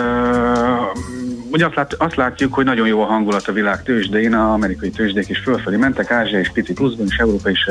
ugye 1.52 1.66
azt, 1.66 1.76
lát, 1.76 1.94
azt 1.94 2.16
látjuk, 2.16 2.54
hogy 2.54 2.66
nagyon 2.66 2.88
jó 2.88 3.02
a 3.02 3.06
hangulat 3.06 3.48
a 3.48 3.52
világ 3.52 3.84
tőzsdén, 3.84 4.34
az 4.34 4.52
amerikai 4.54 4.90
tőzsdék 4.90 5.30
is 5.30 5.38
fölfelé 5.38 5.76
mentek, 5.76 6.12
Ázsia 6.12 6.40
is 6.40 6.50
pici 6.50 6.74
pluszban, 6.74 7.06
és 7.10 7.18
Európa 7.18 7.50
is 7.50 7.68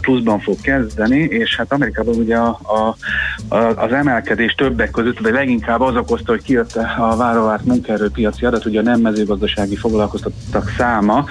pluszban 0.00 0.40
fog 0.40 0.60
kezdeni, 0.60 1.18
és 1.18 1.56
hát 1.56 1.72
Amerikában 1.72 2.14
ugye 2.14 2.36
a, 2.36 2.60
a, 2.62 2.96
a, 3.54 3.56
az 3.56 3.92
emelkedés 3.92 4.54
többek 4.54 4.90
között, 4.90 5.20
de 5.20 5.30
leginkább 5.30 5.80
az 5.80 5.96
okozta, 5.96 6.32
hogy 6.32 6.42
kijött 6.42 6.76
a 6.98 7.16
váravárt 7.16 7.64
munkaerőpiaci 7.64 8.44
adat, 8.44 8.64
ugye 8.64 8.80
a 8.80 8.82
nem 8.82 9.00
mezőgazdasági 9.00 9.76
foglalkoztatottak 9.76 10.72
száma. 10.76 11.24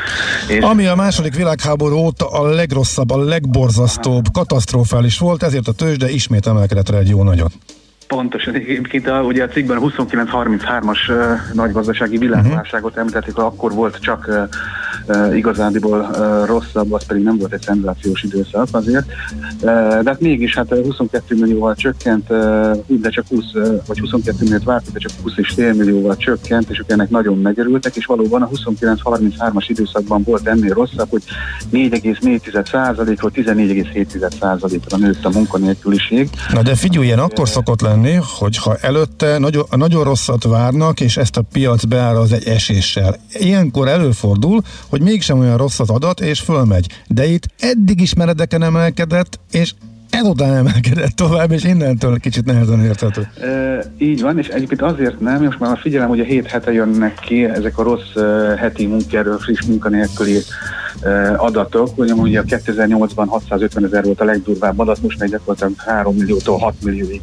És 0.47 0.64
Ami 0.64 0.86
a 0.86 0.95
második 0.95 1.36
világháború 1.36 1.95
óta 1.95 2.28
a 2.28 2.47
legrosszabb, 2.47 3.12
a 3.12 3.18
legborzasztóbb, 3.24 4.26
katasztrofális 4.34 5.18
volt, 5.18 5.43
ezért 5.43 5.68
a 5.68 5.72
tőzsde 5.72 6.10
ismét 6.10 6.47
emelkedett 6.47 6.89
rá 6.89 6.97
egy 6.97 7.10
jó 7.10 7.24
nagyot. 7.24 7.51
Pontosan, 8.14 8.53
egyébként 8.53 9.07
a, 9.07 9.22
ugye 9.22 9.43
a 9.43 9.47
cikkben 9.47 9.78
a 9.78 9.82
29-33-as 9.82 11.09
uh, 11.09 11.16
nagygazdasági 11.53 12.18
világválságot 12.18 12.97
említették, 12.97 13.38
akkor 13.38 13.74
volt 13.74 13.97
csak 14.01 14.26
uh, 14.28 15.18
uh, 15.18 15.38
igazándiból 15.38 15.99
uh, 15.99 16.45
rosszabb, 16.45 16.93
az 16.93 17.05
pedig 17.05 17.24
nem 17.24 17.38
volt 17.38 17.53
egy 17.53 17.61
szenzációs 17.61 18.24
időszak 18.24 18.68
azért. 18.72 19.05
Uh, 19.53 19.61
de 20.01 20.09
hát 20.09 20.20
mégis 20.20 20.55
hát 20.55 20.70
22 20.70 21.36
millióval 21.36 21.76
csökkent, 21.76 22.30
uh, 22.30 22.78
de 22.88 23.09
csak 23.09 23.28
20, 23.28 23.53
uh, 23.53 23.82
vagy 23.88 23.99
22 23.99 24.38
milliót 24.39 24.64
várt, 24.64 24.91
de 24.91 24.99
csak 24.99 25.11
20 25.24 25.34
és 25.36 25.49
fél 25.49 25.74
millióval 25.74 26.16
csökkent, 26.18 26.70
és 26.70 26.80
ők 26.80 26.91
ennek 26.91 27.09
nagyon 27.09 27.38
megerültek, 27.38 27.95
és 27.95 28.05
valóban 28.05 28.41
a 28.41 28.49
29-33-as 28.49 29.66
időszakban 29.68 30.24
volt 30.24 30.47
ennél 30.47 30.74
rosszabb, 30.74 31.09
hogy 31.09 31.24
4,4%-ról 31.74 33.32
14,7%-ra 33.36 34.97
nőtt 34.97 35.26
a 35.26 35.30
munkanélküliség. 35.30 36.30
Na 36.53 36.61
de 36.61 36.76
figyelj, 36.76 37.05
ilyen 37.05 37.20
akkor 37.20 37.49
szokott 37.49 37.82
lenni, 37.82 38.03
hogyha 38.12 38.76
előtte 38.76 39.38
nagyon, 39.38 39.66
nagyon 39.70 40.04
rosszat 40.04 40.43
várnak, 40.43 40.99
és 40.99 41.18
ezt 41.18 41.38
a 41.38 41.41
piac 41.41 41.84
beáraz 41.84 42.32
egy 42.32 42.47
eséssel. 42.47 43.20
Ilyenkor 43.34 43.88
előfordul, 43.88 44.62
hogy 44.89 45.01
mégsem 45.01 45.39
olyan 45.39 45.58
rossz 45.58 45.80
az 45.80 45.89
adat, 45.89 46.20
és 46.20 46.39
fölmegy. 46.39 46.88
De 47.08 47.26
itt 47.26 47.47
eddig 47.60 48.01
is 48.01 48.14
meredeken 48.14 48.64
emelkedett, 48.64 49.39
és 49.51 49.74
ezután 50.14 50.53
emelkedett 50.53 51.11
tovább, 51.11 51.51
és 51.51 51.64
innentől 51.64 52.20
kicsit 52.20 52.45
nehezen 52.45 52.84
érthető. 52.86 53.28
E, 53.41 53.84
így 53.97 54.22
van, 54.22 54.38
és 54.38 54.47
egyébként 54.47 54.82
azért 54.82 55.20
nem, 55.20 55.43
most 55.43 55.59
már 55.59 55.78
figyelem, 55.78 56.07
hogy 56.07 56.20
a 56.20 56.24
hét 56.24 56.47
hete 56.47 56.72
jönnek 56.72 57.20
ki 57.22 57.45
ezek 57.45 57.78
a 57.78 57.84
rossz 57.84 58.16
uh, 58.16 58.55
heti 58.55 58.86
munkaerő, 58.86 59.36
friss 59.36 59.66
munkanélküli 59.66 60.38
uh, 61.03 61.43
adatok. 61.43 61.97
Ugye 61.97 62.16
mondja, 62.16 62.43
2008-ban 62.47 63.26
650 63.28 63.86
ezer 63.86 64.03
volt 64.03 64.22
a 64.22 64.24
legdurvább 64.24 64.80
adat, 64.80 65.01
most 65.01 65.20
meg 65.20 65.30
gyakorlatilag 65.30 65.74
3 65.78 66.16
milliótól 66.16 66.57
6 66.57 66.74
millióig 66.84 67.22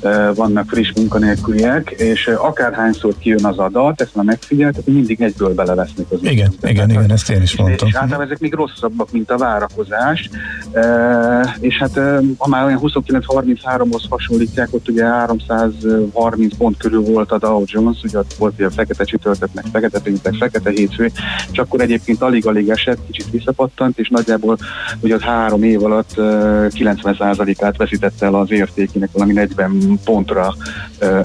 uh, 0.00 0.34
vannak 0.34 0.68
friss 0.68 0.92
munkanélküliek, 0.96 1.90
és 1.90 2.26
uh, 2.26 2.44
akárhányszor 2.44 3.14
kijön 3.18 3.44
az 3.44 3.58
adat, 3.58 4.00
ezt 4.00 4.14
már 4.14 4.24
megfigyeltek, 4.24 4.84
hogy 4.84 4.94
mindig 4.94 5.20
egyből 5.20 5.54
belevesznek 5.54 6.06
az 6.10 6.18
Igen, 6.22 6.32
igen, 6.32 6.70
igen, 6.70 6.90
igen, 6.90 7.12
ezt 7.12 7.30
én 7.30 7.42
is 7.42 7.56
mondtam. 7.56 7.88
És, 7.88 7.94
és 7.94 8.00
általában 8.00 8.26
ezek 8.26 8.38
még 8.38 8.54
rosszabbak, 8.54 9.12
mint 9.12 9.30
a 9.30 9.36
várakozás, 9.36 10.30
uh, 10.72 11.48
és 11.60 11.78
hát 11.78 11.96
uh, 11.96 12.09
ha 12.38 12.48
már 12.48 12.64
olyan 12.64 12.80
29-33-hoz 12.82 14.06
hasonlítják, 14.08 14.68
ott 14.70 14.88
ugye 14.88 15.04
330 15.04 16.56
pont 16.56 16.76
körül 16.76 17.00
volt 17.00 17.32
a 17.32 17.38
Dow 17.38 17.62
Jones, 17.66 18.02
ugye 18.02 18.18
ott 18.18 18.34
volt 18.38 18.58
ilyen 18.58 18.70
fekete 18.70 19.04
csütörtök, 19.04 19.48
meg 19.54 19.64
fekete 19.72 20.00
péntek, 20.00 20.34
fekete 20.34 20.70
hétfő, 20.70 21.10
és 21.52 21.58
akkor 21.58 21.80
egyébként 21.80 22.22
alig-alig 22.22 22.68
esett, 22.68 22.98
kicsit 23.06 23.30
visszapattant, 23.30 23.98
és 23.98 24.08
nagyjából 24.08 24.58
ugye 25.00 25.14
ott 25.14 25.20
három 25.20 25.62
év 25.62 25.84
alatt 25.84 26.10
uh, 26.16 26.24
90%-át 26.68 27.76
veszítette 27.76 28.26
el 28.26 28.34
az 28.34 28.50
értékének, 28.50 29.08
valami 29.12 29.32
40 29.32 30.00
pontra 30.04 30.54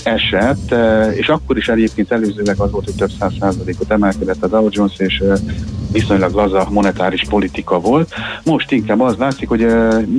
esett, 0.03 0.75
és 1.15 1.27
akkor 1.27 1.57
is 1.57 1.67
egyébként 1.67 2.11
előzőleg 2.11 2.59
az 2.59 2.71
volt, 2.71 2.85
hogy 2.85 2.95
több 2.95 3.11
száz 3.19 3.33
százalékot 3.39 3.91
emelkedett 3.91 4.43
a 4.43 4.47
Dow 4.47 4.67
Jones, 4.71 4.93
és 4.97 5.23
viszonylag 5.95 6.33
laza 6.33 6.67
monetáris 6.69 7.23
politika 7.29 7.79
volt. 7.79 8.13
Most 8.43 8.71
inkább 8.71 9.01
az 9.01 9.15
látszik, 9.17 9.47
hogy 9.47 9.65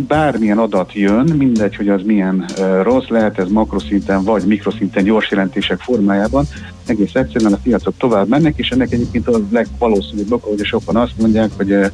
bármilyen 0.08 0.58
adat 0.58 0.92
jön, 0.92 1.34
mindegy, 1.38 1.76
hogy 1.76 1.88
az 1.88 2.02
milyen 2.04 2.44
rossz, 2.82 3.08
lehet 3.08 3.38
ez 3.38 3.48
makroszinten 3.48 4.24
vagy 4.24 4.42
mikroszinten 4.42 5.04
gyors 5.04 5.30
jelentések 5.30 5.78
formájában, 5.80 6.44
egész 6.86 7.14
egyszerűen 7.14 7.52
a 7.52 7.58
piacok 7.62 7.94
tovább 7.98 8.28
mennek, 8.28 8.52
és 8.56 8.68
ennek 8.68 8.92
egyébként 8.92 9.28
a 9.28 9.40
legvalószínűbb 9.50 10.32
oka, 10.32 10.48
hogy 10.48 10.64
sokan 10.64 10.96
azt 10.96 11.18
mondják, 11.18 11.50
hogy 11.56 11.90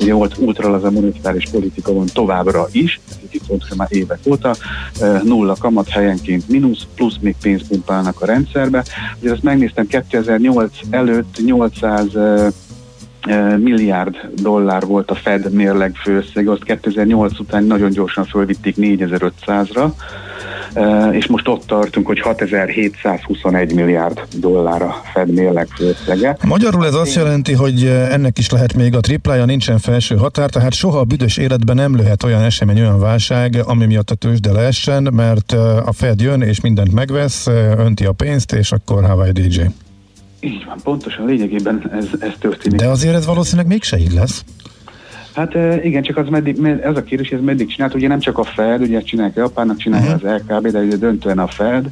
ugye 0.00 0.14
volt 0.14 0.38
ultra 0.38 0.72
az 0.72 0.84
a 0.84 0.90
monetáris 0.90 1.48
politika 1.50 1.92
van 1.92 2.06
továbbra 2.12 2.66
is, 2.70 3.00
itt 3.30 3.46
pontosan 3.46 3.76
már 3.76 3.88
évek 3.90 4.18
óta, 4.24 4.54
nulla 5.22 5.56
kamat 5.58 5.88
helyenként 5.88 6.48
mínusz, 6.48 6.86
plusz 6.94 7.16
még 7.20 7.34
pénzt 7.42 7.66
pumpálnak 7.66 8.20
a 8.20 8.26
rendszerbe. 8.26 8.84
Ugye 9.20 9.32
ezt 9.32 9.42
megnéztem 9.42 9.86
2008 9.86 10.72
előtt 10.90 11.36
800 11.44 12.16
eh, 12.16 12.44
eh, 12.44 12.52
milliárd 13.58 14.16
dollár 14.42 14.86
volt 14.86 15.10
a 15.10 15.14
Fed 15.14 15.52
mérleg 15.52 15.94
főösszeg, 15.94 16.48
azt 16.48 16.64
2008 16.64 17.38
után 17.38 17.64
nagyon 17.64 17.90
gyorsan 17.90 18.24
fölvitték 18.24 18.74
4500-ra, 18.78 19.90
eh, 20.72 21.16
és 21.16 21.26
most 21.26 21.48
ott 21.48 21.66
tartunk, 21.66 22.06
hogy 22.06 22.20
6721 22.20 23.74
milliárd 23.74 24.22
dollár 24.36 24.82
a 24.82 25.02
Fed 25.12 25.32
mérleg 25.32 25.66
főösszege. 25.76 26.36
Magyarul 26.44 26.86
ez 26.86 26.94
azt 26.94 27.14
jelenti, 27.14 27.52
hogy 27.52 27.84
ennek 28.10 28.38
is 28.38 28.50
lehet 28.50 28.74
még 28.74 28.94
a 28.94 29.00
triplája, 29.00 29.44
nincsen 29.44 29.78
felső 29.78 30.16
határ, 30.16 30.50
tehát 30.50 30.74
soha 30.74 30.98
a 30.98 31.04
büdös 31.04 31.36
életben 31.36 31.76
nem 31.76 31.96
lőhet 31.96 32.22
olyan 32.22 32.42
esemény, 32.42 32.80
olyan 32.80 33.00
válság, 33.00 33.56
ami 33.64 33.86
miatt 33.86 34.10
a 34.10 34.14
tőzsde 34.14 34.52
leessen, 34.52 35.08
mert 35.12 35.52
a 35.84 35.92
Fed 35.92 36.20
jön 36.20 36.40
és 36.40 36.60
mindent 36.60 36.92
megvesz, 36.92 37.46
önti 37.78 38.04
a 38.04 38.12
pénzt, 38.12 38.52
és 38.52 38.72
akkor 38.72 39.04
Hawaii 39.04 39.32
DJ. 39.32 39.60
Így 40.44 40.64
van, 40.64 40.78
pontosan 40.82 41.26
lényegében 41.26 41.90
ez, 41.92 42.06
ez 42.20 42.32
történik. 42.38 42.80
De 42.80 42.88
azért 42.88 43.14
ez 43.14 43.26
valószínűleg 43.26 43.66
mégse 43.66 43.98
így 43.98 44.12
lesz. 44.12 44.44
Hát 45.34 45.54
igen, 45.84 46.02
csak 46.02 46.16
az 46.16 46.28
meddig, 46.28 46.56
med- 46.60 46.84
ez 46.84 46.96
a 46.96 47.02
kérdés, 47.02 47.30
ez 47.30 47.40
meddig 47.40 47.68
csinált, 47.68 47.94
ugye 47.94 48.08
nem 48.08 48.18
csak 48.18 48.38
a 48.38 48.44
Fed, 48.44 48.80
ugye 48.80 49.00
csinálják 49.00 49.36
Japánnak, 49.36 49.76
csinálja 49.76 50.14
Mhm. 50.16 50.26
az 50.26 50.40
LKB, 50.46 50.66
de 50.68 50.78
ugye 50.78 50.96
döntően 50.96 51.38
a 51.38 51.46
Fed, 51.46 51.88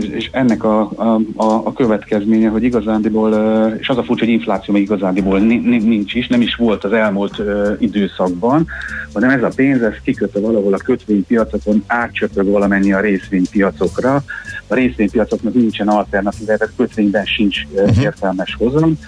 és 0.00 0.28
ennek 0.32 0.64
a, 0.64 0.80
a, 0.96 1.20
a, 1.36 1.72
következménye, 1.72 2.48
hogy 2.48 2.62
igazándiból, 2.62 3.32
és 3.80 3.88
az 3.88 3.96
a 3.98 4.02
furcsa, 4.02 4.24
hogy 4.24 4.32
infláció 4.34 4.74
még 4.74 4.82
igazándiból 4.82 5.38
ni- 5.38 5.56
ni- 5.68 5.84
nincs 5.84 6.14
is, 6.14 6.26
nem 6.28 6.40
is 6.40 6.54
volt 6.54 6.84
az 6.84 6.92
elmúlt 6.92 7.42
időszakban, 7.78 8.66
hanem 9.12 9.30
ez 9.30 9.42
a 9.42 9.50
pénz, 9.56 9.82
ez 9.82 9.94
kikötve 10.04 10.40
valahol 10.40 10.74
a 10.74 10.76
kötvénypiacokon, 10.76 11.84
átcsöpög 11.86 12.46
valamennyi 12.50 12.92
a 12.92 13.00
részvénypiacokra. 13.00 14.22
A 14.66 14.74
részvénypiacoknak 14.74 15.54
nincsen 15.54 15.88
alternatíva, 15.88 16.56
tehát 16.56 16.72
kötvényben 16.76 17.24
sincs 17.24 17.62
uh-huh. 17.74 18.02
értelmes 18.02 18.54
hozam, 18.58 18.98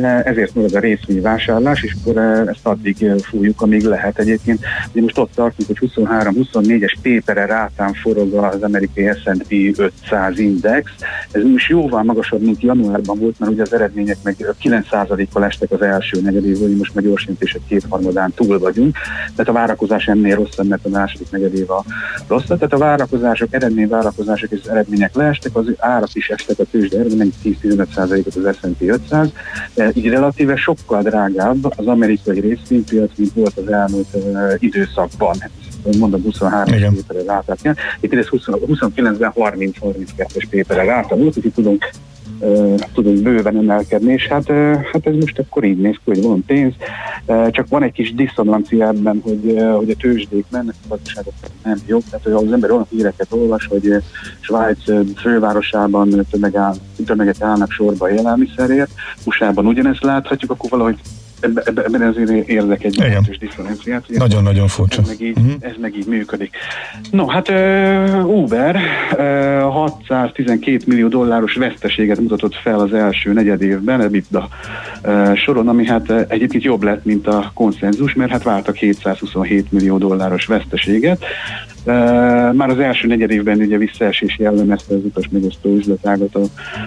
Ezért 0.00 0.54
marad 0.54 0.74
a 0.74 0.78
részvényvásárlás, 0.78 1.82
és 1.82 1.96
akkor 2.00 2.16
eh, 2.16 2.40
ezt 2.46 2.66
addig 2.66 3.02
eh, 3.02 3.14
fújjuk, 3.18 3.62
amíg 3.62 3.82
lehet 3.82 4.18
egyébként. 4.18 4.64
Ugye 4.92 5.02
most 5.02 5.18
ott 5.18 5.32
tartunk, 5.34 5.68
hogy 5.68 5.90
23-24-es 5.96 6.94
pépere 7.02 7.46
rátán 7.46 7.92
forog 7.92 8.34
az 8.34 8.62
amerikai 8.62 9.10
S&P 9.22 9.78
500 9.78 10.38
index. 10.38 10.90
Ez 11.30 11.42
most 11.42 11.68
jóval 11.68 12.02
magasabb, 12.02 12.42
mint 12.42 12.62
januárban 12.62 13.18
volt, 13.18 13.38
mert 13.38 13.52
ugye 13.52 13.62
az 13.62 13.72
eredmények 13.72 14.16
meg 14.22 14.36
9%-kal 14.62 15.44
estek 15.44 15.70
az 15.70 15.82
első 15.82 16.20
negyedévből, 16.20 16.76
most 16.76 16.94
meg 16.94 17.04
gyorsintések 17.04 17.60
kétharmadán 17.68 18.32
túl 18.34 18.58
vagyunk. 18.58 18.96
Tehát 19.36 19.48
a 19.48 19.52
várakozás 19.52 20.06
ennél 20.06 20.36
rosszabb, 20.36 20.68
mert 20.68 20.86
a 20.86 20.88
második 20.88 21.30
negyedév 21.30 21.70
a 21.70 21.84
rosszabb. 22.28 22.58
Tehát 22.58 22.72
a 22.72 22.78
várakozások, 22.78 23.54
eredményvárakozások 23.54 24.50
és 24.50 24.60
az 24.62 24.68
eredmények 24.68 25.14
leestek, 25.14 25.56
az 25.56 25.66
árak 25.78 26.14
is 26.14 26.28
estek 26.28 26.58
a 26.58 26.64
tőzsde 26.70 26.98
eredmény 26.98 27.32
10-15%-ot 27.44 28.34
az 28.34 28.56
S&P 28.56 28.80
500, 28.80 29.28
de 29.74 29.81
így 29.94 30.08
relatíve 30.08 30.56
sokkal 30.56 31.02
drágább 31.02 31.72
az 31.76 31.86
amerikai 31.86 32.40
részvénypiac, 32.40 33.10
mint 33.16 33.32
volt 33.34 33.56
az 33.56 33.72
elmúlt 33.72 34.16
időszakban. 34.58 35.36
Mondom 35.98 36.22
23 36.22 36.74
Igen. 36.74 36.94
péperre 36.94 37.22
rátát. 37.22 37.76
Itt 38.00 38.14
ez 38.14 38.26
20, 38.26 38.42
29-ben 38.46 39.32
30-32-es 39.34 40.44
péperre 40.50 40.84
ráta 40.84 41.16
volt, 41.16 41.36
úgyhogy 41.36 41.52
tudunk 41.52 41.90
tudunk 42.92 43.22
bőven 43.22 43.56
emelkedni, 43.56 44.12
és 44.12 44.26
hát, 44.26 44.46
hát 44.92 45.06
ez 45.06 45.14
most 45.14 45.38
akkor 45.38 45.64
így 45.64 45.78
néz 45.78 45.94
ki, 45.94 46.00
hogy 46.04 46.22
van 46.22 46.44
pénz, 46.46 46.74
csak 47.50 47.68
van 47.68 47.82
egy 47.82 47.92
kis 47.92 48.14
diszonancia 48.14 48.86
ebben, 48.86 49.20
hogy, 49.24 49.62
hogy 49.76 49.90
a 49.90 49.94
tőzsdék 49.94 50.44
mennek, 50.50 50.74
a 50.84 50.88
gazdaságok 50.88 51.32
nem 51.62 51.78
jó, 51.86 51.98
tehát 51.98 52.24
hogy 52.24 52.32
az 52.32 52.52
ember 52.52 52.70
olyan 52.70 52.86
híreket 52.90 53.32
olvas, 53.32 53.66
hogy 53.66 53.96
Svájc 54.40 54.82
fővárosában 55.16 56.26
tömeg 56.30 56.56
áll, 56.56 56.74
tömegek 57.06 57.40
állnak 57.40 57.70
sorba 57.70 58.06
a 58.06 58.10
élelmiszerért, 58.10 58.90
USA-ban 59.24 59.66
ugyanezt 59.66 60.02
láthatjuk, 60.02 60.50
akkor 60.50 60.70
valahogy 60.70 60.98
ebben, 61.42 61.62
ebben, 61.66 61.84
ebben 61.84 62.02
azért 62.02 62.48
érzek 62.48 62.84
egy 62.84 62.96
jelentős 62.96 63.38
hogy 63.38 64.16
Nagyon-nagyon 64.16 64.68
furcsa. 64.68 65.00
ez 65.00 65.08
meg, 65.08 65.20
így, 65.20 65.36
Mhm. 65.36 65.50
ez 65.60 65.72
meg 65.80 65.96
így 65.96 66.06
működik. 66.06 66.56
No, 67.10 67.26
hát 67.26 67.48
uh, 67.48 68.28
Uber 68.42 68.76
uh, 69.12 69.72
612 69.72 70.78
millió 70.86 71.08
dolláros 71.08 71.54
veszteséget 71.54 72.20
mutatott 72.20 72.54
fel 72.54 72.78
az 72.80 72.92
első 72.92 73.32
negyed 73.32 73.62
évben, 73.62 74.00
EBITDA 74.00 74.48
uh, 75.04 75.34
soron, 75.36 75.68
ami 75.68 75.86
hát 75.86 76.10
uh, 76.10 76.24
egyébként 76.28 76.62
jobb 76.62 76.82
lett, 76.82 77.04
mint 77.04 77.26
a 77.26 77.50
konszenzus, 77.54 78.14
mert 78.14 78.30
hát 78.30 78.42
vártak 78.42 78.76
727 78.76 79.72
millió 79.72 79.98
dolláros 79.98 80.46
veszteséget. 80.46 81.24
Uh, 81.84 81.94
már 82.54 82.68
az 82.68 82.78
első 82.78 83.06
negyed 83.06 83.30
évben 83.30 83.58
ugye 83.58 83.76
visszaesés 83.78 84.38
jellemezte 84.38 84.94
az 84.94 85.00
utas 85.04 85.28
megosztó 85.30 85.74
üzletágat, 85.74 86.34
a, 86.34 86.40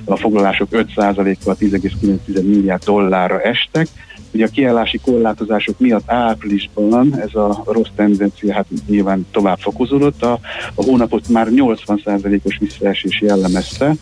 a 0.06 0.16
foglalások 0.18 0.68
5%-kal 0.72 1.56
10,9 1.60 2.18
milliárd 2.26 2.84
dollárra 2.84 3.42
estek, 3.42 3.88
Ugye 4.36 4.46
a 4.46 4.50
kiállási 4.50 5.00
korlátozások 5.00 5.80
miatt 5.80 6.12
áprilisban 6.12 7.20
ez 7.20 7.36
a 7.36 7.64
rossz 7.66 7.90
tendencia 7.96 8.54
hát 8.54 8.66
nyilván 8.88 9.26
tovább 9.32 9.58
fokozódott. 9.60 10.24
A, 10.24 10.40
a 10.76 10.84
hónapot 10.84 11.28
már 11.28 11.48
80%-os 11.50 12.58
visszaesés 12.58 13.22
jellemezte. 13.22 13.94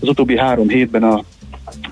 Az 0.00 0.08
utóbbi 0.08 0.38
három 0.38 0.68
hétben 0.68 1.02
a 1.02 1.24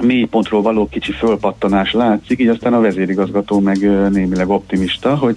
mélypontról 0.01 0.63
való 0.63 0.89
kicsi 0.89 1.13
fölpattanás 1.13 1.93
látszik, 1.93 2.41
így 2.41 2.49
aztán 2.49 2.73
a 2.73 2.81
vezérigazgató 2.81 3.61
meg 3.61 3.79
némileg 4.11 4.49
optimista, 4.49 5.17
hogy 5.17 5.37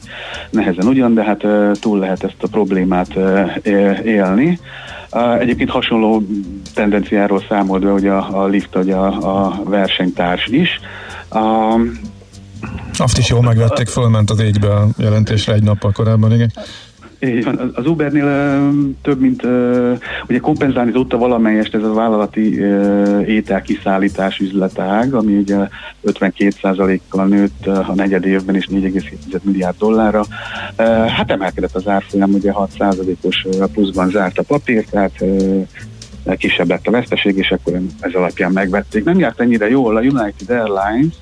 nehezen 0.49 0.87
ugyan, 0.87 1.13
de 1.13 1.23
hát 1.23 1.45
túl 1.79 1.99
lehet 1.99 2.23
ezt 2.23 2.43
a 2.43 2.47
problémát 2.47 3.15
élni. 4.05 4.59
Egyébként 5.39 5.69
hasonló 5.69 6.23
tendenciáról 6.73 7.43
számolt 7.49 7.83
hogy 7.83 8.07
a, 8.07 8.41
a 8.41 8.47
Lift, 8.47 8.73
hogy 8.73 8.89
a, 8.89 9.05
a 9.05 9.63
versenytárs 9.63 10.47
is. 10.47 10.79
Azt 12.97 13.17
is 13.17 13.29
jól 13.29 13.41
megvették, 13.41 13.87
fölment 13.87 14.29
az 14.29 14.39
égbe 14.39 14.67
a 14.73 14.87
jelentésre 14.97 15.53
egy 15.53 15.63
nappal 15.63 15.91
korábban, 15.91 16.33
igen. 16.33 16.51
Így 17.21 17.43
van. 17.43 17.71
Az- 17.75 17.85
Ubernél 17.85 18.61
több 19.01 19.19
mint, 19.19 19.43
ugye 20.27 20.39
kompenzálni 20.41 20.91
tudta 20.91 21.17
valamelyest 21.17 21.75
ez 21.75 21.83
a 21.83 21.93
vállalati 21.93 22.59
ételkiszállítás 23.25 24.39
üzletág, 24.39 25.13
ami 25.13 25.37
ugye 25.37 25.57
52%-kal 26.05 27.27
nőtt 27.27 27.67
a 27.67 27.93
negyed 27.95 28.25
évben 28.25 28.55
és 28.55 28.67
4,7 28.71 29.41
milliárd 29.41 29.75
dollárra. 29.77 30.25
Hát 31.07 31.31
emelkedett 31.31 31.75
az 31.75 31.87
árfolyam, 31.87 32.33
ugye 32.33 32.51
6%-os 32.55 33.45
ö, 33.51 33.65
pluszban 33.73 34.09
zárt 34.09 34.37
a 34.37 34.43
papír, 34.43 34.85
tehát 34.85 35.23
kisebb 36.37 36.69
lett 36.69 36.87
a 36.87 36.91
veszteség, 36.91 37.37
és 37.37 37.51
akkor 37.51 37.81
ez 37.99 38.13
alapján 38.13 38.51
megvették. 38.51 39.03
Nem 39.03 39.19
járt 39.19 39.39
ennyire 39.39 39.69
jól 39.69 39.97
a 39.97 40.01
United 40.01 40.49
Airlines, 40.49 41.13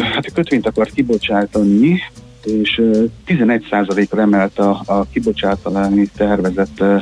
hát 0.00 0.26
a 0.26 0.32
kötvényt 0.34 0.66
akart 0.66 0.92
kibocsátani, 0.92 2.00
és 2.44 2.78
ö, 2.78 3.04
11%-ra 3.26 4.20
emelt 4.20 4.58
a, 4.58 4.82
a 4.86 5.06
kibocsátani 5.12 6.08
tervezett 6.16 6.80
ö, 6.80 6.96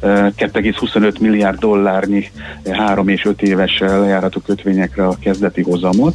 ö, 0.00 0.26
2,25 0.36 1.20
milliárd 1.20 1.58
dollárnyi 1.58 2.30
3 2.70 3.08
és 3.08 3.24
5 3.24 3.42
éves 3.42 3.78
lejáratú 3.78 4.40
kötvényekre 4.40 5.06
a 5.06 5.16
kezdeti 5.20 5.62
hozamot. 5.62 6.14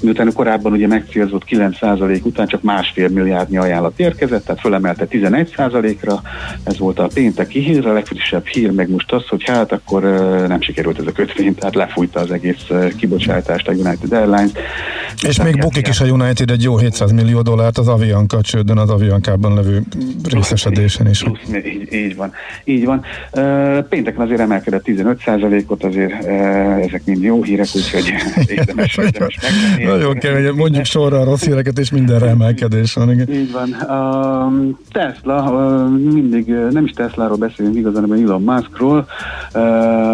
Miután 0.00 0.32
korábban 0.32 0.72
ugye 0.72 0.86
megcélzott 0.86 1.42
9% 1.50 2.22
után 2.22 2.46
csak 2.46 2.62
másfél 2.62 3.08
milliárdnyi 3.08 3.56
ajánlat 3.56 4.00
érkezett, 4.00 4.44
tehát 4.44 4.60
fölemelte 4.60 5.06
11%-ra, 5.10 6.22
ez 6.62 6.78
volt 6.78 6.98
a 6.98 7.08
pénteki 7.14 7.58
hír, 7.60 7.86
a 7.86 7.92
legfrissebb 7.92 8.46
hír 8.46 8.70
meg 8.70 8.90
most 8.90 9.12
az, 9.12 9.26
hogy 9.28 9.44
hát 9.44 9.72
akkor 9.72 10.02
nem 10.48 10.60
sikerült 10.60 10.98
ez 10.98 11.06
a 11.06 11.12
kötvény, 11.12 11.54
tehát 11.54 11.74
lefújta 11.74 12.20
az 12.20 12.30
egész 12.30 12.66
kibocsátást 12.96 13.68
a 13.68 13.72
United 13.72 14.12
Airlines. 14.12 14.50
És 15.28 15.42
még 15.42 15.58
bukik 15.58 15.88
is 15.88 16.00
a 16.00 16.04
United 16.04 16.50
egy 16.50 16.62
jó 16.62 16.78
700 16.78 17.12
millió 17.12 17.42
dollárt 17.42 17.78
az 17.78 17.88
Avianca 18.14 18.40
csődön, 18.40 18.78
az 18.78 18.90
Aviancában 18.90 19.54
levő 19.54 19.82
részesedésen 20.30 21.08
is. 21.08 21.24
Így, 21.54 21.92
így 21.92 22.16
van. 22.16 22.32
Így 22.64 22.84
van. 22.84 23.02
Pénteken 23.88 24.20
azért 24.20 24.40
emelkedett 24.40 24.82
15%-ot, 24.86 25.84
azért 25.84 26.24
ezek 26.84 27.02
mind 27.04 27.22
jó 27.22 27.42
hírek, 27.42 27.66
úgyhogy 27.74 28.12
érdemes, 28.48 28.96
érdemes 28.96 28.96
megvenni. 29.42 29.84
Nagyon 29.84 30.18
kemény, 30.18 30.52
mondjuk 30.54 30.84
sorra 30.84 31.20
a 31.20 31.24
rossz 31.24 31.44
híreket, 31.44 31.78
és 31.78 31.90
mindenre 31.90 32.26
emelkedés 32.26 32.94
van, 32.94 33.10
igen. 33.10 33.32
Így 33.32 33.52
van. 33.52 33.72
A 33.72 34.52
Tesla, 34.92 35.88
mindig, 35.88 36.46
nem 36.70 36.84
is 36.84 36.90
Tesláról 36.90 37.36
beszélünk 37.36 37.76
igazán, 37.76 38.02
hanem 38.02 38.26
Elon 38.26 38.42
Muskról. 38.42 39.06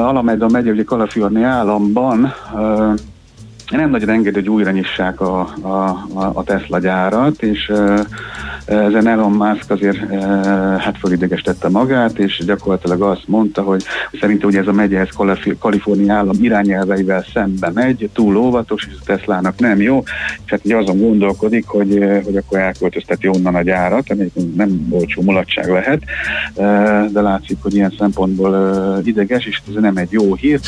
Alameda 0.09 0.49
megye, 0.49 0.71
ugye 0.71 0.85
Kalifornia 0.85 1.49
államban 1.49 2.33
nem 3.77 3.91
nagyon 3.91 4.09
engedi, 4.09 4.35
hogy 4.35 4.49
újra 4.49 4.71
nyissák 4.71 5.21
a, 5.21 5.41
a, 5.63 6.05
a- 6.13 6.43
Tesla 6.45 6.79
gyárat, 6.79 7.43
és 7.43 7.73
Ezen 8.71 9.07
Elon 9.07 9.33
Musk 9.33 9.71
azért 9.71 9.99
hát 10.79 10.99
fölidegesítette 10.99 11.69
magát, 11.69 12.19
és 12.19 12.43
gyakorlatilag 12.47 13.03
azt 13.03 13.29
mondta, 13.29 13.63
hogy 13.63 13.85
szerintem 14.21 14.49
ugye 14.49 14.59
ez 14.59 14.67
a 14.67 14.73
megye, 14.73 14.99
ez 14.99 15.09
Kalifornia 15.59 16.15
állam 16.15 16.37
irányelveivel 16.41 17.25
szembe 17.33 17.71
megy, 17.75 18.11
túl 18.13 18.37
óvatos, 18.37 18.87
és 18.87 18.95
a 19.01 19.05
Teslának 19.05 19.59
nem 19.59 19.81
jó, 19.81 20.03
és 20.45 20.51
hát 20.51 20.61
ugye 20.65 20.77
azon 20.77 20.99
gondolkodik, 20.99 21.67
hogy, 21.67 22.05
hogy 22.25 22.37
akkor 22.37 22.59
elköltözteti 22.59 23.29
onnan 23.29 23.55
a 23.55 23.63
gyárat, 23.63 24.11
ami 24.11 24.33
nem 24.57 24.87
olcsó 24.91 25.23
mulatság 25.23 25.69
lehet, 25.69 26.03
de 27.13 27.21
látszik, 27.21 27.57
hogy 27.63 27.75
ilyen 27.75 27.95
szempontból 27.99 29.01
ideges, 29.05 29.47
és 29.47 29.61
ez 29.69 29.83
nem 29.83 29.97
egy 29.97 30.11
jó 30.11 30.35
hír. 30.35 30.61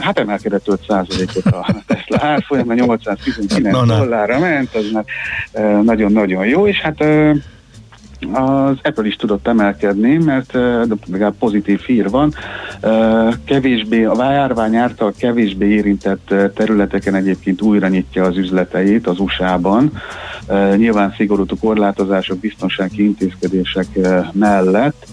Hát 0.00 0.18
emelkedett 0.18 0.66
5%-ot 0.88 1.46
a 1.46 1.66
Tesla 1.86 2.26
árfolyama, 2.26 2.74
819 2.74 3.86
dollárra 3.86 4.38
ment, 4.38 4.74
az 4.74 4.90
már 4.92 5.04
nagyon-nagyon 5.82 6.46
jó, 6.46 6.66
és 6.66 6.80
hát 6.80 7.04
az 8.32 8.78
Apple 8.82 9.06
is 9.06 9.16
tudott 9.16 9.46
emelkedni, 9.46 10.16
mert 10.16 10.52
legalább 11.06 11.34
pozitív 11.38 11.80
hír 11.80 12.10
van. 12.10 12.34
Kevésbé, 13.44 14.04
a 14.04 14.32
járvány 14.32 14.76
által 14.76 15.12
kevésbé 15.18 15.66
érintett 15.68 16.34
területeken 16.54 17.14
egyébként 17.14 17.62
újra 17.62 17.88
nyitja 17.88 18.24
az 18.24 18.36
üzleteit 18.36 19.06
az 19.06 19.18
USA-ban. 19.20 19.92
Nyilván 20.76 21.14
szigorú 21.16 21.44
korlátozások, 21.60 22.38
biztonsági 22.38 23.04
intézkedések 23.04 23.86
mellett 24.32 25.06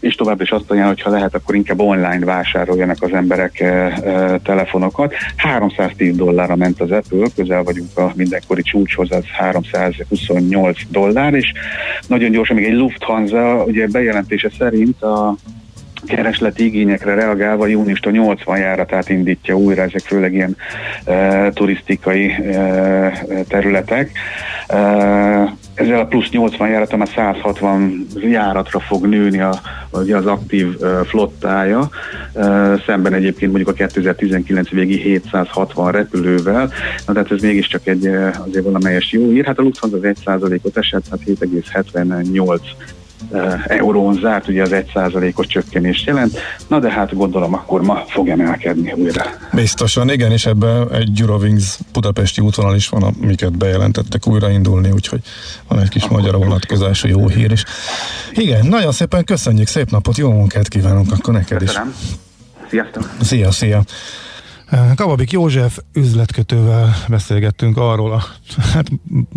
és 0.00 0.14
tovább 0.14 0.40
is 0.40 0.50
azt 0.50 0.70
ajánl, 0.70 0.88
hogy 0.88 1.02
ha 1.02 1.10
lehet, 1.10 1.34
akkor 1.34 1.54
inkább 1.54 1.80
online 1.80 2.24
vásároljanak 2.24 3.02
az 3.02 3.12
emberek 3.12 3.64
telefonokat. 4.42 5.14
310 5.36 6.16
dollárra 6.16 6.56
ment 6.56 6.80
az 6.80 6.90
Apple, 6.90 7.26
közel 7.36 7.62
vagyunk 7.62 7.98
a 7.98 8.12
mindenkori 8.14 8.62
csúcshoz, 8.62 9.12
az 9.12 9.24
328 9.38 10.78
dollár, 10.88 11.34
és 11.34 11.52
nagyon 12.06 12.30
gyorsan 12.30 12.56
még 12.56 12.64
egy 12.64 12.76
Lufthansa, 12.76 13.64
ugye 13.64 13.86
bejelentése 13.86 14.50
szerint 14.58 15.02
a 15.02 15.34
keresleti 16.06 16.64
igényekre 16.64 17.14
reagálva 17.14 17.66
júniustól 17.66 18.12
80 18.12 18.58
járatát 18.58 19.08
indítja 19.08 19.54
újra, 19.54 19.82
ezek 19.82 20.00
főleg 20.00 20.34
ilyen 20.34 20.56
e, 21.04 21.50
turisztikai 21.50 22.30
e, 22.30 23.24
területek. 23.48 24.10
E, 24.66 25.54
ezzel 25.74 26.00
a 26.00 26.06
plusz 26.06 26.30
80 26.30 26.68
járata 26.68 26.96
már 26.96 27.08
160 27.14 28.06
járatra 28.14 28.80
fog 28.80 29.06
nőni 29.06 29.40
a, 29.40 29.60
ugye 29.90 30.16
az 30.16 30.26
aktív 30.26 30.76
flottája, 31.04 31.88
szemben 32.86 33.14
egyébként 33.14 33.52
mondjuk 33.52 33.68
a 33.68 33.86
2019 33.86 34.68
végi 34.68 35.00
760 35.00 35.92
repülővel, 35.92 36.72
na 37.06 37.12
tehát 37.12 37.30
ez 37.30 37.40
mégiscsak 37.40 37.86
egy 37.86 38.06
azért 38.46 38.64
valamelyes 38.64 39.12
jó 39.12 39.32
ír. 39.32 39.44
Hát 39.44 39.58
a 39.58 39.62
Lufthansa 39.62 39.96
az 39.96 40.02
1%-ot 40.24 40.76
esett, 40.76 41.04
hát 41.10 41.20
7,78 41.26 42.60
eurón 43.66 44.14
zárt, 44.14 44.48
ugye 44.48 44.62
az 44.62 44.70
1%-os 44.72 45.46
csökkenést 45.46 46.06
jelent, 46.06 46.38
na 46.68 46.78
de 46.78 46.90
hát 46.90 47.14
gondolom 47.14 47.54
akkor 47.54 47.82
ma 47.82 48.04
fog 48.06 48.28
emelkedni 48.28 48.92
újra. 48.92 49.24
Biztosan, 49.52 50.10
igen, 50.10 50.30
és 50.32 50.46
ebben 50.46 50.92
egy 50.92 51.20
Eurowings 51.20 51.78
budapesti 51.92 52.40
útvonal 52.40 52.74
is 52.74 52.88
van, 52.88 53.02
amiket 53.02 53.56
bejelentettek 53.58 54.26
újraindulni, 54.26 54.90
úgyhogy 54.90 55.20
van 55.68 55.80
egy 55.80 55.88
kis 55.88 56.06
magyar 56.08 56.36
vonatkozású 56.36 57.08
jó 57.08 57.28
hír 57.28 57.50
is. 57.50 57.64
Igen, 58.32 58.66
nagyon 58.66 58.92
szépen 58.92 59.24
köszönjük, 59.24 59.66
szép 59.66 59.90
napot, 59.90 60.16
jó 60.16 60.30
munkát 60.30 60.68
kívánunk 60.68 61.12
akkor 61.12 61.34
neked 61.34 61.58
Köszönöm. 61.58 61.94
is. 62.00 62.06
Sziasztok! 62.70 63.10
Szia, 63.20 63.50
szia! 63.50 63.82
Kababik 64.94 65.30
József 65.30 65.78
üzletkötővel 65.94 66.94
beszélgettünk 67.08 67.76
arról, 67.76 68.12
a, 68.12 68.22
hát 68.72 68.90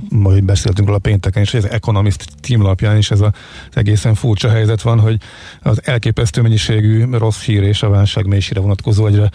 majd 0.09 0.43
beszéltünk 0.43 0.87
róla 0.87 0.99
pénteken 0.99 1.41
is, 1.41 1.51
hogy 1.51 1.59
az 1.59 1.69
Economist 1.69 2.25
címlapján 2.41 2.97
is 2.97 3.11
ez 3.11 3.21
a, 3.21 3.33
az 3.69 3.77
egészen 3.77 4.13
furcsa 4.13 4.49
helyzet 4.49 4.81
van, 4.81 4.99
hogy 4.99 5.17
az 5.61 5.81
elképesztő 5.83 6.41
mennyiségű 6.41 7.05
rossz 7.11 7.43
hír 7.43 7.63
és 7.63 7.83
a 7.83 7.89
válság 7.89 8.25
mélységre 8.25 8.61
vonatkozó 8.61 9.07
egyre 9.07 9.29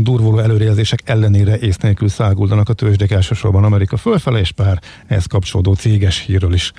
durvuló 0.00 0.38
előrejelzések 0.38 1.00
ellenére 1.04 1.58
ész 1.58 1.76
nélkül 1.76 2.08
száguldanak 2.08 2.68
a 2.68 2.72
tőzsdék 2.72 3.10
elsősorban 3.10 3.64
Amerika 3.64 3.96
fölfele, 3.96 4.38
és 4.38 4.50
pár 4.50 4.80
ehhez 5.06 5.26
kapcsolódó 5.26 5.74
céges 5.74 6.18
hírről 6.18 6.52
is 6.52 6.72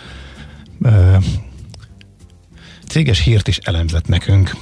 céges 2.88 3.20
hírt 3.20 3.48
is 3.48 3.58
elemzett 3.58 4.08
nekünk. 4.08 4.56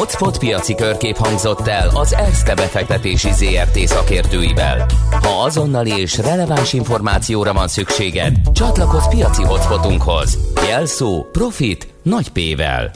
Hotspot 0.00 0.38
piaci 0.38 0.74
körkép 0.74 1.16
hangzott 1.16 1.66
el 1.66 1.88
az 1.94 2.14
ESZTE 2.14 2.54
befektetési 2.54 3.28
ZRT 3.32 3.78
szakértőivel. 3.78 4.86
Ha 5.10 5.42
azonnali 5.44 5.90
és 6.00 6.18
releváns 6.18 6.72
információra 6.72 7.52
van 7.52 7.68
szükséged, 7.68 8.36
csatlakozz 8.52 9.06
piaci 9.06 9.42
hotspotunkhoz. 9.42 10.38
Jelszó 10.68 11.24
Profit 11.32 11.88
nagy 12.02 12.28
P-vel. 12.28 12.90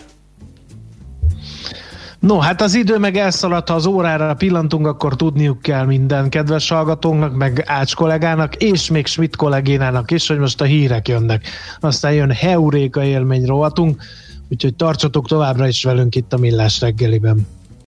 No, 2.18 2.38
hát 2.38 2.60
az 2.60 2.74
idő 2.74 2.98
meg 2.98 3.16
elszaladt, 3.16 3.68
ha 3.68 3.74
az 3.74 3.86
órára 3.86 4.34
pillantunk, 4.34 4.86
akkor 4.86 5.16
tudniuk 5.16 5.62
kell 5.62 5.84
minden 5.84 6.28
kedves 6.28 6.68
hallgatónknak, 6.68 7.34
meg 7.34 7.62
Ács 7.66 7.94
kollégának, 7.94 8.54
és 8.54 8.90
még 8.90 9.06
Schmidt 9.06 9.36
kollégénának 9.36 10.10
is, 10.10 10.28
hogy 10.28 10.38
most 10.38 10.60
a 10.60 10.64
hírek 10.64 11.08
jönnek. 11.08 11.48
Aztán 11.80 12.12
jön 12.12 12.32
Heuréka 12.32 13.04
élmény 13.04 13.44
rovatunk, 13.44 14.02
úgyhogy 14.48 14.74
tartsatok 14.74 15.28
továbbra 15.28 15.68
is 15.68 15.84
velünk 15.84 16.14
itt 16.14 16.32
a 16.32 16.38
Millás 16.38 16.80
reggeliben. 16.80 17.46